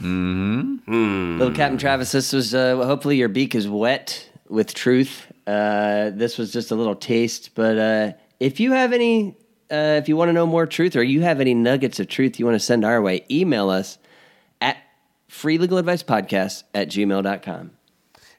Little 0.00 1.54
Captain 1.54 1.78
Travis, 1.78 2.12
this 2.12 2.32
was 2.32 2.54
uh, 2.54 2.76
hopefully 2.76 3.16
your 3.16 3.28
beak 3.28 3.54
is 3.54 3.68
wet 3.68 4.28
with 4.48 4.72
truth. 4.74 5.30
Uh, 5.46 6.10
this 6.10 6.38
was 6.38 6.52
just 6.52 6.70
a 6.70 6.74
little 6.74 6.94
taste, 6.96 7.50
but 7.54 7.78
uh, 7.78 8.12
if 8.40 8.60
you 8.60 8.72
have 8.72 8.92
any, 8.94 9.36
uh, 9.70 9.98
if 10.00 10.08
you 10.08 10.16
want 10.16 10.30
to 10.30 10.32
know 10.32 10.46
more 10.46 10.66
truth, 10.66 10.96
or 10.96 11.02
you 11.02 11.20
have 11.22 11.40
any 11.40 11.52
nuggets 11.54 12.00
of 12.00 12.08
truth 12.08 12.38
you 12.38 12.46
want 12.46 12.54
to 12.54 12.64
send 12.64 12.84
our 12.84 13.02
way, 13.02 13.24
email 13.30 13.68
us 13.68 13.96
at 13.96 14.03
freelegaladvicepodcast 15.34 16.64
at 16.74 16.88
gmail.com. 16.88 17.70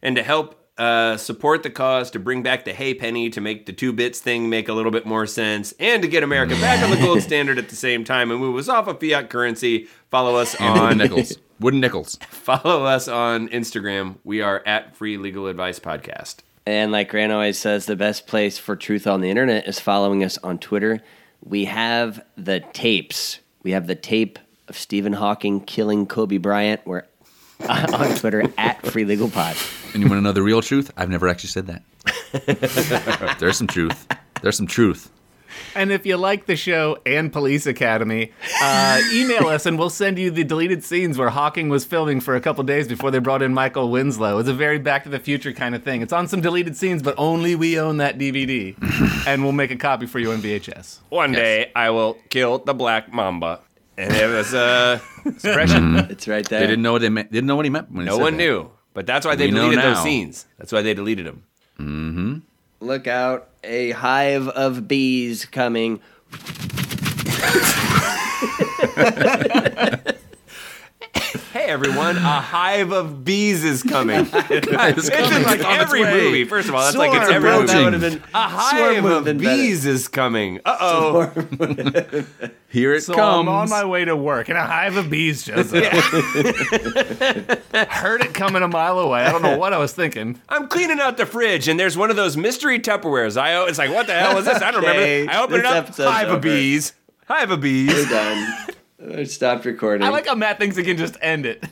and 0.01 0.15
to 0.15 0.23
help 0.23 0.61
uh, 0.77 1.15
support 1.15 1.63
the 1.63 1.69
cause 1.69 2.11
to 2.11 2.19
bring 2.19 2.43
back 2.43 2.65
the 2.65 2.73
ha'penny 2.73 3.29
to 3.29 3.39
make 3.39 3.65
the 3.65 3.71
two 3.73 3.93
bits 3.93 4.19
thing 4.19 4.49
make 4.49 4.67
a 4.67 4.73
little 4.73 4.91
bit 4.91 5.05
more 5.05 5.25
sense 5.25 5.73
and 5.79 6.01
to 6.01 6.07
get 6.09 6.21
america 6.21 6.53
back 6.55 6.83
on 6.83 6.89
the 6.89 6.97
gold 6.97 7.21
standard 7.29 7.57
at 7.57 7.69
the 7.69 7.75
same 7.77 8.03
time 8.03 8.29
and 8.29 8.39
move 8.41 8.57
us 8.57 8.67
off 8.67 8.87
of 8.87 8.99
fiat 8.99 9.29
currency 9.29 9.87
follow 10.11 10.35
us 10.35 10.53
and 10.59 10.77
on 10.79 10.97
nickels. 10.97 11.37
Wooden 11.61 11.79
nickels. 11.79 12.17
follow 12.29 12.83
us 12.83 13.07
on 13.07 13.47
instagram 13.49 14.17
we 14.25 14.41
are 14.41 14.61
at 14.65 14.97
free 14.97 15.15
legal 15.17 15.47
advice 15.47 15.79
podcast 15.79 16.39
And 16.65 16.91
like 16.91 17.09
Grant 17.09 17.31
always 17.31 17.57
says, 17.57 17.85
the 17.85 17.95
best 17.95 18.27
place 18.27 18.57
for 18.57 18.75
truth 18.75 19.07
on 19.07 19.21
the 19.21 19.29
internet 19.29 19.67
is 19.67 19.79
following 19.79 20.23
us 20.25 20.37
on 20.39 20.57
Twitter. 20.57 20.99
We 21.41 21.65
have 21.65 22.19
the 22.35 22.59
tapes. 22.73 23.39
We 23.63 23.71
have 23.71 23.85
the 23.87 23.93
tape 23.95 24.39
of 24.67 24.77
Stephen 24.77 25.13
Hawking 25.13 25.61
killing 25.61 26.05
Kobe 26.05 26.37
Bryant. 26.37 26.81
We're 26.85 27.03
on 27.69 28.15
Twitter 28.17 28.43
at 28.57 28.85
Free 28.85 29.05
Legal 29.05 29.29
Pod. 29.29 29.55
And 29.93 30.03
you 30.03 30.09
want 30.09 30.19
to 30.19 30.23
know 30.23 30.31
the 30.31 30.43
real 30.43 30.61
truth? 30.61 30.91
I've 30.97 31.09
never 31.09 31.27
actually 31.27 31.49
said 31.49 31.67
that. 31.67 33.37
There's 33.39 33.57
some 33.57 33.67
truth. 33.67 34.07
There's 34.41 34.57
some 34.57 34.67
truth. 34.67 35.09
And 35.73 35.89
if 35.89 36.05
you 36.05 36.17
like 36.17 36.47
the 36.47 36.57
show 36.57 36.97
and 37.05 37.31
Police 37.31 37.65
Academy, 37.65 38.33
uh, 38.61 38.99
email 39.13 39.47
us 39.47 39.65
and 39.65 39.79
we'll 39.79 39.89
send 39.89 40.19
you 40.19 40.29
the 40.29 40.43
deleted 40.43 40.83
scenes 40.83 41.17
where 41.17 41.29
Hawking 41.29 41.69
was 41.69 41.85
filming 41.85 42.19
for 42.19 42.35
a 42.35 42.41
couple 42.41 42.63
days 42.65 42.89
before 42.89 43.09
they 43.09 43.19
brought 43.19 43.41
in 43.41 43.53
Michael 43.53 43.89
Winslow. 43.89 44.37
It's 44.39 44.49
a 44.49 44.53
very 44.53 44.79
Back 44.79 45.03
to 45.03 45.09
the 45.09 45.19
Future 45.19 45.53
kind 45.53 45.73
of 45.73 45.81
thing. 45.83 46.01
It's 46.01 46.11
on 46.11 46.27
some 46.27 46.41
deleted 46.41 46.75
scenes, 46.75 47.01
but 47.01 47.15
only 47.17 47.55
we 47.55 47.79
own 47.79 47.97
that 47.97 48.17
DVD. 48.17 48.75
and 49.27 49.43
we'll 49.43 49.53
make 49.53 49.71
a 49.71 49.77
copy 49.77 50.05
for 50.07 50.19
you 50.19 50.33
on 50.33 50.39
VHS. 50.39 50.99
one 51.09 51.31
day 51.31 51.71
i 51.75 51.89
will 51.89 52.17
kill 52.29 52.59
the 52.59 52.73
black 52.73 53.13
mamba 53.13 53.61
and 53.97 54.13
it 54.13 54.27
was 54.27 54.53
uh 54.53 54.99
expression 55.25 55.95
It's 56.09 56.27
right 56.27 56.47
there. 56.47 56.59
They 56.61 56.67
didn't 56.67 56.83
know 56.83 56.91
what 56.93 57.01
they 57.01 57.09
meant. 57.09 57.31
Didn't 57.31 57.47
know 57.47 57.55
what 57.55 57.65
he 57.65 57.69
meant 57.71 57.91
when 57.91 58.01
he 58.01 58.05
no 58.09 58.15
said 58.17 58.21
one 58.23 58.33
that. 58.37 58.43
knew 58.43 58.69
but 58.93 59.05
that's 59.05 59.25
why 59.25 59.35
they 59.35 59.47
We 59.47 59.51
know 59.51 59.63
deleted 59.69 59.83
those 59.83 59.97
now. 59.97 60.03
scenes 60.03 60.45
that's 60.57 60.71
why 60.71 60.81
they 60.81 60.93
deleted 60.93 61.25
them 61.25 62.43
Look 62.81 63.07
out, 63.07 63.49
a 63.63 63.91
hive 63.91 64.47
of 64.49 64.87
bees 64.87 65.45
coming. 65.45 65.99
Hey 71.55 71.67
everyone, 71.67 72.17
a 72.17 72.19
hive 72.41 72.91
of 72.91 73.23
bees 73.23 73.63
is 73.63 73.81
coming. 73.81 74.27
It's 74.33 75.07
It's 75.07 75.09
in 75.09 75.43
like 75.43 75.59
It's 75.61 75.65
every 75.65 76.01
way. 76.03 76.11
movie. 76.25 76.43
First 76.43 76.67
of 76.67 76.75
all, 76.75 76.81
that's 76.83 76.97
like 76.97 77.13
it's 77.13 77.29
every 77.31 77.49
movie. 77.49 77.67
that 77.67 77.83
would've 77.85 78.01
been- 78.01 78.21
a 78.33 78.41
hive 78.49 79.01
would've 79.01 79.17
of 79.19 79.23
been 79.23 79.37
better. 79.37 79.55
bees 79.55 79.85
is 79.85 80.09
coming. 80.09 80.59
Uh 80.65 80.77
oh. 80.81 81.25
Here 82.67 82.93
it 82.93 83.03
So 83.03 83.13
comes. 83.15 83.39
I'm 83.39 83.47
on 83.47 83.69
my 83.69 83.85
way 83.85 84.03
to 84.03 84.17
work, 84.17 84.49
and 84.49 84.57
a 84.57 84.65
hive 84.65 84.97
of 84.97 85.09
bees 85.09 85.45
shows 85.45 85.73
up. 85.73 85.83
Heard 87.89 88.19
it 88.21 88.33
coming 88.33 88.61
a 88.61 88.67
mile 88.67 88.99
away. 88.99 89.23
I 89.23 89.31
don't 89.31 89.41
know 89.41 89.57
what 89.57 89.71
I 89.71 89.77
was 89.77 89.93
thinking. 89.93 90.41
I'm 90.49 90.67
cleaning 90.67 90.99
out 90.99 91.15
the 91.15 91.25
fridge, 91.25 91.69
and 91.69 91.79
there's 91.79 91.95
one 91.97 92.09
of 92.09 92.17
those 92.17 92.35
mystery 92.35 92.79
Tupperwares. 92.81 93.37
I 93.39 93.55
o- 93.55 93.65
it's 93.65 93.77
like, 93.77 93.91
what 93.91 94.07
the 94.07 94.13
hell 94.13 94.37
is 94.37 94.43
this? 94.43 94.61
I 94.61 94.71
don't 94.71 94.83
Okay, 94.83 95.21
remember. 95.21 95.31
I 95.31 95.41
open 95.43 95.59
it 95.61 95.65
up. 95.65 95.85
episode's 95.85 96.11
Hive 96.11 96.27
over. 96.27 96.35
of 96.35 96.41
bees. 96.41 96.91
Hive 97.29 97.49
of 97.51 97.61
bees. 97.61 98.09
Done. 98.09 98.65
I 99.13 99.23
stopped 99.23 99.65
recording. 99.65 100.05
I 100.05 100.09
like 100.09 100.27
how 100.27 100.35
Matt 100.35 100.57
thinks 100.59 100.75
he 100.75 100.83
can 100.83 100.97
just 100.97 101.17
end 101.21 101.45
it. 101.45 101.63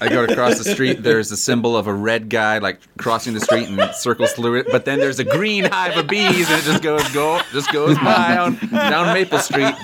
I 0.00 0.08
go 0.08 0.24
across 0.24 0.58
the 0.58 0.64
street. 0.64 1.02
There's 1.02 1.30
a 1.32 1.36
symbol 1.36 1.76
of 1.76 1.86
a 1.86 1.94
red 1.94 2.28
guy 2.28 2.58
like 2.58 2.80
crossing 2.98 3.32
the 3.34 3.40
street 3.40 3.68
and 3.68 3.94
circles 3.94 4.32
through 4.32 4.56
it. 4.56 4.66
But 4.70 4.84
then 4.84 4.98
there's 4.98 5.18
a 5.18 5.24
green 5.24 5.64
hive 5.64 5.96
of 5.96 6.06
bees, 6.08 6.50
and 6.50 6.60
it 6.60 6.64
just 6.64 6.82
goes 6.82 7.08
go, 7.12 7.40
just 7.52 7.72
goes 7.72 7.96
by 7.98 8.36
on 8.36 8.56
down 8.70 9.14
Maple 9.14 9.38
Street. 9.38 9.74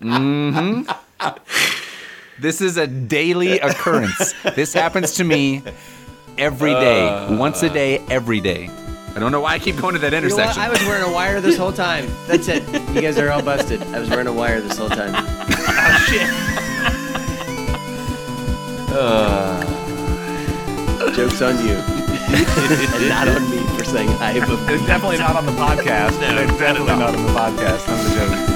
hmm 0.00 0.82
This 2.40 2.60
is 2.60 2.76
a 2.76 2.86
daily 2.86 3.60
occurrence. 3.60 4.32
This 4.56 4.72
happens 4.72 5.12
to 5.14 5.24
me 5.24 5.62
every 6.38 6.72
day, 6.72 7.36
once 7.36 7.62
a 7.62 7.70
day, 7.70 7.98
every 8.10 8.40
day. 8.40 8.68
I 9.14 9.18
don't 9.18 9.30
know 9.30 9.40
why 9.40 9.52
I 9.52 9.58
keep 9.58 9.76
going 9.76 9.92
to 9.92 9.98
that 10.00 10.14
intersection. 10.14 10.62
You 10.62 10.68
know 10.68 10.74
I 10.74 10.78
was 10.78 10.82
wearing 10.86 11.04
a 11.04 11.12
wire 11.12 11.40
this 11.40 11.58
whole 11.58 11.72
time. 11.72 12.06
That's 12.26 12.48
it. 12.48 12.62
You 12.94 13.02
guys 13.02 13.18
are 13.18 13.30
all 13.30 13.42
busted. 13.42 13.82
I 13.82 14.00
was 14.00 14.08
wearing 14.08 14.26
a 14.26 14.32
wire 14.32 14.60
this 14.62 14.78
whole 14.78 14.88
time. 14.88 15.12
oh 15.14 16.06
shit. 16.08 16.28
Uh, 18.94 19.62
jokes 21.14 21.42
on 21.42 21.56
you. 21.66 21.74
and 22.32 23.08
not 23.08 23.28
on 23.28 23.50
me 23.50 23.58
for 23.76 23.84
saying 23.84 24.08
I 24.08 24.32
have 24.32 24.48
a. 24.48 24.54
It's 24.74 24.86
definitely 24.86 25.18
not 25.18 25.36
on 25.36 25.44
the 25.44 25.52
podcast. 25.52 26.18
no, 26.20 26.38
it's 26.38 26.58
definitely 26.58 26.86
not 26.86 27.14
on 27.14 27.26
the 27.26 27.32
podcast. 27.32 27.88
I'm 27.88 28.04
the 28.04 28.14
joke. 28.16 28.48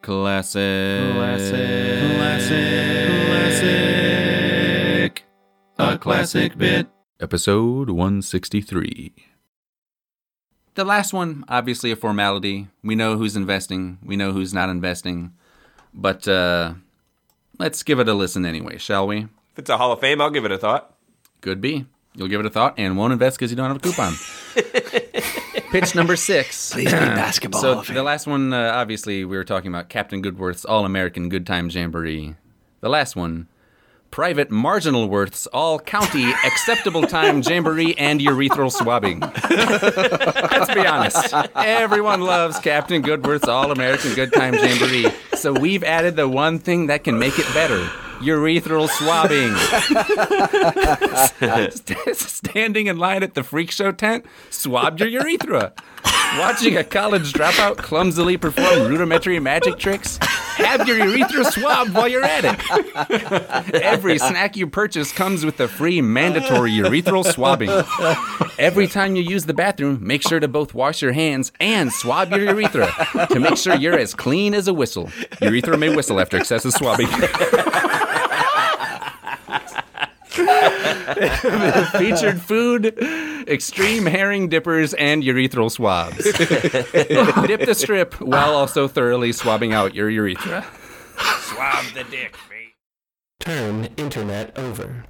Classic. 0.00 1.12
Classic. 1.14 2.16
Classic. 2.16 2.93
A 5.78 5.98
classic 5.98 6.56
bit. 6.56 6.86
Episode 7.20 7.90
163. 7.90 9.12
The 10.74 10.84
last 10.84 11.12
one, 11.12 11.44
obviously 11.48 11.90
a 11.90 11.96
formality. 11.96 12.68
We 12.82 12.94
know 12.94 13.16
who's 13.16 13.36
investing, 13.36 13.98
we 14.04 14.16
know 14.16 14.32
who's 14.32 14.54
not 14.54 14.68
investing. 14.68 15.32
But 15.92 16.26
uh, 16.26 16.74
let's 17.58 17.82
give 17.82 18.00
it 18.00 18.08
a 18.08 18.14
listen 18.14 18.44
anyway, 18.44 18.78
shall 18.78 19.06
we? 19.06 19.18
If 19.52 19.58
it's 19.58 19.70
a 19.70 19.76
Hall 19.76 19.92
of 19.92 20.00
Fame, 20.00 20.20
I'll 20.20 20.30
give 20.30 20.44
it 20.44 20.52
a 20.52 20.58
thought. 20.58 20.94
Could 21.40 21.60
be. 21.60 21.86
You'll 22.14 22.28
give 22.28 22.40
it 22.40 22.46
a 22.46 22.50
thought 22.50 22.74
and 22.76 22.96
won't 22.96 23.12
invest 23.12 23.38
because 23.38 23.50
you 23.50 23.56
don't 23.56 23.68
have 23.68 23.76
a 23.76 23.80
coupon. 23.80 24.14
Pitch 25.72 25.94
number 25.96 26.14
six. 26.14 26.72
Please 26.72 26.92
be 26.92 26.98
basketball. 26.98 27.60
So 27.60 27.70
Hall 27.72 27.80
of 27.80 27.86
Fame. 27.86 27.96
the 27.96 28.02
last 28.04 28.26
one, 28.28 28.52
uh, 28.52 28.72
obviously, 28.74 29.24
we 29.24 29.36
were 29.36 29.44
talking 29.44 29.68
about 29.68 29.88
Captain 29.88 30.22
Goodworth's 30.22 30.64
All 30.64 30.84
American 30.84 31.28
Good 31.28 31.46
Time 31.46 31.68
Jamboree. 31.68 32.36
The 32.80 32.88
last 32.88 33.16
one, 33.16 33.48
Private 34.14 34.48
Marginal 34.48 35.08
Worth's 35.08 35.48
All 35.48 35.80
County 35.80 36.30
Acceptable 36.44 37.02
Time 37.02 37.42
Jamboree 37.42 37.96
and 37.98 38.20
Urethral 38.20 38.70
Swabbing. 38.70 39.18
Let's 39.18 40.72
be 40.72 40.86
honest. 40.86 41.34
Everyone 41.56 42.20
loves 42.20 42.60
Captain 42.60 43.02
Goodworth's 43.02 43.48
All 43.48 43.72
American 43.72 44.14
Good 44.14 44.32
Time 44.32 44.54
Jamboree. 44.54 45.10
So 45.34 45.52
we've 45.52 45.82
added 45.82 46.14
the 46.14 46.28
one 46.28 46.60
thing 46.60 46.86
that 46.86 47.02
can 47.02 47.18
make 47.18 47.40
it 47.40 47.46
better. 47.54 47.90
Urethral 48.20 48.88
swabbing. 48.88 49.54
Standing 52.14 52.86
in 52.86 52.98
line 52.98 53.22
at 53.22 53.34
the 53.34 53.42
freak 53.42 53.70
show 53.70 53.92
tent, 53.92 54.24
swabbed 54.50 55.00
your 55.00 55.08
urethra. 55.08 55.72
Watching 56.38 56.76
a 56.76 56.84
college 56.84 57.32
dropout 57.32 57.76
clumsily 57.76 58.36
perform 58.36 58.88
rudimentary 58.88 59.38
magic 59.38 59.78
tricks, 59.78 60.18
have 60.56 60.86
your 60.88 60.98
urethra 60.98 61.44
swabbed 61.44 61.94
while 61.94 62.08
you're 62.08 62.24
at 62.24 62.44
it. 62.44 63.74
Every 63.82 64.18
snack 64.18 64.56
you 64.56 64.66
purchase 64.66 65.12
comes 65.12 65.44
with 65.44 65.60
a 65.60 65.68
free 65.68 66.00
mandatory 66.00 66.72
urethral 66.72 67.24
swabbing. 67.24 67.70
Every 68.58 68.88
time 68.88 69.14
you 69.16 69.22
use 69.22 69.46
the 69.46 69.54
bathroom, 69.54 69.98
make 70.04 70.22
sure 70.22 70.40
to 70.40 70.48
both 70.48 70.74
wash 70.74 71.02
your 71.02 71.12
hands 71.12 71.52
and 71.60 71.92
swab 71.92 72.30
your 72.30 72.40
urethra 72.44 72.90
to 73.30 73.38
make 73.38 73.56
sure 73.56 73.74
you're 73.76 73.98
as 73.98 74.14
clean 74.14 74.54
as 74.54 74.66
a 74.66 74.74
whistle. 74.74 75.10
Urethra 75.40 75.76
may 75.78 75.94
whistle 75.94 76.20
after 76.20 76.36
excessive 76.36 76.72
swabbing. 76.72 77.08
Featured 81.98 82.40
food, 82.40 82.96
extreme 83.48 84.06
herring 84.06 84.48
dippers, 84.48 84.94
and 84.94 85.22
urethral 85.22 85.70
swabs. 85.70 86.24
Dip 87.46 87.66
the 87.66 87.74
strip 87.74 88.20
while 88.20 88.54
also 88.54 88.88
thoroughly 88.88 89.32
swabbing 89.32 89.72
out 89.72 89.94
your 89.94 90.08
urethra. 90.10 90.64
Swab 91.40 91.84
the 91.94 92.04
dick, 92.04 92.36
mate. 92.50 92.74
Turn 93.40 93.84
internet 93.96 94.58
over. 94.58 95.04